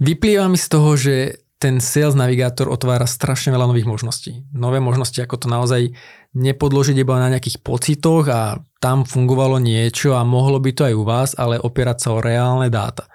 vyplýva 0.00 0.48
mi 0.48 0.56
z 0.56 0.66
toho, 0.72 0.96
že 0.96 1.43
ten 1.64 1.80
Sales 1.80 2.12
Navigator 2.12 2.68
otvára 2.68 3.08
strašne 3.08 3.48
veľa 3.48 3.72
nových 3.72 3.88
možností. 3.88 4.44
Nové 4.52 4.84
možnosti, 4.84 5.16
ako 5.16 5.40
to 5.40 5.46
naozaj 5.48 5.96
nepodložiť 6.36 6.92
iba 7.00 7.16
na 7.16 7.32
nejakých 7.32 7.64
pocitoch 7.64 8.28
a 8.28 8.60
tam 8.84 9.08
fungovalo 9.08 9.56
niečo 9.56 10.12
a 10.12 10.28
mohlo 10.28 10.60
by 10.60 10.70
to 10.76 10.84
aj 10.84 10.92
u 10.92 11.04
vás, 11.08 11.30
ale 11.32 11.56
opierať 11.56 12.04
sa 12.04 12.08
o 12.12 12.20
reálne 12.20 12.68
dáta. 12.68 13.08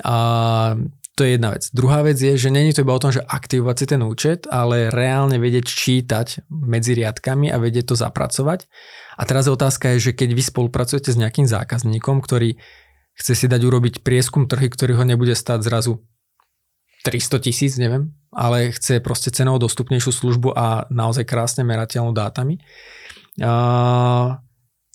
A 0.00 0.16
to 1.12 1.28
je 1.28 1.36
jedna 1.36 1.52
vec. 1.52 1.68
Druhá 1.76 2.00
vec 2.00 2.16
je, 2.16 2.40
že 2.40 2.48
není 2.48 2.72
to 2.72 2.80
iba 2.80 2.96
o 2.96 3.02
tom, 3.02 3.12
že 3.12 3.20
aktivovať 3.20 3.76
si 3.76 3.86
ten 3.92 4.00
účet, 4.00 4.48
ale 4.48 4.88
reálne 4.88 5.36
vedieť 5.36 5.68
čítať 5.68 6.48
medzi 6.48 6.96
riadkami 6.96 7.52
a 7.52 7.60
vedieť 7.60 7.92
to 7.92 8.00
zapracovať. 8.00 8.64
A 9.20 9.22
teraz 9.28 9.44
je 9.44 9.52
otázka 9.52 9.92
je, 9.92 10.08
že 10.08 10.16
keď 10.16 10.32
vy 10.32 10.40
spolupracujete 10.40 11.12
s 11.12 11.20
nejakým 11.20 11.44
zákazníkom, 11.44 12.24
ktorý 12.24 12.56
chce 13.12 13.36
si 13.36 13.44
dať 13.44 13.60
urobiť 13.60 13.94
prieskum 14.00 14.48
trhy, 14.48 14.72
ktorý 14.72 14.96
ho 14.96 15.04
nebude 15.04 15.36
stať 15.36 15.68
zrazu 15.68 16.00
300 17.02 17.38
tisíc, 17.40 17.72
neviem, 17.80 18.12
ale 18.30 18.70
chce 18.76 19.00
proste 19.00 19.32
cenovo 19.32 19.58
dostupnejšiu 19.58 20.12
službu 20.12 20.48
a 20.52 20.84
naozaj 20.92 21.24
krásne 21.24 21.64
merateľnú 21.64 22.12
dátami, 22.12 22.60
uh, 23.40 24.36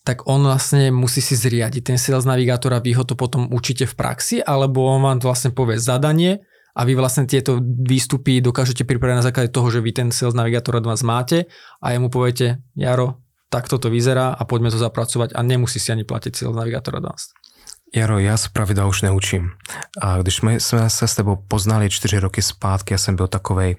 tak 0.06 0.22
on 0.30 0.46
vlastne 0.46 0.94
musí 0.94 1.18
si 1.18 1.34
zriadiť 1.34 1.82
ten 1.82 1.98
sales 1.98 2.22
navigátor 2.22 2.70
a 2.70 2.78
vy 2.78 2.94
ho 2.94 3.02
to 3.02 3.18
potom 3.18 3.50
učíte 3.50 3.90
v 3.90 3.94
praxi, 3.98 4.36
alebo 4.38 4.86
on 4.86 5.02
vám 5.02 5.18
vlastne 5.18 5.50
povie 5.50 5.82
zadanie 5.82 6.46
a 6.78 6.86
vy 6.86 6.94
vlastne 6.94 7.26
tieto 7.26 7.58
výstupy 7.62 8.38
dokážete 8.38 8.86
pripraviť 8.86 9.16
na 9.18 9.26
základe 9.26 9.50
toho, 9.50 9.66
že 9.66 9.82
vy 9.82 9.90
ten 9.90 10.08
sales 10.14 10.38
navigátor 10.38 10.78
od 10.78 10.86
vás 10.86 11.02
máte 11.02 11.50
a 11.82 11.90
jemu 11.90 12.06
poviete, 12.06 12.62
Jaro, 12.78 13.18
takto 13.50 13.82
to 13.82 13.90
vyzerá 13.90 14.30
a 14.30 14.42
poďme 14.46 14.70
to 14.70 14.78
zapracovať 14.78 15.34
a 15.34 15.40
nemusí 15.42 15.82
si 15.82 15.90
ani 15.90 16.06
platiť 16.06 16.38
sales 16.38 16.54
navigátor 16.54 17.02
vás. 17.02 17.34
Jaro, 17.94 18.18
já 18.18 18.36
z 18.36 18.48
pravidla 18.48 18.86
už 18.86 19.02
neučím. 19.02 19.50
A 20.02 20.18
když 20.18 20.40
my 20.40 20.60
jsme 20.60 20.90
se 20.90 21.08
s 21.08 21.14
tebou 21.14 21.36
poznali 21.48 21.90
čtyři 21.90 22.18
roky 22.18 22.42
zpátky, 22.42 22.94
já 22.94 22.98
jsem 22.98 23.16
byl 23.16 23.26
takový 23.26 23.76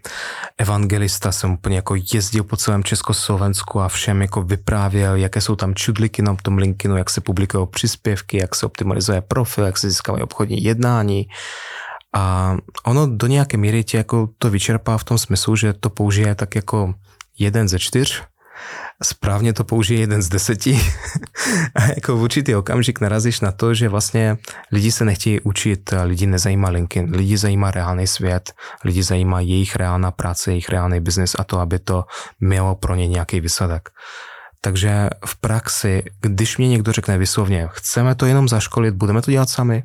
evangelista, 0.58 1.32
jsem 1.32 1.52
úplně 1.52 1.76
jako 1.76 1.96
jezdil 2.14 2.44
po 2.44 2.58
celém 2.58 2.84
Československu 2.84 3.80
a 3.80 3.88
všem 3.88 4.22
jako 4.22 4.42
vyprávěl, 4.42 5.16
jaké 5.16 5.42
jsou 5.42 5.56
tam 5.56 5.76
čudliky 5.76 6.22
na 6.22 6.36
tom 6.36 6.58
LinkedInu, 6.58 6.98
jak 6.98 7.10
se 7.10 7.22
publikují 7.22 7.68
příspěvky, 7.68 8.38
jak 8.38 8.56
se 8.56 8.66
optimalizuje 8.66 9.22
profil, 9.22 9.66
jak 9.66 9.78
se 9.78 9.90
získávají 9.90 10.24
obchodní 10.24 10.64
jednání. 10.64 11.28
A 12.14 12.56
ono 12.84 13.08
do 13.08 13.28
nějaké 13.28 13.58
míry 13.58 13.84
tě 13.84 13.98
jako 13.98 14.30
to 14.38 14.50
vyčerpá 14.50 14.98
v 14.98 15.04
tom 15.04 15.18
smyslu, 15.18 15.56
že 15.56 15.74
to 15.74 15.90
použije 15.90 16.36
tak 16.36 16.56
jako 16.56 16.94
jeden 17.40 17.68
ze 17.68 17.80
čtyř 17.80 18.24
správně 19.04 19.54
to 19.54 19.64
použije 19.64 20.00
jeden 20.00 20.22
z 20.22 20.30
deseti 20.30 20.80
a 21.76 21.84
jako 21.84 22.18
v 22.18 22.22
určitý 22.22 22.56
okamžik 22.56 23.00
narazíš 23.00 23.42
na 23.42 23.52
to, 23.52 23.74
že 23.74 23.90
vlastně 23.90 24.38
lidi 24.72 24.92
se 24.92 25.06
nechtějí 25.06 25.42
učit, 25.42 25.94
lidi 26.04 26.28
nezajímá 26.28 26.70
LinkedIn, 26.70 27.16
lidi 27.16 27.38
zajímá 27.38 27.72
reálný 27.72 28.08
svět, 28.08 28.54
lidi 28.84 29.04
zajímá 29.04 29.40
jejich 29.40 29.76
reálná 29.76 30.12
práce, 30.12 30.52
jejich 30.52 30.70
reálný 30.70 31.00
biznis 31.00 31.36
a 31.40 31.44
to, 31.44 31.60
aby 31.60 31.80
to 31.80 32.06
mělo 32.40 32.76
pro 32.76 32.96
ně 32.96 33.08
nějaký 33.08 33.40
výsledek. 33.40 33.90
Takže 34.62 35.10
v 35.26 35.36
praxi, 35.36 36.04
když 36.22 36.58
mě 36.58 36.70
někdo 36.70 36.92
řekne 36.92 37.18
vyslovně, 37.18 37.70
chceme 37.72 38.16
to 38.16 38.26
jenom 38.26 38.48
zaškolit, 38.48 38.96
budeme 38.96 39.22
to 39.22 39.32
dělat 39.32 39.50
sami, 39.50 39.84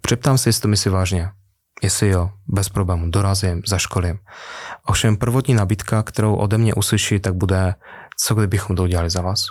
přeptám 0.00 0.38
se, 0.38 0.48
jestli 0.48 0.62
to 0.62 0.68
myslí 0.68 0.90
vážně. 0.90 1.30
Jestli 1.82 2.08
jo, 2.08 2.30
bez 2.48 2.68
problému, 2.68 3.10
dorazím, 3.10 3.62
zaškolím. 3.66 4.18
Ovšem 4.86 5.16
prvotní 5.16 5.54
nabídka, 5.54 6.02
kterou 6.02 6.34
ode 6.34 6.58
mě 6.58 6.74
uslyší, 6.74 7.20
tak 7.20 7.34
bude, 7.34 7.74
co 8.16 8.34
kdybychom 8.34 8.76
to 8.76 8.82
udělali 8.82 9.10
za 9.10 9.20
vás. 9.22 9.46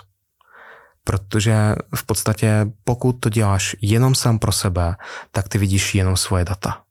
Protože 1.04 1.74
v 1.94 2.06
podstatě 2.06 2.66
pokud 2.84 3.12
to 3.12 3.28
děláš 3.28 3.76
jenom 3.82 4.14
sám 4.14 4.38
pro 4.38 4.52
sebe, 4.52 4.96
tak 5.30 5.48
ty 5.48 5.58
vidíš 5.58 5.94
jenom 5.94 6.16
svoje 6.16 6.44
data. 6.44 6.82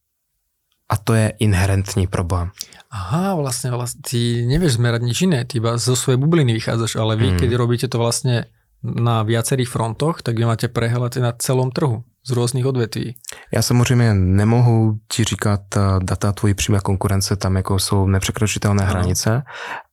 A 0.90 0.98
to 0.98 1.14
je 1.14 1.34
inherentní 1.40 2.08
problém. 2.08 2.52
Aha, 2.94 3.36
vlastne, 3.36 3.74
vlastne 3.74 4.06
ty 4.06 4.46
nevieš 4.46 4.80
zmerať 4.80 5.02
nič 5.04 5.18
iné, 5.26 5.44
ty 5.44 5.58
iba 5.60 5.76
zo 5.76 5.98
svojej 5.98 6.22
bubliny 6.22 6.56
vychádzaš, 6.56 6.96
ale 6.96 7.20
vy, 7.20 7.36
mm. 7.36 7.38
keď 7.42 7.50
robíte 7.58 7.88
to 7.92 8.00
vlastne 8.00 8.48
na 8.86 9.26
viacerých 9.26 9.68
frontoch, 9.68 10.22
tak 10.22 10.38
vy 10.38 10.46
máte 10.46 10.72
prehľad 10.72 11.20
na 11.20 11.34
celom 11.36 11.74
trhu 11.74 12.06
z 12.28 12.32
různých 12.32 12.66
odvětví. 12.66 13.16
Já 13.54 13.62
samozřejmě 13.62 14.14
nemohu 14.14 14.98
ti 15.12 15.24
říkat 15.24 15.62
eh, 15.78 15.80
data 16.04 16.32
tvojí 16.32 16.54
přímé 16.54 16.80
konkurence, 16.80 17.36
tam 17.36 17.56
jako 17.56 17.80
jsou 17.80 18.08
nepřekročitelné 18.08 18.84
no. 18.84 18.90
hranice. 18.90 19.44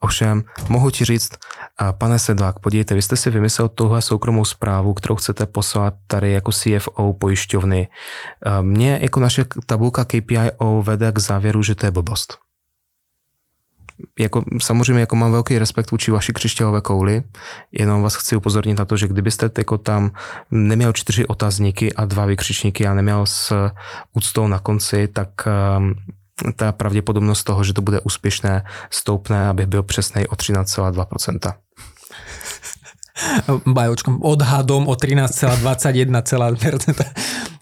Ovšem, 0.01 0.43
mohu 0.68 0.91
ti 0.91 1.05
říct, 1.05 1.30
eh, 1.33 1.93
pane 1.93 2.18
Sedlák, 2.18 2.59
podívejte, 2.59 2.95
vy 2.95 3.03
jste 3.03 3.16
si 3.16 3.30
vymyslel 3.30 3.68
tuhle 3.68 4.03
soukromou 4.03 4.45
zprávu, 4.45 4.95
kterou 4.95 5.16
chcete 5.16 5.47
poslat 5.47 5.95
tady 6.07 6.33
jako 6.33 6.53
CFO 6.53 7.12
pojišťovny. 7.12 7.89
Eh, 8.47 8.62
Mě 8.62 8.99
jako 9.03 9.20
naše 9.20 9.45
tabulka 9.66 10.05
KPIO 10.05 10.83
vede 10.83 11.12
k 11.12 11.18
závěru, 11.18 11.62
že 11.62 11.74
to 11.74 11.87
je 11.87 11.91
blbost 11.91 12.39
jako, 14.18 14.45
samozřejmě 14.62 15.01
jako 15.01 15.16
mám 15.16 15.32
velký 15.32 15.59
respekt 15.59 15.90
vůči 15.90 16.11
vaší 16.11 16.32
křišťálové 16.32 16.80
kouli, 16.80 17.22
jenom 17.72 18.03
vás 18.03 18.14
chci 18.14 18.36
upozornit 18.36 18.78
na 18.78 18.84
to, 18.84 18.97
že 18.97 19.09
kdybyste 19.09 19.51
jako 19.59 19.78
tam 19.78 20.11
neměl 20.51 20.93
čtyři 20.93 21.26
otazníky 21.26 21.93
a 21.93 22.05
dva 22.05 22.26
vykřičníky 22.26 22.86
a 22.86 22.95
neměl 22.95 23.26
s 23.26 23.70
úctou 24.12 24.47
na 24.47 24.59
konci, 24.59 25.09
tak 25.09 25.28
um, 25.76 25.95
ta 26.57 26.72
pravděpodobnost 26.72 27.45
toho, 27.45 27.64
že 27.64 27.72
to 27.72 27.82
bude 27.82 28.01
úspěšné, 28.01 28.64
stoupne, 28.90 29.49
aby 29.49 29.66
byl 29.66 29.82
přesnej 29.82 30.26
o 30.30 30.34
13,2%. 30.34 31.53
Bajočkom, 33.66 34.18
odhadom 34.22 34.88
o 34.88 34.93
13,21%. 34.93 37.05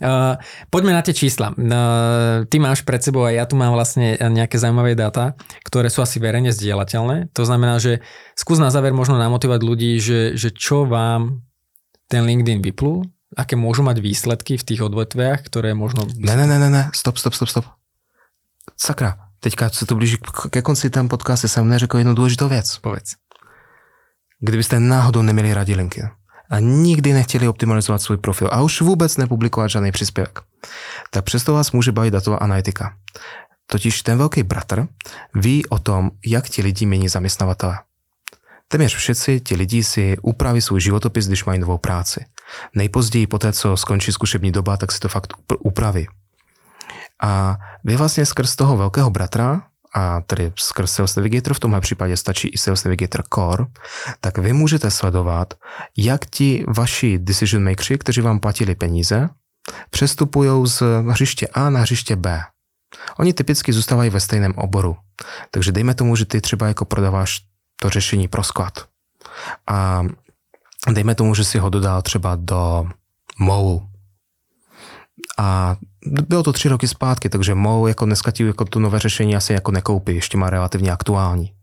Uh, 0.01 0.40
poďme 0.72 0.96
na 0.96 1.05
tie 1.05 1.12
čísla. 1.12 1.53
Uh, 1.53 2.48
ty 2.48 2.57
máš 2.57 2.80
pred 2.88 3.05
sebou 3.05 3.28
a 3.28 3.36
ja 3.36 3.44
tu 3.44 3.53
mám 3.53 3.76
vlastne 3.76 4.16
nejaké 4.16 4.57
zaujímavé 4.57 4.96
dáta, 4.96 5.36
ktoré 5.61 5.92
sú 5.92 6.01
asi 6.01 6.16
verejne 6.16 6.57
zdieľateľné. 6.57 7.36
To 7.36 7.44
znamená, 7.44 7.76
že 7.76 8.01
skús 8.32 8.57
na 8.57 8.72
záver 8.72 8.96
možno 8.96 9.20
namotivovať 9.20 9.61
ľudí, 9.61 10.01
že, 10.01 10.40
že 10.40 10.57
čo 10.57 10.88
vám 10.88 11.44
ten 12.09 12.24
LinkedIn 12.24 12.64
vyplul, 12.64 13.05
aké 13.36 13.55
môžu 13.55 13.86
mať 13.86 14.03
výsledky 14.03 14.59
v 14.59 14.66
tých 14.66 14.80
odvetviach, 14.82 15.46
ktoré 15.46 15.76
možno... 15.76 16.09
Ne, 16.18 16.34
ne, 16.34 16.48
ne, 16.48 16.59
ne, 16.59 16.70
ne, 16.72 16.82
stop, 16.90 17.20
stop, 17.20 17.36
stop, 17.36 17.48
stop. 17.48 17.66
Sakra, 18.76 19.16
teďka 19.40 19.70
se 19.70 19.86
to 19.86 19.94
blíží 19.94 20.16
ke 20.51 20.62
konci 20.62 20.90
tam 20.90 21.09
podcastu, 21.09 21.48
jsem 21.48 21.68
neřekl 21.68 21.98
jednu 21.98 22.14
důležitou 22.14 22.48
věc. 22.48 22.78
Povedz. 22.78 23.14
Kdybyste 24.40 24.80
náhodou 24.80 25.22
neměli 25.22 25.55
rádi 25.55 25.74
LinkedIn, 25.74 26.11
a 26.51 26.59
nikdy 26.59 27.12
nechtěli 27.12 27.48
optimalizovat 27.48 28.03
svůj 28.03 28.16
profil 28.16 28.48
a 28.53 28.62
už 28.62 28.80
vůbec 28.80 29.16
nepublikovat 29.16 29.70
žádný 29.70 29.92
příspěvek, 29.92 30.40
tak 31.11 31.24
přesto 31.24 31.53
vás 31.53 31.72
může 31.72 31.92
bavit 31.92 32.11
datová 32.11 32.36
analytika. 32.36 32.94
Totiž 33.66 34.03
ten 34.03 34.18
velký 34.18 34.42
bratr 34.42 34.86
ví 35.34 35.66
o 35.66 35.78
tom, 35.78 36.11
jak 36.26 36.48
ti 36.48 36.62
lidi 36.62 36.86
mění 36.86 37.09
zaměstnavatele. 37.09 37.78
Téměř 38.68 38.96
všetci 38.96 39.40
ti 39.40 39.57
lidi 39.57 39.84
si 39.84 40.16
upraví 40.22 40.61
svůj 40.61 40.80
životopis, 40.80 41.26
když 41.26 41.44
mají 41.44 41.61
novou 41.61 41.78
práci. 41.78 42.24
Nejpozději 42.74 43.26
po 43.26 43.38
té, 43.38 43.53
co 43.53 43.76
skončí 43.76 44.12
zkušební 44.12 44.53
doba, 44.53 44.76
tak 44.76 44.92
si 44.92 45.01
to 45.01 45.09
fakt 45.09 45.34
upraví. 45.59 46.09
A 47.22 47.59
vy 47.84 47.96
vlastně 47.96 48.26
skrz 48.26 48.57
toho 48.57 48.76
velkého 48.76 49.11
bratra 49.11 49.62
a 49.95 50.20
tedy 50.20 50.53
skrz 50.59 50.93
Sales 50.93 51.16
Navigator, 51.16 51.55
v 51.55 51.61
tomhle 51.61 51.80
případě 51.80 52.16
stačí 52.16 52.49
i 52.49 52.59
Sales 52.59 52.84
Navigator 52.84 53.24
Core, 53.34 53.64
tak 54.20 54.38
vy 54.38 54.53
můžete 54.53 54.91
sledovat, 54.91 55.55
jak 55.97 56.26
ti 56.26 56.64
vaši 56.68 57.18
decision 57.18 57.64
makers, 57.64 57.99
kteří 57.99 58.20
vám 58.20 58.41
platili 58.41 58.74
peníze, 58.74 59.28
přestupují 59.91 60.66
z 60.66 60.82
hřiště 61.09 61.49
A 61.49 61.70
na 61.70 61.80
hřiště 61.80 62.16
B. 62.16 62.41
Oni 63.18 63.32
typicky 63.32 63.72
zůstávají 63.72 64.11
ve 64.11 64.20
stejném 64.20 64.53
oboru. 64.57 64.97
Takže 65.51 65.72
dejme 65.72 65.95
tomu, 65.95 66.16
že 66.16 66.24
ty 66.24 66.41
třeba 66.41 66.68
jako 66.68 66.84
prodáváš 66.84 67.41
to 67.80 67.91
řešení 67.91 68.28
pro 68.28 68.43
sklad. 68.43 68.86
A 69.66 70.03
dejme 70.93 71.14
tomu, 71.14 71.34
že 71.34 71.45
si 71.45 71.59
ho 71.59 71.70
dodal 71.70 72.03
třeba 72.03 72.36
do 72.36 72.88
MOU, 73.38 73.91
a 75.38 75.76
bylo 76.07 76.42
to 76.42 76.53
tři 76.53 76.68
roky 76.68 76.88
zpátky, 76.88 77.28
takže 77.28 77.55
MOU 77.55 77.86
jako 77.86 78.05
dneska 78.05 78.30
ti 78.30 78.46
jako 78.46 78.64
to 78.64 78.78
nové 78.78 78.98
řešení 78.98 79.36
asi 79.36 79.53
jako 79.53 79.72
nekoupí, 79.72 80.14
ještě 80.14 80.38
má 80.38 80.51
relativně 80.51 80.92
aktuální. 80.92 81.55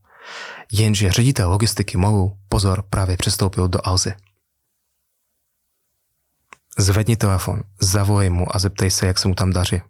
Jenže 0.71 1.11
ředitel 1.11 1.49
logistiky 1.49 1.97
MOU, 1.97 2.37
pozor, 2.49 2.83
právě 2.89 3.17
přestoupil 3.17 3.67
do 3.67 3.79
Alzy. 3.83 4.13
Zvedni 6.77 7.15
telefon, 7.15 7.61
zavolej 7.81 8.29
mu 8.29 8.55
a 8.55 8.59
zeptej 8.59 8.91
se, 8.91 9.07
jak 9.07 9.17
se 9.19 9.27
mu 9.27 9.35
tam 9.35 9.53
daří. 9.53 9.81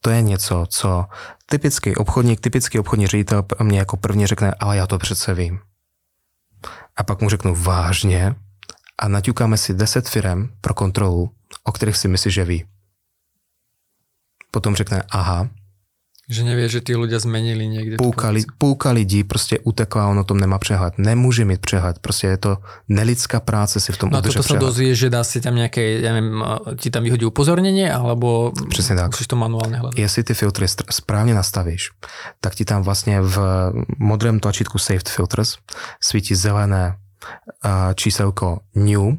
To 0.00 0.10
je 0.10 0.22
něco, 0.22 0.66
co 0.68 1.06
typický 1.46 1.96
obchodník, 1.96 2.40
typický 2.40 2.78
obchodní 2.78 3.06
ředitel 3.06 3.44
mě 3.62 3.78
jako 3.78 3.96
první 3.96 4.26
řekne, 4.26 4.54
ale 4.60 4.76
já 4.76 4.86
to 4.86 4.98
přece 4.98 5.34
vím. 5.34 5.60
A 6.96 7.02
pak 7.02 7.20
mu 7.20 7.28
řeknu 7.28 7.54
vážně 7.54 8.34
a 9.00 9.08
naťukáme 9.08 9.56
si 9.56 9.72
10 9.72 10.08
firem 10.08 10.52
pro 10.60 10.74
kontrolu 10.76 11.32
o 11.64 11.72
kterých 11.72 11.96
si 11.96 12.08
myslí, 12.08 12.30
že 12.30 12.44
ví. 12.44 12.58
Potom 14.50 14.76
řekne, 14.76 15.02
aha. 15.10 15.48
Že 16.30 16.46
nevie, 16.46 16.70
že 16.70 16.78
tí 16.78 16.94
ľudia 16.94 17.18
zmenili 17.18 17.66
niekde. 17.66 17.98
Půlka, 17.98 18.30
li, 18.30 18.46
půlka 18.58 18.90
lidí 18.90 19.24
prostě 19.24 19.58
utekla, 19.58 20.06
on 20.06 20.18
o 20.18 20.24
tom 20.24 20.38
nemá 20.38 20.58
přehled. 20.58 20.94
Nemůže 20.98 21.44
mít 21.44 21.60
přehled, 21.60 21.98
prostě 21.98 22.26
je 22.26 22.36
to 22.36 22.58
nelidská 22.88 23.40
práce 23.40 23.80
si 23.80 23.92
v 23.92 23.98
tom 23.98 24.10
no 24.10 24.18
udržet 24.18 24.38
toto 24.38 24.54
sa 24.54 24.62
dozvie, 24.62 24.94
že 24.94 25.10
dá 25.10 25.26
si 25.26 25.42
tam 25.42 25.58
nějaké, 25.58 26.06
ja 26.06 26.14
neviem, 26.14 26.38
ti 26.78 26.90
tam 26.90 27.02
vyhodí 27.02 27.26
upozornění, 27.26 27.90
alebo 27.90 28.52
Přesně 28.68 28.96
tak. 28.96 29.10
musíš 29.10 29.26
to 29.26 29.36
manuálně 29.36 29.76
hledat. 29.76 29.98
Jestli 29.98 30.22
ty 30.22 30.34
filtry 30.34 30.66
správně 30.90 31.34
nastavíš, 31.34 31.90
tak 32.40 32.54
ti 32.54 32.64
tam 32.64 32.82
vlastně 32.82 33.20
v 33.20 33.38
modrém 33.98 34.40
tlačítku 34.40 34.78
Saved 34.78 35.08
Filters 35.08 35.58
svítí 36.00 36.34
zelené 36.34 36.94
číselko 37.94 38.60
New, 38.74 39.12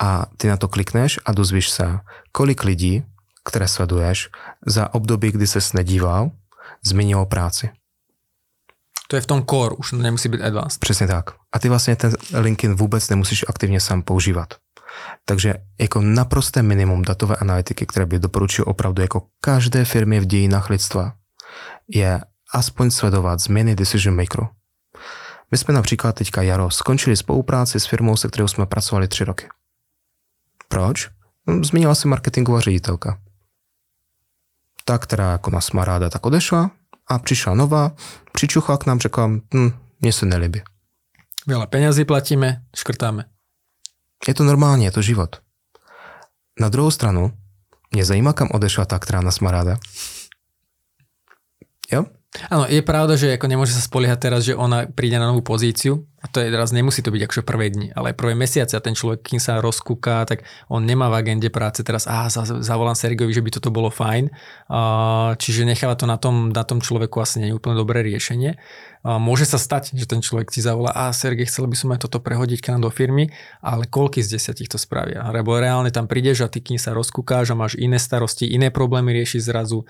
a 0.00 0.26
ty 0.36 0.48
na 0.48 0.56
to 0.56 0.68
klikneš 0.68 1.20
a 1.24 1.32
dozvíš 1.32 1.70
se, 1.70 1.98
kolik 2.32 2.64
lidí, 2.64 3.04
které 3.44 3.68
sleduješ, 3.68 4.28
za 4.66 4.94
období, 4.94 5.32
kdy 5.32 5.46
ses 5.46 5.72
nedíval, 5.72 6.30
změnilo 6.86 7.26
práci. 7.26 7.70
To 9.08 9.16
je 9.16 9.22
v 9.22 9.26
tom 9.26 9.46
core, 9.46 9.76
už 9.76 9.92
nemusí 9.92 10.28
být 10.28 10.42
advanced. 10.42 10.80
Přesně 10.80 11.06
tak. 11.06 11.30
A 11.52 11.58
ty 11.58 11.68
vlastně 11.68 11.96
ten 11.96 12.12
LinkedIn 12.38 12.76
vůbec 12.76 13.08
nemusíš 13.08 13.44
aktivně 13.48 13.80
sám 13.80 14.02
používat. 14.02 14.54
Takže 15.24 15.54
jako 15.80 16.00
naprosté 16.00 16.62
minimum 16.62 17.02
datové 17.02 17.36
analytiky, 17.36 17.86
které 17.86 18.06
by 18.06 18.18
doporučil 18.18 18.64
opravdu 18.68 19.02
jako 19.02 19.26
každé 19.40 19.84
firmě 19.84 20.20
v 20.20 20.26
dějinách 20.26 20.70
lidstva, 20.70 21.12
je 21.88 22.20
aspoň 22.54 22.90
sledovat 22.90 23.40
změny 23.40 23.74
decision 23.74 24.16
makerů. 24.16 24.48
My 25.54 25.58
jsme 25.58 25.74
například 25.74 26.12
teďka 26.12 26.42
jaro 26.42 26.70
skončili 26.70 27.16
spolupráci 27.16 27.80
s 27.80 27.86
firmou, 27.86 28.16
se 28.16 28.28
kterou 28.28 28.48
jsme 28.48 28.66
pracovali 28.66 29.08
tři 29.08 29.24
roky. 29.24 29.46
Proč? 30.68 31.10
No, 31.46 31.64
změnila 31.64 31.94
se 31.94 32.08
marketingová 32.08 32.60
ředitelka. 32.60 33.20
Ta, 34.84 34.98
která 34.98 35.32
jako 35.32 35.50
nás 35.50 35.70
má 35.70 35.84
ráda, 35.84 36.10
tak 36.10 36.26
odešla 36.26 36.70
a 37.06 37.18
přišla 37.18 37.54
nová, 37.54 37.92
přičuchla 38.32 38.78
k 38.78 38.86
nám, 38.86 39.00
řekla, 39.00 39.26
hm, 39.26 39.70
mně 40.00 40.12
se 40.12 40.26
nelíbí. 40.26 40.62
Veľa 41.46 41.66
peňazí 41.70 42.02
platíme, 42.02 42.66
škrtáme. 42.74 43.24
Je 44.28 44.34
to 44.34 44.44
normálně, 44.44 44.86
je 44.86 44.90
to 44.90 45.02
život. 45.02 45.36
Na 46.60 46.68
druhou 46.68 46.90
stranu, 46.90 47.32
mě 47.94 48.04
zajímá, 48.04 48.32
kam 48.32 48.48
odešla 48.50 48.84
ta, 48.84 48.98
která 48.98 49.20
nás 49.20 49.40
má 49.40 49.50
ráda. 49.50 49.78
Jo? 51.92 52.04
Áno, 52.50 52.66
je 52.66 52.82
pravda, 52.82 53.14
že 53.14 53.38
ako 53.38 53.46
nemôže 53.46 53.70
sa 53.70 53.82
spoliehať 53.82 54.18
teraz, 54.18 54.42
že 54.42 54.58
ona 54.58 54.90
príde 54.90 55.22
na 55.22 55.30
novú 55.30 55.46
pozíciu 55.46 56.02
a 56.18 56.26
to 56.26 56.42
je 56.42 56.50
teraz, 56.50 56.74
nemusí 56.74 56.98
to 56.98 57.14
byť 57.14 57.22
akože 57.30 57.42
prvé 57.46 57.70
dni, 57.70 57.94
ale 57.94 58.10
aj 58.10 58.18
prvé 58.18 58.34
mesiace 58.34 58.74
a 58.74 58.82
ten 58.82 58.96
človek, 58.96 59.22
kým 59.22 59.38
sa 59.38 59.62
rozkúka, 59.62 60.26
tak 60.26 60.42
on 60.66 60.82
nemá 60.82 61.12
v 61.12 61.20
agende 61.20 61.46
práce 61.52 61.84
teraz, 61.86 62.10
a 62.10 62.26
zavolám 62.64 62.98
Sergejovi, 62.98 63.30
že 63.30 63.44
by 63.44 63.50
toto 63.54 63.70
bolo 63.70 63.86
fajn, 63.92 64.32
čiže 65.36 65.68
necháva 65.68 65.94
to 65.94 66.10
na 66.10 66.16
tom, 66.18 66.50
na 66.50 66.64
tom 66.66 66.82
človeku 66.82 67.20
asi 67.22 67.44
nie 67.44 67.52
je 67.52 67.58
úplne 67.60 67.76
dobré 67.78 68.02
riešenie. 68.02 68.56
Môže 69.04 69.44
sa 69.44 69.60
stať, 69.60 69.92
že 69.92 70.08
ten 70.08 70.24
človek 70.24 70.48
ti 70.48 70.64
zavolá, 70.64 70.88
a 70.96 71.12
Sergej, 71.12 71.52
chcel 71.52 71.68
by 71.68 71.76
som 71.76 71.92
aj 71.92 72.08
toto 72.08 72.24
prehodiť 72.24 72.64
k 72.64 72.72
nám 72.72 72.88
do 72.88 72.90
firmy, 72.90 73.28
ale 73.60 73.84
koľky 73.84 74.24
z 74.24 74.40
desiatich 74.40 74.72
to 74.72 74.80
spravia? 74.80 75.20
Lebo 75.28 75.60
reálne 75.60 75.92
tam 75.92 76.08
prídeš 76.08 76.40
a 76.40 76.48
ty 76.48 76.64
kým 76.64 76.80
sa 76.80 76.96
rozkúkáš 76.96 77.52
a 77.52 77.58
máš 77.58 77.76
iné 77.76 78.00
starosti, 78.00 78.48
iné 78.48 78.72
problémy 78.72 79.12
riešiš 79.12 79.44
zrazu, 79.44 79.84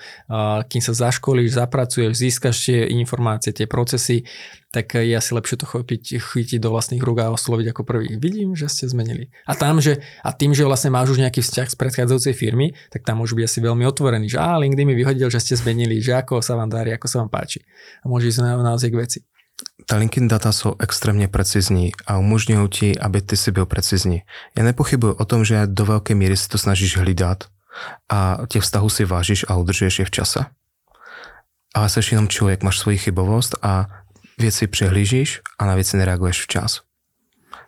kým 0.67 0.83
sa 0.83 0.93
zaškolíš, 0.99 1.55
zapracuješ, 1.55 2.11
získaš 2.11 2.57
tie 2.59 2.91
informácie, 2.91 3.55
tie 3.55 3.71
procesy, 3.71 4.27
tak 4.75 4.99
je 4.99 5.15
asi 5.15 5.31
lepšie 5.31 5.63
to 5.63 5.71
chytiť, 5.71 6.19
chytiť 6.19 6.59
do 6.59 6.75
vlastných 6.75 6.99
rúk 6.99 7.23
a 7.23 7.31
osloviť 7.31 7.71
ako 7.71 7.83
prvý. 7.87 8.19
Vidím, 8.19 8.59
že 8.59 8.67
ste 8.67 8.91
zmenili. 8.91 9.31
A, 9.47 9.55
tam, 9.55 9.79
že, 9.79 10.03
a 10.27 10.35
tým, 10.35 10.51
že 10.51 10.67
vlastne 10.67 10.91
máš 10.91 11.15
už 11.15 11.23
nejaký 11.23 11.47
vzťah 11.47 11.71
z 11.71 11.77
predchádzajúcej 11.79 12.35
firmy, 12.35 12.75
tak 12.91 13.07
tam 13.07 13.23
môže 13.23 13.39
byť 13.39 13.45
asi 13.47 13.59
veľmi 13.63 13.87
otvorený, 13.87 14.35
že 14.35 14.43
á, 14.43 14.59
LinkedIn 14.59 14.91
mi 14.91 14.99
vyhodil, 14.99 15.31
že 15.31 15.39
ste 15.39 15.55
zmenili, 15.55 16.03
že 16.03 16.19
ako 16.19 16.43
sa 16.43 16.59
vám 16.59 16.67
darí, 16.67 16.91
ako 16.91 17.07
sa 17.07 17.23
vám 17.23 17.31
páči. 17.31 17.63
A 18.03 18.11
môže 18.11 18.27
ísť 18.27 18.43
na 18.43 18.59
naozaj 18.59 18.91
k 18.91 18.99
veci. 18.99 19.19
Ta 19.87 19.97
LinkedIn 19.97 20.29
data 20.29 20.53
jsou 20.53 20.75
extrémně 20.81 21.29
precizní 21.29 21.93
a 22.07 22.19
umožňují 22.19 22.69
ti, 22.69 22.99
aby 22.99 23.23
ty 23.23 23.37
si 23.37 23.51
byl 23.51 23.67
precizní. 23.67 24.23
Já 24.59 24.65
nepochybuji 24.65 25.15
o 25.15 25.25
tom, 25.25 25.45
že 25.45 25.67
do 25.67 25.85
velké 25.85 26.15
míry 26.15 26.37
si 26.37 26.49
to 26.49 26.59
snažíš 26.59 26.97
hlídat 26.97 27.45
a 28.11 28.39
těch 28.49 28.63
vztahů 28.63 28.89
si 28.89 29.05
vážíš 29.05 29.45
a 29.49 29.57
udržuješ 29.57 29.99
je 29.99 30.05
v 30.05 30.11
čase. 30.11 30.41
Ale 31.75 31.89
jsi 31.89 32.01
jenom 32.11 32.29
člověk, 32.29 32.63
máš 32.63 32.79
svoji 32.79 32.99
chybovost 32.99 33.55
a 33.63 33.87
věci 34.39 34.67
přehlížíš 34.67 35.41
a 35.59 35.67
na 35.67 35.75
věci 35.75 35.97
nereaguješ 35.97 36.43
včas. 36.43 36.81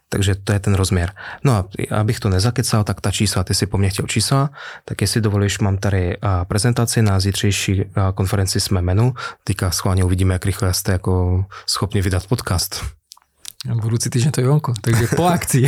Takže 0.08 0.34
to 0.34 0.52
je 0.52 0.58
ten 0.58 0.74
rozměr. 0.74 1.12
No 1.44 1.52
a 1.52 1.68
abych 2.00 2.20
to 2.20 2.28
nezakecal, 2.28 2.84
tak 2.84 3.00
ta 3.00 3.10
čísla, 3.10 3.44
ty 3.44 3.54
si 3.54 3.66
po 3.66 3.78
mně 3.78 3.90
chtěl 3.90 4.06
čísla, 4.06 4.50
tak 4.84 5.00
jestli 5.00 5.20
dovolíš, 5.20 5.58
mám 5.58 5.78
tady 5.78 6.16
prezentaci 6.48 7.02
na 7.02 7.20
zítřejší 7.20 7.84
konferenci 8.14 8.60
jsme 8.60 8.82
menu. 8.82 9.14
Teďka 9.44 9.70
schválně 9.70 10.04
uvidíme, 10.04 10.34
jak 10.34 10.46
rychle 10.46 10.74
jste 10.74 10.92
jako 10.92 11.44
schopni 11.66 12.02
vydat 12.02 12.26
podcast. 12.26 12.84
Budoucí 13.74 14.10
týden 14.10 14.32
to 14.32 14.40
je 14.40 14.48
onko, 14.48 14.74
takže 14.80 15.06
po 15.16 15.24
akci. 15.24 15.66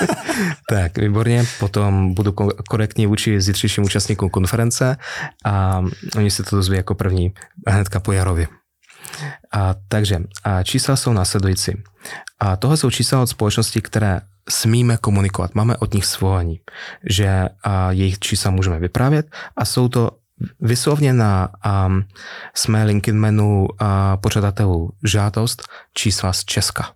tak, 0.70 0.98
výborně. 0.98 1.44
Potom 1.58 2.14
budu 2.14 2.32
korektní 2.68 3.06
vůči 3.06 3.40
zítřejším 3.40 3.84
účastníkům 3.84 4.30
konference 4.30 4.96
a 5.44 5.82
oni 6.16 6.30
se 6.30 6.42
to 6.42 6.56
dozví 6.56 6.76
jako 6.76 6.94
první 6.94 7.34
hnedka 7.66 8.00
po 8.00 8.12
Jarovi. 8.12 8.48
A, 9.52 9.74
takže 9.88 10.18
a 10.44 10.62
čísla 10.62 10.96
jsou 10.96 11.12
následující. 11.12 11.72
A 12.40 12.56
tohle 12.56 12.76
jsou 12.76 12.90
čísla 12.90 13.22
od 13.22 13.26
společností, 13.26 13.80
které 13.80 14.20
smíme 14.48 14.96
komunikovat. 14.96 15.54
Máme 15.54 15.76
od 15.76 15.94
nich 15.94 16.04
svolení, 16.06 16.60
že 17.10 17.48
a 17.62 17.92
jejich 17.92 18.18
čísla 18.18 18.50
můžeme 18.50 18.78
vyprávět 18.78 19.26
a 19.56 19.64
jsou 19.64 19.88
to 19.88 20.10
vyslovně 20.60 21.12
na 21.12 21.48
um, 21.86 22.04
jsme 22.54 22.84
LinkedInmenu 22.84 23.68
a 23.78 24.16
pořadatelů 24.16 24.90
žádost 25.04 25.62
čísla 25.94 26.32
z 26.32 26.44
Česka. 26.44 26.92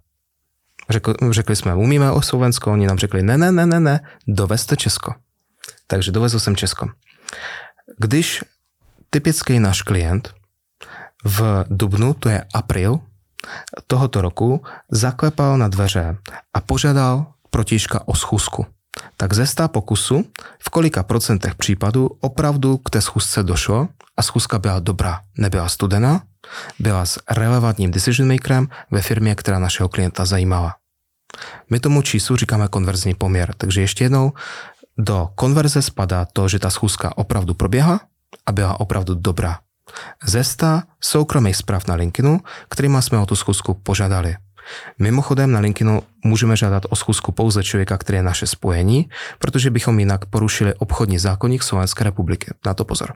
Řekli, 0.91 1.15
řekli 1.31 1.57
jsme, 1.57 1.75
umíme 1.75 2.13
o 2.13 2.23
Slovensko, 2.23 2.73
oni 2.73 2.87
nám 2.87 2.99
řekli, 2.99 3.23
ne, 3.23 3.39
ne, 3.39 3.53
ne, 3.53 3.67
ne, 3.67 3.81
ne, 3.81 4.01
dovezte 4.29 4.77
Česko. 4.77 5.15
Takže 5.87 6.13
dovezl 6.13 6.39
jsem 6.39 6.57
Česko. 6.57 6.87
Když 7.99 8.45
typický 9.11 9.59
náš 9.59 9.83
klient 9.83 10.35
v 11.25 11.65
dubnu, 11.71 12.15
to 12.15 12.29
je 12.29 12.45
april 12.55 13.01
tohoto 13.87 14.21
roku, 14.21 14.63
zaklepal 14.91 15.59
na 15.59 15.69
dveře 15.69 16.17
a 16.55 16.61
požádal 16.61 17.27
protižka 17.51 18.09
o 18.09 18.15
schůzku. 18.15 18.67
Tak 19.17 19.35
ze 19.35 19.47
100 19.47 19.69
pokusů 19.69 20.25
v 20.59 20.71
kolika 20.71 21.03
procentech 21.03 21.55
případů 21.55 22.11
opravdu 22.21 22.77
k 22.77 22.91
té 22.91 23.01
schůzce 23.01 23.43
došlo 23.43 23.89
a 24.17 24.23
schůzka 24.23 24.59
byla 24.59 24.79
dobrá, 24.79 25.21
nebyla 25.39 25.69
studená, 25.69 26.23
byla 26.79 27.07
s 27.07 27.19
relevantním 27.31 27.91
decision 27.91 28.33
makerem 28.33 28.69
ve 28.91 29.03
firmě, 29.03 29.35
která 29.35 29.59
našeho 29.59 29.89
klienta 29.89 30.25
zajímala. 30.25 30.75
My 31.71 31.81
tomu 31.81 32.03
číslu 32.03 32.37
říkáme 32.37 32.69
konverzní 32.69 33.15
poměr, 33.15 33.55
takže 33.57 33.81
ještě 33.81 34.05
jednou 34.05 34.33
do 34.99 35.29
konverze 35.35 35.83
spadá 35.83 36.27
to, 36.33 36.49
že 36.49 36.59
ta 36.59 36.71
schůzka 36.71 37.19
opravdu 37.19 37.55
proběhla 37.55 38.01
a 38.47 38.53
byla 38.53 38.81
opravdu 38.81 39.15
dobrá 39.15 39.59
ze 40.25 40.45
100 40.45 40.67
soukromých 41.01 41.57
zpráv 41.57 41.87
na 41.89 41.95
LinkedInu, 41.95 42.41
kterými 42.69 43.03
jsme 43.03 43.19
o 43.19 43.27
tu 43.27 43.37
schůzku 43.37 43.75
požádali. 43.75 44.37
Mimochodem 44.99 45.53
na 45.53 45.61
LinkedInu 45.61 46.03
můžeme 46.25 46.57
žádat 46.57 46.83
o 46.89 46.97
schůzku 46.97 47.33
pouze 47.33 47.65
člověka, 47.65 47.99
který 47.99 48.17
je 48.17 48.23
naše 48.23 48.47
spojení, 48.47 49.09
protože 49.39 49.71
bychom 49.71 49.99
jinak 49.99 50.27
porušili 50.27 50.75
obchodní 50.75 51.19
zákonník 51.19 51.63
Slovenské 51.63 52.05
republiky. 52.05 52.51
Na 52.67 52.75
to 52.75 52.85
pozor. 52.85 53.13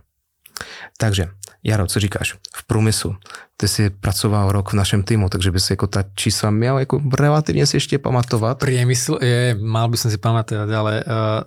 Takže, 0.98 1.28
Jaro, 1.64 1.86
co 1.86 2.00
říkáš? 2.00 2.34
V 2.56 2.66
průmyslu. 2.66 3.16
Ty 3.56 3.68
jsi 3.68 3.90
pracoval 3.90 4.52
rok 4.52 4.72
v 4.72 4.76
našem 4.76 5.02
týmu, 5.02 5.28
takže 5.28 5.50
bys 5.50 5.70
jako 5.70 5.86
ta 5.86 6.04
čísla 6.14 6.50
měl 6.50 6.78
jako 6.78 7.00
relativně 7.18 7.66
si 7.66 7.76
ještě 7.76 7.98
pamatovat. 7.98 8.58
Priemysl, 8.58 9.18
je, 9.22 9.56
mal 9.60 9.88
by 9.88 9.96
som 9.96 10.10
si 10.10 10.18
pamatovat, 10.18 10.70
ale 10.70 11.04
uh, 11.04 11.44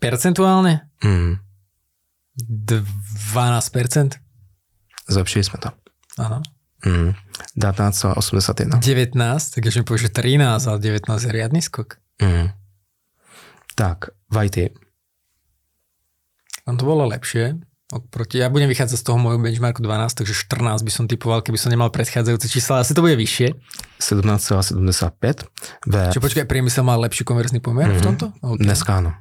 percentuálne? 0.00 0.80
Hmm. 1.02 1.36
12%? 2.38 4.10
Zlepšili 5.08 5.44
jsme 5.44 5.58
to. 5.58 5.68
Ano. 6.18 6.42
Mm. 6.86 7.12
19,81. 7.58 8.78
19, 8.78 9.50
takže 9.50 9.80
mi 9.80 9.98
že 9.98 10.08
13, 10.08 10.66
ale 10.66 10.78
19 10.78 11.22
je 11.22 11.32
riadný 11.32 11.62
skok. 11.62 11.96
Mm. 12.22 12.48
Tak, 13.74 13.98
v 14.30 14.36
IT. 14.46 14.56
Tam 16.66 16.76
to 16.76 16.84
bolo 16.86 17.06
lepšie. 17.06 17.58
Oproti, 17.92 18.40
ja 18.40 18.48
budem 18.48 18.72
vychádzať 18.72 18.98
z 18.98 19.04
toho 19.04 19.20
môjho 19.20 19.36
benchmarku 19.36 19.84
12, 19.84 20.24
takže 20.24 20.32
14 20.32 20.80
by 20.80 20.92
som 20.92 21.04
typoval, 21.04 21.44
keby 21.44 21.60
som 21.60 21.68
nemal 21.68 21.92
predchádzajúce 21.92 22.48
čísla, 22.48 22.80
asi 22.80 22.96
to 22.96 23.04
bude 23.04 23.20
vyššie. 23.20 23.52
17,75. 24.00 24.80
Ve... 25.92 26.08
Čiže 26.08 26.24
počkaj, 26.24 26.44
priemysel 26.48 26.88
má 26.88 26.96
lepší 26.96 27.28
konverzný 27.28 27.60
pomer 27.60 27.92
mm-hmm. 27.92 28.00
v 28.00 28.00
mhm. 28.00 28.08
tomto? 28.08 28.26
Okay. 28.40 28.64
Dneska 28.64 28.90
áno. 29.04 29.12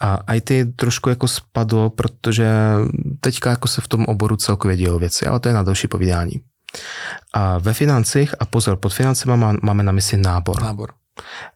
A 0.00 0.34
IT 0.34 0.50
trošku 0.76 1.08
jako 1.08 1.28
spadlo, 1.28 1.90
protože 1.90 2.48
teďka 3.20 3.50
jako 3.50 3.68
se 3.68 3.80
v 3.80 3.88
tom 3.88 4.04
oboru 4.04 4.36
celkově 4.36 4.76
dějou 4.76 4.98
věci, 4.98 5.26
ale 5.26 5.40
to 5.40 5.48
je 5.48 5.54
na 5.54 5.62
další 5.62 5.88
povídání. 5.88 6.40
A 7.32 7.58
ve 7.58 7.74
financích, 7.74 8.34
a 8.40 8.46
pozor, 8.46 8.76
pod 8.76 8.94
financemi 8.94 9.36
máme 9.62 9.82
na 9.82 9.92
mysli 9.92 10.18
nábor. 10.18 10.62
Nábor. 10.62 10.92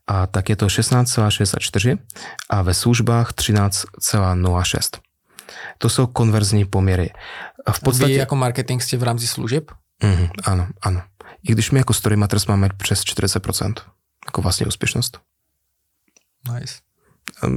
A 0.07 0.27
tak 0.27 0.49
je 0.49 0.57
to 0.57 0.67
16,64 0.67 1.99
a 2.51 2.63
ve 2.63 2.75
službách 2.75 3.33
13,06. 3.33 5.01
To 5.79 5.89
jsou 5.89 6.07
konverzní 6.07 6.65
poměry. 6.65 7.11
A 7.67 7.73
v 7.73 7.81
podstatě... 7.81 8.13
Vy 8.13 8.15
jako 8.19 8.37
marketing 8.37 8.83
jste 8.83 8.97
v 8.97 9.03
rámci 9.03 9.27
služeb? 9.27 9.71
Mm, 10.03 10.29
ano, 10.45 10.69
ano. 10.83 11.03
I 11.43 11.53
když 11.53 11.71
my 11.71 11.79
jako 11.79 11.93
Story 11.93 12.17
Matters 12.17 12.47
máme 12.47 12.69
přes 12.77 13.01
40%, 13.01 13.75
jako 14.27 14.43
vlastně 14.43 14.67
úspěšnost. 14.67 15.19
Nice 16.55 16.75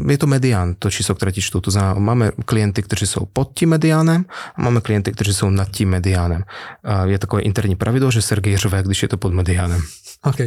je 0.10 0.18
to 0.18 0.28
medián, 0.28 0.76
to 0.80 0.92
číslo, 0.92 1.16
které 1.16 1.32
ti 1.32 1.42
čtu. 1.42 1.62
To 1.62 1.72
znamená, 1.72 2.00
máme 2.00 2.32
klienty, 2.46 2.84
kteří 2.84 3.08
jsou 3.08 3.26
pod 3.34 3.52
tím 3.54 3.70
mediánem 3.70 4.26
a 4.56 4.62
máme 4.62 4.82
klienty, 4.82 5.12
kteří 5.12 5.34
jsou 5.34 5.50
nad 5.50 5.70
tím 5.72 5.90
mediánem. 5.90 6.44
A 6.84 7.06
je 7.06 7.20
takové 7.20 7.42
interní 7.42 7.76
pravidlo, 7.76 8.12
že 8.12 8.22
Sergej 8.22 8.58
řve, 8.58 8.84
když 8.84 9.02
je 9.02 9.08
to 9.08 9.18
pod 9.18 9.34
mediánem. 9.34 9.82
OK. 10.24 10.38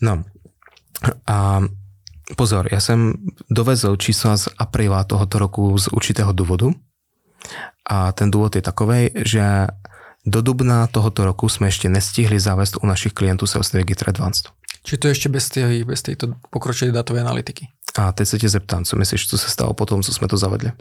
No. 0.00 0.24
A 1.26 1.60
pozor, 2.36 2.68
já 2.72 2.80
jsem 2.80 3.14
dovezl 3.50 3.96
čísla 3.96 4.36
z 4.36 4.48
apríla 4.58 5.04
tohoto 5.04 5.38
roku 5.38 5.78
z 5.78 5.88
určitého 5.88 6.32
důvodu. 6.32 6.72
A 7.90 8.12
ten 8.12 8.30
důvod 8.30 8.56
je 8.56 8.62
takový, 8.62 9.10
že 9.24 9.66
do 10.26 10.42
dubna 10.42 10.86
tohoto 10.86 11.24
roku 11.24 11.48
jsme 11.48 11.66
ještě 11.66 11.88
nestihli 11.88 12.40
zavést 12.40 12.76
u 12.82 12.86
našich 12.86 13.12
klientů 13.12 13.46
Sales 13.46 13.72
Navigator 13.72 14.08
Advanced. 14.08 14.46
Či 14.82 14.96
to 14.96 15.08
ještě 15.08 15.28
bez, 15.28 15.48
tej, 15.48 15.84
bez 15.84 16.02
tejto 16.02 16.26
pokročilé 16.50 16.92
datové 16.92 17.20
analytiky? 17.20 17.68
A 17.98 18.12
teď 18.12 18.28
se 18.28 18.38
tě 18.38 18.48
zeptám, 18.48 18.84
co 18.84 18.96
myslíš, 18.96 19.28
co 19.28 19.38
se 19.38 19.50
stalo 19.50 19.74
potom, 19.74 20.02
co 20.02 20.14
jsme 20.14 20.28
to 20.28 20.36
zavedli? 20.36 20.72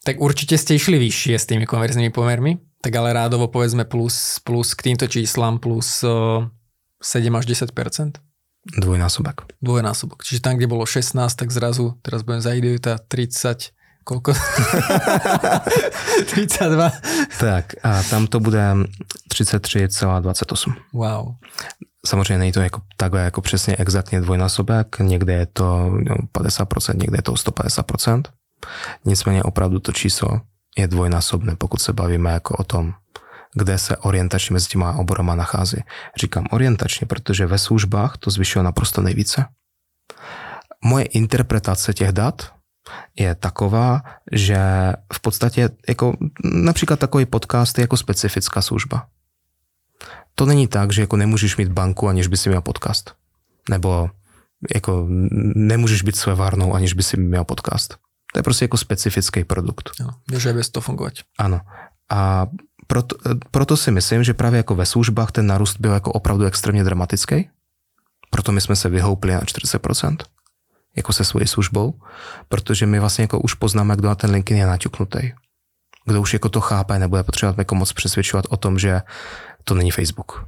Tak 0.00 0.16
určite 0.16 0.56
ste 0.56 0.80
išli 0.80 0.96
vyššie 0.96 1.36
s 1.36 1.44
tými 1.44 1.68
konverznými 1.68 2.08
pomermi, 2.08 2.56
tak 2.80 2.96
ale 2.96 3.12
rádovo 3.12 3.52
povedzme 3.52 3.84
plus, 3.84 4.40
plus 4.40 4.72
k 4.72 4.88
týmto 4.88 5.04
číslam 5.04 5.60
plus 5.60 6.00
uh, 6.00 6.48
7 7.04 7.28
až 7.36 7.68
10% 7.68 8.16
Dvojnásobek. 8.60 9.56
Dvojnásobok. 9.64 10.20
Čiže 10.20 10.44
tam, 10.44 10.60
kde 10.60 10.68
bolo 10.68 10.84
16, 10.84 11.16
tak 11.32 11.48
zrazu, 11.48 11.96
teraz 12.04 12.20
budem 12.20 12.44
za 12.44 12.52
idiota, 12.52 13.00
30, 13.00 13.72
koľko? 14.04 14.36
32. 16.36 17.40
Tak 17.40 17.80
a 17.80 18.04
tam 18.12 18.28
to 18.28 18.36
bude 18.36 18.60
33,28. 19.32 20.76
Wow. 20.92 21.40
Samozřejmě 22.06 22.38
není 22.38 22.52
to 22.52 22.60
jako 22.60 22.80
takhle 22.96 23.20
jako 23.20 23.40
přesně 23.40 23.76
exaktně 23.76 24.20
dvojnásobek, 24.20 24.98
někde 24.98 25.32
je 25.32 25.46
to 25.46 25.90
no, 25.90 26.16
50%, 26.38 26.96
někde 26.96 27.18
je 27.18 27.22
to 27.22 27.32
150%. 27.32 28.22
Nicméně 29.04 29.42
opravdu 29.42 29.80
to 29.80 29.92
číslo 29.92 30.40
je 30.78 30.88
dvojnásobné, 30.88 31.56
pokud 31.56 31.82
se 31.82 31.92
bavíme 31.92 32.30
jako 32.30 32.56
o 32.56 32.64
tom, 32.64 32.94
kde 33.54 33.78
se 33.78 33.96
orientačně 33.96 34.54
mezi 34.54 34.68
těma 34.68 34.92
oborama 34.92 35.34
nachází. 35.34 35.76
Říkám 36.20 36.46
orientačně, 36.50 37.06
protože 37.06 37.46
ve 37.46 37.58
službách 37.58 38.16
to 38.18 38.30
zvyšuje 38.30 38.62
naprosto 38.62 39.02
nejvíce. 39.02 39.44
Moje 40.84 41.04
interpretace 41.04 41.94
těch 41.94 42.12
dat 42.12 42.52
je 43.16 43.34
taková, 43.34 44.02
že 44.32 44.58
v 45.12 45.20
podstatě 45.20 45.70
jako 45.88 46.16
například 46.44 46.98
takový 46.98 47.26
podcast 47.26 47.78
je 47.78 47.82
jako 47.82 47.96
specifická 47.96 48.62
služba. 48.62 49.06
To 50.40 50.46
není 50.46 50.68
tak, 50.68 50.92
že 50.92 51.00
jako 51.00 51.16
nemůžeš 51.16 51.56
mít 51.56 51.68
banku, 51.68 52.08
aniž 52.08 52.26
by 52.26 52.36
si 52.36 52.48
měl 52.48 52.60
podcast. 52.60 53.12
Nebo 53.70 54.10
jako 54.74 55.06
nemůžeš 55.54 56.02
být 56.02 56.16
svevárnou, 56.16 56.74
aniž 56.74 56.92
by 56.92 57.02
si 57.02 57.16
měl 57.20 57.44
podcast. 57.44 57.96
To 58.32 58.38
je 58.38 58.42
prostě 58.42 58.64
jako 58.64 58.76
specifický 58.76 59.44
produkt. 59.44 59.90
Vieš 60.30 60.46
aj 60.46 60.52
bez 60.52 60.68
toho 60.72 60.80
fungovat. 60.80 61.12
Ano. 61.38 61.60
A 62.10 62.46
proto, 62.86 63.16
proto 63.50 63.76
si 63.76 63.90
myslím, 63.90 64.24
že 64.24 64.34
právě 64.34 64.56
jako 64.56 64.74
ve 64.74 64.86
službách 64.86 65.32
ten 65.32 65.46
narůst 65.46 65.76
byl 65.80 65.92
jako 65.92 66.12
opravdu 66.12 66.44
extrémně 66.44 66.84
dramatický. 66.84 67.50
Proto 68.30 68.52
my 68.52 68.60
jsme 68.60 68.76
se 68.76 68.88
vyhoupli 68.88 69.32
na 69.32 69.40
40%, 69.40 70.16
jako 70.96 71.12
se 71.12 71.24
svojí 71.24 71.46
službou, 71.46 72.00
protože 72.48 72.86
my 72.86 73.00
vlastně 73.00 73.22
jako 73.22 73.40
už 73.40 73.54
poznáme, 73.54 73.96
kdo 73.96 74.08
na 74.08 74.14
ten 74.14 74.30
LinkedIn 74.30 74.60
je 74.60 74.66
naťuknutý. 74.66 75.32
Kdo 76.10 76.20
už 76.20 76.32
jako 76.32 76.48
to 76.48 76.60
chápe, 76.60 76.98
nebo 76.98 77.16
je 77.16 77.22
potřeba 77.22 77.54
jako 77.58 77.74
moc 77.74 77.92
přesvědčovat 77.92 78.44
o 78.48 78.56
tom, 78.56 78.78
že 78.78 79.02
to 79.64 79.74
není 79.74 79.90
Facebook. 79.90 80.46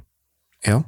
Jo? 0.67 0.83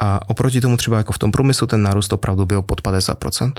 A 0.00 0.28
oproti 0.28 0.60
tomu 0.60 0.76
třeba 0.76 0.96
jako 0.96 1.12
v 1.12 1.18
tom 1.18 1.32
průmyslu 1.32 1.66
ten 1.66 1.82
nárůst 1.82 2.12
opravdu 2.12 2.46
byl 2.46 2.62
pod 2.62 2.82
50%. 2.82 3.52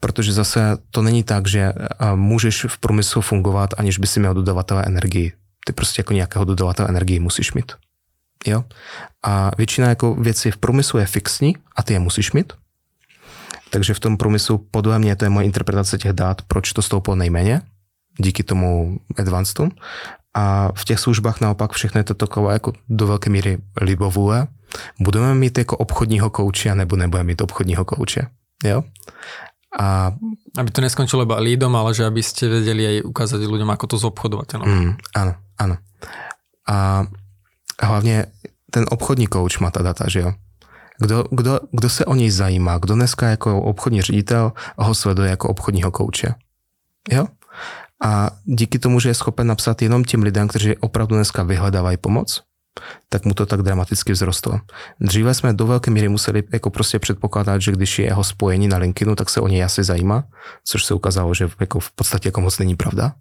Protože 0.00 0.32
zase 0.32 0.78
to 0.90 1.02
není 1.02 1.24
tak, 1.24 1.48
že 1.48 1.72
můžeš 2.14 2.66
v 2.68 2.78
průmyslu 2.78 3.22
fungovat, 3.22 3.70
aniž 3.76 3.98
by 3.98 4.06
si 4.06 4.20
měl 4.20 4.34
dodavatele 4.34 4.84
energii. 4.86 5.32
Ty 5.66 5.72
prostě 5.72 6.00
jako 6.00 6.12
nějakého 6.12 6.44
dodavatele 6.44 6.88
energii 6.88 7.20
musíš 7.20 7.52
mít. 7.52 7.72
Jo? 8.46 8.64
A 9.22 9.50
většina 9.58 9.88
jako 9.88 10.14
věcí 10.14 10.50
v 10.50 10.56
průmyslu 10.56 10.98
je 10.98 11.06
fixní 11.06 11.56
a 11.76 11.82
ty 11.82 11.92
je 11.92 11.98
musíš 11.98 12.32
mít. 12.32 12.52
Takže 13.70 13.94
v 13.94 14.00
tom 14.00 14.16
průmyslu 14.16 14.58
podle 14.70 14.98
mě 14.98 15.16
to 15.16 15.24
je 15.24 15.28
moje 15.28 15.46
interpretace 15.46 15.98
těch 15.98 16.12
dát, 16.12 16.42
proč 16.42 16.72
to 16.72 16.82
stouplo 16.82 17.14
nejméně 17.14 17.62
díky 18.18 18.42
tomu 18.42 18.98
advancedům. 19.18 19.70
A 20.34 20.72
v 20.74 20.84
těch 20.84 20.98
službách 20.98 21.40
naopak 21.40 21.72
všechno 21.72 21.98
je 21.98 22.04
to 22.04 22.14
takové 22.14 22.52
jako 22.52 22.72
do 22.88 23.06
velké 23.06 23.30
míry 23.30 23.58
libovůle. 23.80 24.46
Budeme 25.00 25.34
mít 25.34 25.58
jako 25.58 25.76
obchodního 25.76 26.30
kouče, 26.30 26.74
nebo 26.74 26.96
nebudeme 26.96 27.26
mít 27.26 27.40
obchodního 27.40 27.84
kouče. 27.84 28.26
Jo? 28.64 28.82
A... 29.78 30.12
Aby 30.58 30.70
to 30.70 30.80
neskončilo 30.80 31.24
iba 31.24 31.40
lídom, 31.40 31.72
ale 31.76 31.96
že 31.96 32.04
aby 32.04 32.20
ste 32.20 32.44
vedeli 32.44 32.84
aj 32.84 33.08
ukázať 33.08 33.40
ľuďom, 33.40 33.72
ako 33.72 33.84
to 33.88 33.96
zobchodovať. 33.96 34.60
No? 34.60 34.64
Mm, 34.68 34.92
áno, 35.16 35.32
áno. 35.56 35.76
A 36.68 37.06
hlavně 37.82 38.26
ten 38.70 38.84
obchodní 38.88 39.26
kouč 39.26 39.58
má 39.58 39.70
ta 39.70 39.82
data, 39.82 40.04
že 40.08 40.20
jo? 40.20 40.32
Kdo, 40.98 41.24
kdo, 41.30 41.60
kdo 41.72 41.88
se 41.88 42.04
o 42.04 42.14
něj 42.14 42.30
zajímá? 42.30 42.78
Kdo 42.78 42.94
dneska 42.94 43.28
jako 43.28 43.62
obchodní 43.62 44.02
ředitel 44.02 44.52
ho 44.78 44.94
sleduje 44.94 45.30
jako 45.30 45.48
obchodního 45.48 45.90
kouče? 45.90 46.34
Jo? 47.10 47.26
A 48.02 48.30
díky 48.44 48.78
tomu, 48.78 49.00
že 49.00 49.08
je 49.08 49.14
schopen 49.14 49.46
napsat 49.46 49.82
jenom 49.82 50.04
těm 50.04 50.22
lidem, 50.22 50.48
kteří 50.48 50.76
opravdu 50.76 51.14
dneska 51.16 51.42
vyhledávají 51.42 51.96
pomoc, 51.96 52.42
tak 53.08 53.24
mu 53.24 53.34
to 53.34 53.46
tak 53.46 53.62
dramaticky 53.62 54.12
vzrostlo. 54.12 54.60
Dříve 55.00 55.34
jsme 55.34 55.52
do 55.52 55.66
velké 55.66 55.90
míry 55.90 56.08
museli 56.08 56.42
jako 56.52 56.70
prostě 56.70 56.98
předpokládat, 56.98 57.62
že 57.62 57.72
když 57.72 57.98
je 57.98 58.04
jeho 58.04 58.24
spojení 58.24 58.68
na 58.68 58.76
LinkedInu, 58.76 59.16
tak 59.16 59.30
se 59.30 59.40
o 59.40 59.48
něj 59.48 59.64
asi 59.64 59.84
zajímá, 59.84 60.24
což 60.64 60.84
se 60.84 60.94
ukázalo, 60.94 61.34
že 61.34 61.48
jako 61.60 61.80
v 61.80 61.90
podstatě 61.90 62.28
jako 62.28 62.40
moc 62.40 62.58
není 62.58 62.76
pravda. 62.76 63.12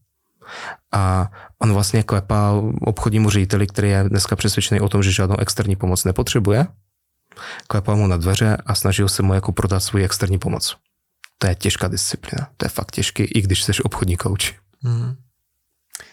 A 0.92 1.32
on 1.60 1.74
vlastně 1.74 2.04
klepal 2.04 2.74
obchodnímu 2.82 3.30
řediteli, 3.30 3.68
který 3.68 3.90
je 3.90 4.04
dneska 4.08 4.36
přesvědčený 4.36 4.82
o 4.82 4.90
tom, 4.90 5.04
že 5.04 5.12
žádnou 5.12 5.36
externí 5.40 5.76
pomoc 5.76 6.04
nepotřebuje, 6.04 6.68
klepal 7.68 7.96
mu 7.96 8.08
na 8.08 8.18
dveře 8.18 8.58
a 8.66 8.76
snažil 8.76 9.10
se 9.10 9.24
mu 9.24 9.34
jako 9.34 9.52
prodat 9.52 9.80
svůj 9.80 10.04
externí 10.04 10.40
pomoc. 10.40 10.76
To 11.38 11.48
je 11.48 11.56
těžká 11.56 11.88
disciplína, 11.88 12.48
to 12.58 12.66
je 12.66 12.70
fakt 12.70 12.92
těžký, 12.92 13.24
i 13.24 13.42
když 13.42 13.64
jsi 13.64 13.84
obchodní 13.84 14.18
kouč. 14.18 14.61
Mm. 14.84 15.18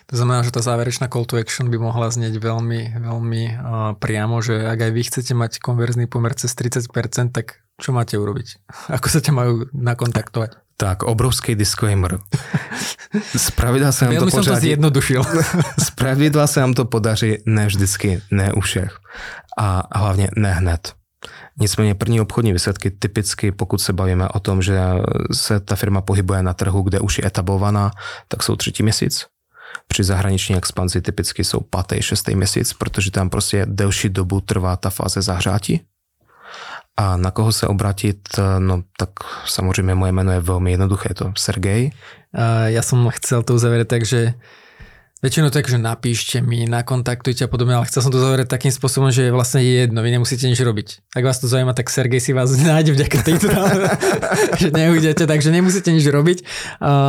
To 0.08 0.14
znamená, 0.16 0.40
že 0.40 0.52
tá 0.52 0.64
záverečná 0.64 1.08
call 1.12 1.28
to 1.28 1.36
action 1.36 1.68
by 1.68 1.76
mohla 1.76 2.08
znieť 2.08 2.40
veľmi, 2.40 2.96
veľmi 2.96 3.42
uh, 3.44 3.56
priamo, 4.00 4.40
že 4.40 4.64
ak 4.64 4.88
aj 4.88 4.92
vy 4.92 5.02
chcete 5.04 5.32
mať 5.36 5.52
konverzný 5.60 6.08
pomer 6.08 6.32
cez 6.32 6.52
30%, 6.56 6.88
tak 7.32 7.60
čo 7.76 7.92
máte 7.92 8.16
urobiť? 8.16 8.64
Ako 8.96 9.06
sa 9.12 9.20
ťa 9.20 9.32
majú 9.36 9.68
nakontaktovať? 9.72 10.64
Tak, 10.78 11.02
obrovský 11.02 11.58
disclaimer. 11.58 12.22
Z 13.36 13.50
pravidla 13.50 13.92
se 13.92 14.04
nám 14.06 14.16
to 14.16 14.30
jsem 14.30 14.44
to 14.44 14.56
zjednodušil. 14.56 15.22
Z 15.78 15.90
pravidla 15.90 16.46
se 16.46 16.60
nám 16.60 16.74
to 16.74 16.84
podaří 16.84 17.42
ne 17.46 17.66
vždycky, 17.66 18.22
ne 18.30 18.52
u 18.52 18.60
všech. 18.60 18.98
A 19.58 19.98
hlavně 19.98 20.30
ne 20.36 20.52
hned. 20.52 20.97
Nicméně 21.60 21.94
první 21.94 22.20
obchodní 22.20 22.52
výsledky 22.52 22.90
typicky, 22.90 23.52
pokud 23.52 23.78
se 23.78 23.92
bavíme 23.92 24.28
o 24.28 24.40
tom, 24.40 24.62
že 24.62 24.80
se 25.32 25.60
ta 25.60 25.76
firma 25.76 26.00
pohybuje 26.00 26.42
na 26.42 26.54
trhu, 26.54 26.82
kde 26.82 27.00
už 27.00 27.18
je 27.18 27.26
etablovaná, 27.26 27.90
tak 28.28 28.42
jsou 28.42 28.56
třetí 28.56 28.82
měsíc. 28.82 29.26
Při 29.88 30.04
zahraniční 30.04 30.56
expanzi 30.56 31.00
typicky 31.00 31.44
jsou 31.44 31.60
pátý, 31.60 32.02
šestý 32.02 32.34
měsíc, 32.34 32.72
protože 32.72 33.10
tam 33.10 33.30
prostě 33.30 33.66
delší 33.68 34.08
dobu 34.08 34.40
trvá 34.40 34.76
ta 34.76 34.90
fáze 34.90 35.22
zahřátí. 35.22 35.80
A 36.96 37.16
na 37.16 37.30
koho 37.30 37.52
se 37.52 37.66
obratit, 37.66 38.28
no 38.58 38.82
tak 38.98 39.10
samozřejmě 39.46 39.94
moje 39.94 40.12
jméno 40.12 40.32
je 40.32 40.40
velmi 40.40 40.70
jednoduché, 40.70 41.08
je 41.10 41.14
to 41.14 41.32
Sergej. 41.36 41.90
Já 42.66 42.82
jsem 42.82 43.08
chcel 43.10 43.42
to 43.42 43.54
uzavřít 43.54 43.88
tak, 43.88 44.04
že 44.04 44.34
Väčšinou 45.18 45.50
tak, 45.50 45.66
že 45.66 45.82
napíšte 45.82 46.38
mi, 46.38 46.62
nakontaktujte 46.70 47.42
a 47.42 47.50
podobne, 47.50 47.74
ale 47.74 47.90
chcel 47.90 48.06
som 48.06 48.14
to 48.14 48.22
zavrieť 48.22 48.54
takým 48.54 48.70
spôsobom, 48.70 49.10
že 49.10 49.26
je 49.26 49.34
vlastne 49.34 49.58
jedno, 49.66 49.98
vy 49.98 50.14
nemusíte 50.14 50.46
nič 50.46 50.62
robiť. 50.62 51.10
Ak 51.10 51.26
vás 51.26 51.42
to 51.42 51.50
zaujíma, 51.50 51.74
tak 51.74 51.90
Sergej 51.90 52.22
si 52.22 52.30
vás 52.30 52.54
nájde 52.54 52.94
vďaka 52.94 53.18
tejto, 53.26 53.50
že 54.62 54.70
neujdete, 54.70 55.26
takže 55.26 55.50
nemusíte 55.50 55.90
nič 55.90 56.06
robiť, 56.06 56.38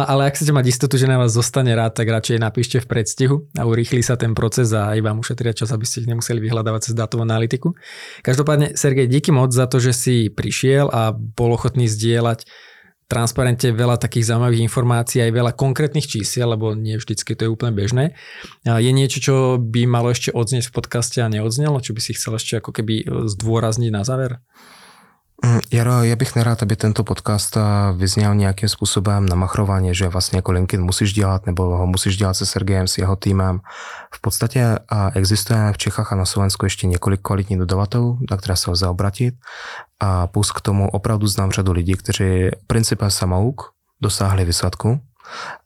ale 0.09 0.25
ak 0.25 0.41
chcete 0.41 0.49
mať 0.49 0.65
istotu, 0.73 0.97
že 0.97 1.05
na 1.05 1.21
vás 1.21 1.37
zostane 1.37 1.69
rád, 1.77 2.01
tak 2.01 2.09
radšej 2.09 2.41
napíšte 2.41 2.81
v 2.81 2.89
predstihu 2.89 3.35
a 3.53 3.69
urýchli 3.69 4.01
sa 4.01 4.17
ten 4.17 4.33
proces 4.33 4.73
a 4.73 4.89
iba 4.97 5.13
vám 5.13 5.21
ušetria 5.21 5.53
čas, 5.53 5.69
aby 5.69 5.85
ste 5.85 6.01
ich 6.01 6.09
nemuseli 6.09 6.41
vyhľadávať 6.41 6.89
cez 6.89 6.93
dátovú 6.97 7.21
analytiku. 7.21 7.77
Každopádne, 8.25 8.73
Sergej, 8.73 9.05
díky 9.05 9.29
moc 9.29 9.53
za 9.53 9.69
to, 9.69 9.77
že 9.77 9.93
si 9.93 10.15
prišiel 10.33 10.89
a 10.89 11.13
bol 11.13 11.53
ochotný 11.53 11.85
zdieľať 11.85 12.68
transparente 13.09 13.73
veľa 13.73 13.97
takých 13.97 14.29
zaujímavých 14.29 14.69
informácií, 14.69 15.25
aj 15.25 15.33
veľa 15.33 15.53
konkrétnych 15.57 16.05
čísiel, 16.05 16.53
lebo 16.53 16.77
nie 16.77 17.01
vždycky 17.01 17.33
to 17.33 17.49
je 17.49 17.53
úplne 17.53 17.73
bežné. 17.73 18.13
Je 18.61 18.91
niečo, 18.93 19.17
čo 19.17 19.35
by 19.57 19.89
malo 19.89 20.13
ešte 20.13 20.29
odznieť 20.29 20.69
v 20.69 20.75
podcaste 20.77 21.17
a 21.17 21.27
neodznelo, 21.27 21.81
čo 21.81 21.97
by 21.97 22.01
si 22.05 22.13
chcel 22.13 22.37
ešte 22.37 22.61
ako 22.61 22.69
keby 22.69 22.95
e, 23.01 23.05
zdôrazniť 23.25 23.89
na 23.89 24.05
záver? 24.05 24.37
Mm, 25.45 25.59
Jaro, 25.71 26.03
já 26.03 26.15
bych 26.15 26.35
nerád, 26.35 26.63
aby 26.63 26.75
tento 26.75 27.03
podcast 27.03 27.57
eh, 27.57 27.61
vyzněl 27.97 28.35
nějakým 28.35 28.69
způsobem 28.69 29.25
na 29.25 29.35
machrování, 29.35 29.95
že 29.95 30.07
vlastně 30.07 30.37
jako 30.37 30.51
LinkedIn 30.51 30.85
musíš 30.85 31.13
dělat, 31.13 31.45
nebo 31.45 31.63
ho 31.63 31.87
musíš 31.87 32.17
dělat 32.17 32.33
se 32.33 32.45
Sergejem, 32.45 32.87
s 32.87 32.97
jeho 32.97 33.15
týmem. 33.15 33.59
V 34.13 34.21
podstatě 34.21 34.59
eh, 34.59 34.77
existuje 35.15 35.73
v 35.73 35.77
Čechách 35.77 36.13
a 36.13 36.15
na 36.15 36.25
Slovensku 36.25 36.65
ještě 36.65 36.87
několik 36.87 37.21
kvalitních 37.21 37.59
dodavatelů, 37.59 38.19
na 38.31 38.37
které 38.37 38.55
se 38.55 38.71
lze 38.71 38.87
obratit. 38.87 39.35
A 39.99 40.27
plus 40.27 40.51
k 40.51 40.61
tomu 40.61 40.89
opravdu 40.89 41.27
znám 41.27 41.51
řadu 41.51 41.71
lidí, 41.71 41.93
kteří 41.93 42.49
principem 42.67 43.11
samouk 43.11 43.61
dosáhli 44.01 44.45
výsledku. 44.45 44.99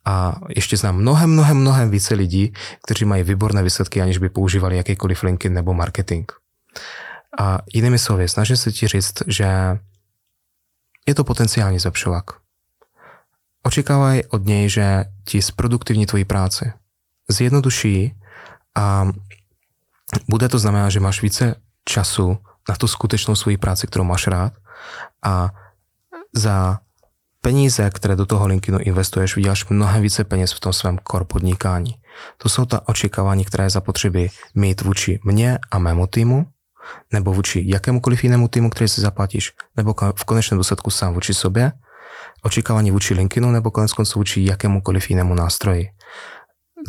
A 0.06 0.36
ještě 0.56 0.78
znám 0.78 0.96
mnohem, 0.96 1.30
mnohem, 1.30 1.58
mnohem 1.58 1.90
více 1.90 2.16
lidí, 2.16 2.54
kteří 2.86 3.06
mají 3.06 3.24
výborné 3.24 3.64
výsledky, 3.64 4.02
aniž 4.02 4.18
by 4.18 4.30
používali 4.30 4.78
jakýkoliv 4.78 5.24
LinkedIn 5.24 5.54
nebo 5.54 5.74
marketing. 5.74 6.26
A 7.40 7.60
jinými 7.74 8.00
slovy, 8.00 8.30
snažím 8.30 8.58
se 8.58 8.72
ti 8.72 8.88
říct, 8.88 9.14
že 9.28 9.80
je 11.08 11.16
to 11.16 11.24
potenciální 11.24 11.80
zlepšovák. 11.80 12.26
Očekávaj 13.64 14.22
od 14.30 14.46
něj, 14.46 14.70
že 14.70 15.06
ti 15.26 15.42
zproduktivní 15.42 16.06
tvoji 16.06 16.26
práci, 16.26 16.74
zjednoduší 17.30 18.16
a 18.76 19.08
bude 20.30 20.50
to 20.50 20.60
znamenat, 20.60 20.90
že 20.90 21.00
máš 21.00 21.22
více 21.22 21.56
času 21.86 22.38
na 22.70 22.76
tu 22.76 22.88
skutečnou 22.88 23.36
svoji 23.36 23.58
práci, 23.58 23.88
kterou 23.88 24.04
máš 24.04 24.28
rád 24.28 24.54
a 25.24 25.50
za 26.34 26.80
peníze, 27.42 27.90
které 27.90 28.16
do 28.16 28.26
toho 28.26 28.48
LinkedInu 28.48 28.80
investuješ, 28.80 29.36
vyděláš 29.36 29.66
mnohem 29.66 30.02
více 30.02 30.24
peněz 30.24 30.54
v 30.54 30.60
tom 30.60 30.74
svém 30.74 31.00
core 31.12 31.26
podnikání. 31.26 31.96
To 32.38 32.50
jsou 32.50 32.66
ta 32.66 32.88
očekávání, 32.88 33.46
které 33.46 33.70
zapotřebí 33.70 34.30
mít 34.56 34.82
vůči 34.82 35.20
mně 35.24 35.60
a 35.72 35.80
mému 35.80 36.08
týmu 36.08 36.53
nebo 37.14 37.34
vůči 37.34 37.64
jakémukoliv 37.66 38.24
jinému 38.24 38.48
týmu, 38.48 38.70
který 38.70 38.88
si 38.88 39.02
zaplatíš, 39.02 39.52
nebo 39.78 39.96
v 40.16 40.24
konečném 40.24 40.58
důsledku 40.58 40.92
sám 40.92 41.14
vůči 41.14 41.34
sobě, 41.34 41.72
očekávání 42.44 42.92
vůči 42.92 43.14
LinkedInu 43.14 43.52
nebo 43.52 43.72
konec 43.72 43.94
konců 43.94 44.20
vůči 44.20 44.46
jakémukoliv 44.46 45.10
jinému 45.10 45.36
nástroji. 45.36 45.90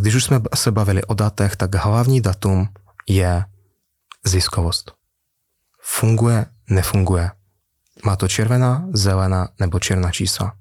Když 0.01 0.15
už 0.15 0.25
jsme 0.25 0.41
se 0.55 0.71
bavili 0.71 1.05
o 1.05 1.15
datech, 1.15 1.57
tak 1.57 1.75
hlavní 1.75 2.21
datum 2.21 2.69
je 3.09 3.45
ziskovost. 4.25 4.93
funguje, 5.83 6.47
nefunguje. 6.71 7.31
Má 8.05 8.17
to 8.17 8.29
červená, 8.29 8.89
zelená 8.93 9.49
nebo 9.61 9.81
černá 9.81 10.11
čísla. 10.11 10.57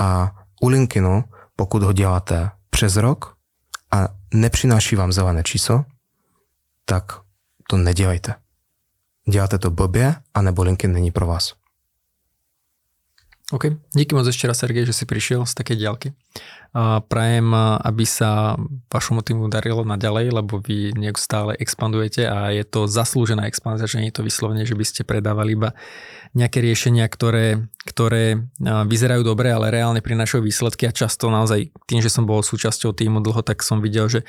A 0.00 0.32
u 0.62 0.68
LinkedInu, 0.68 1.24
pokud 1.56 1.82
ho 1.82 1.92
děláte 1.92 2.50
přes 2.70 2.96
rok 2.96 3.36
a 3.90 4.08
nepřináší 4.34 4.96
vám 4.96 5.12
zelené 5.12 5.42
číslo, 5.42 5.84
tak 6.84 7.12
to 7.68 7.76
nedělejte. 7.76 8.34
Děláte 9.30 9.58
to 9.58 9.70
blbě, 9.70 10.14
anebo 10.34 10.62
LinkedIn 10.62 10.94
není 10.94 11.10
pro 11.10 11.26
vás. 11.26 11.54
OK. 13.52 13.64
Díky 13.92 14.16
moc 14.16 14.24
ešte 14.24 14.48
raz, 14.48 14.64
Sergej, 14.64 14.88
že 14.88 14.96
si 14.96 15.04
prišiel 15.04 15.44
z 15.44 15.52
takej 15.52 15.76
diaľky. 15.76 16.08
Prajem, 17.12 17.52
aby 17.84 18.08
sa 18.08 18.56
vašemu 18.88 19.20
týmu 19.20 19.44
darilo 19.52 19.84
naďalej, 19.84 20.32
lebo 20.32 20.56
vy 20.56 20.96
neustále 20.96 21.52
expandujete 21.60 22.24
a 22.24 22.48
je 22.48 22.64
to 22.64 22.88
zaslúžená 22.88 23.44
expanzia, 23.44 23.84
že 23.84 24.00
je 24.00 24.08
to 24.08 24.24
vyslovene, 24.24 24.64
že 24.64 24.72
by 24.72 24.84
ste 24.88 25.04
predávali 25.04 25.52
iba 25.52 25.76
nejaké 26.32 26.64
riešenia, 26.64 27.04
ktoré, 27.12 27.68
ktoré 27.84 28.40
vyzerajú 28.64 29.20
dobre, 29.20 29.52
ale 29.52 29.68
reálne 29.68 30.00
prinášajú 30.00 30.40
výsledky 30.40 30.88
a 30.88 30.96
často 30.96 31.28
naozaj 31.28 31.76
tým, 31.84 32.00
že 32.00 32.08
som 32.08 32.24
bol 32.24 32.40
súčasťou 32.40 32.96
týmu 32.96 33.20
dlho, 33.20 33.44
tak 33.44 33.60
som 33.60 33.84
videl, 33.84 34.08
že 34.08 34.24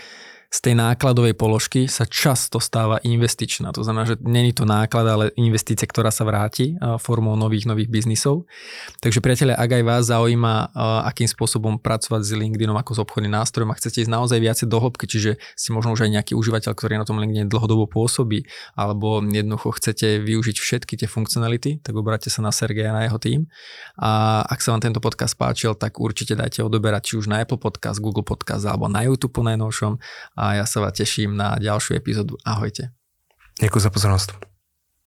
z 0.54 0.70
tej 0.70 0.78
nákladovej 0.78 1.34
položky 1.34 1.90
sa 1.90 2.06
často 2.06 2.62
stáva 2.62 3.02
investičná. 3.02 3.74
To 3.74 3.82
znamená, 3.82 4.06
že 4.06 4.22
není 4.22 4.54
to 4.54 4.70
náklad, 4.70 5.10
ale 5.10 5.26
investícia, 5.34 5.90
ktorá 5.90 6.14
sa 6.14 6.22
vráti 6.30 6.78
formou 7.02 7.34
nových, 7.34 7.66
nových 7.66 7.90
biznisov. 7.90 8.46
Takže 9.02 9.18
priatelia, 9.18 9.58
ak 9.58 9.82
aj 9.82 9.84
vás 9.84 10.14
zaujíma, 10.14 10.78
akým 11.10 11.26
spôsobom 11.26 11.82
pracovať 11.82 12.22
s 12.22 12.38
LinkedInom 12.38 12.78
ako 12.78 12.92
s 12.94 13.00
obchodným 13.02 13.34
nástrojom 13.34 13.74
a 13.74 13.80
chcete 13.82 14.06
ísť 14.06 14.14
naozaj 14.14 14.38
viacej 14.38 14.70
do 14.70 14.78
hĺbky, 14.78 15.10
čiže 15.10 15.42
si 15.58 15.74
možno 15.74 15.98
už 15.98 16.06
aj 16.06 16.22
nejaký 16.22 16.34
užívateľ, 16.38 16.72
ktorý 16.78 17.02
na 17.02 17.08
tom 17.10 17.18
LinkedIn 17.18 17.50
dlhodobo 17.50 17.90
pôsobí, 17.90 18.46
alebo 18.78 19.26
jednoducho 19.26 19.74
chcete 19.74 20.22
využiť 20.22 20.62
všetky 20.62 21.02
tie 21.02 21.10
funkcionality, 21.10 21.82
tak 21.82 21.98
obráťte 21.98 22.30
sa 22.30 22.46
na 22.46 22.54
Sergeja 22.54 22.94
na 22.94 23.10
jeho 23.10 23.18
tým. 23.18 23.50
A 23.98 24.46
ak 24.46 24.62
sa 24.62 24.78
vám 24.78 24.86
tento 24.86 25.02
podcast 25.02 25.34
páčil, 25.34 25.74
tak 25.74 25.98
určite 25.98 26.38
dajte 26.38 26.62
odoberať 26.62 27.10
či 27.10 27.14
už 27.18 27.26
na 27.26 27.42
Apple 27.42 27.58
Podcast, 27.58 27.98
Google 27.98 28.22
Podcast 28.22 28.70
alebo 28.70 28.86
na 28.86 29.02
YouTube 29.02 29.34
po 29.34 29.42
najnovšom 29.42 29.98
a 30.44 30.54
ja 30.60 30.66
sa 30.68 30.84
vás 30.84 30.94
teším 31.00 31.38
na 31.40 31.56
ďalšiu 31.56 31.96
epizódu. 31.96 32.36
Ahojte. 32.46 32.92
Děkuji 33.62 33.80
za 33.80 33.90
pozornost. 33.90 34.53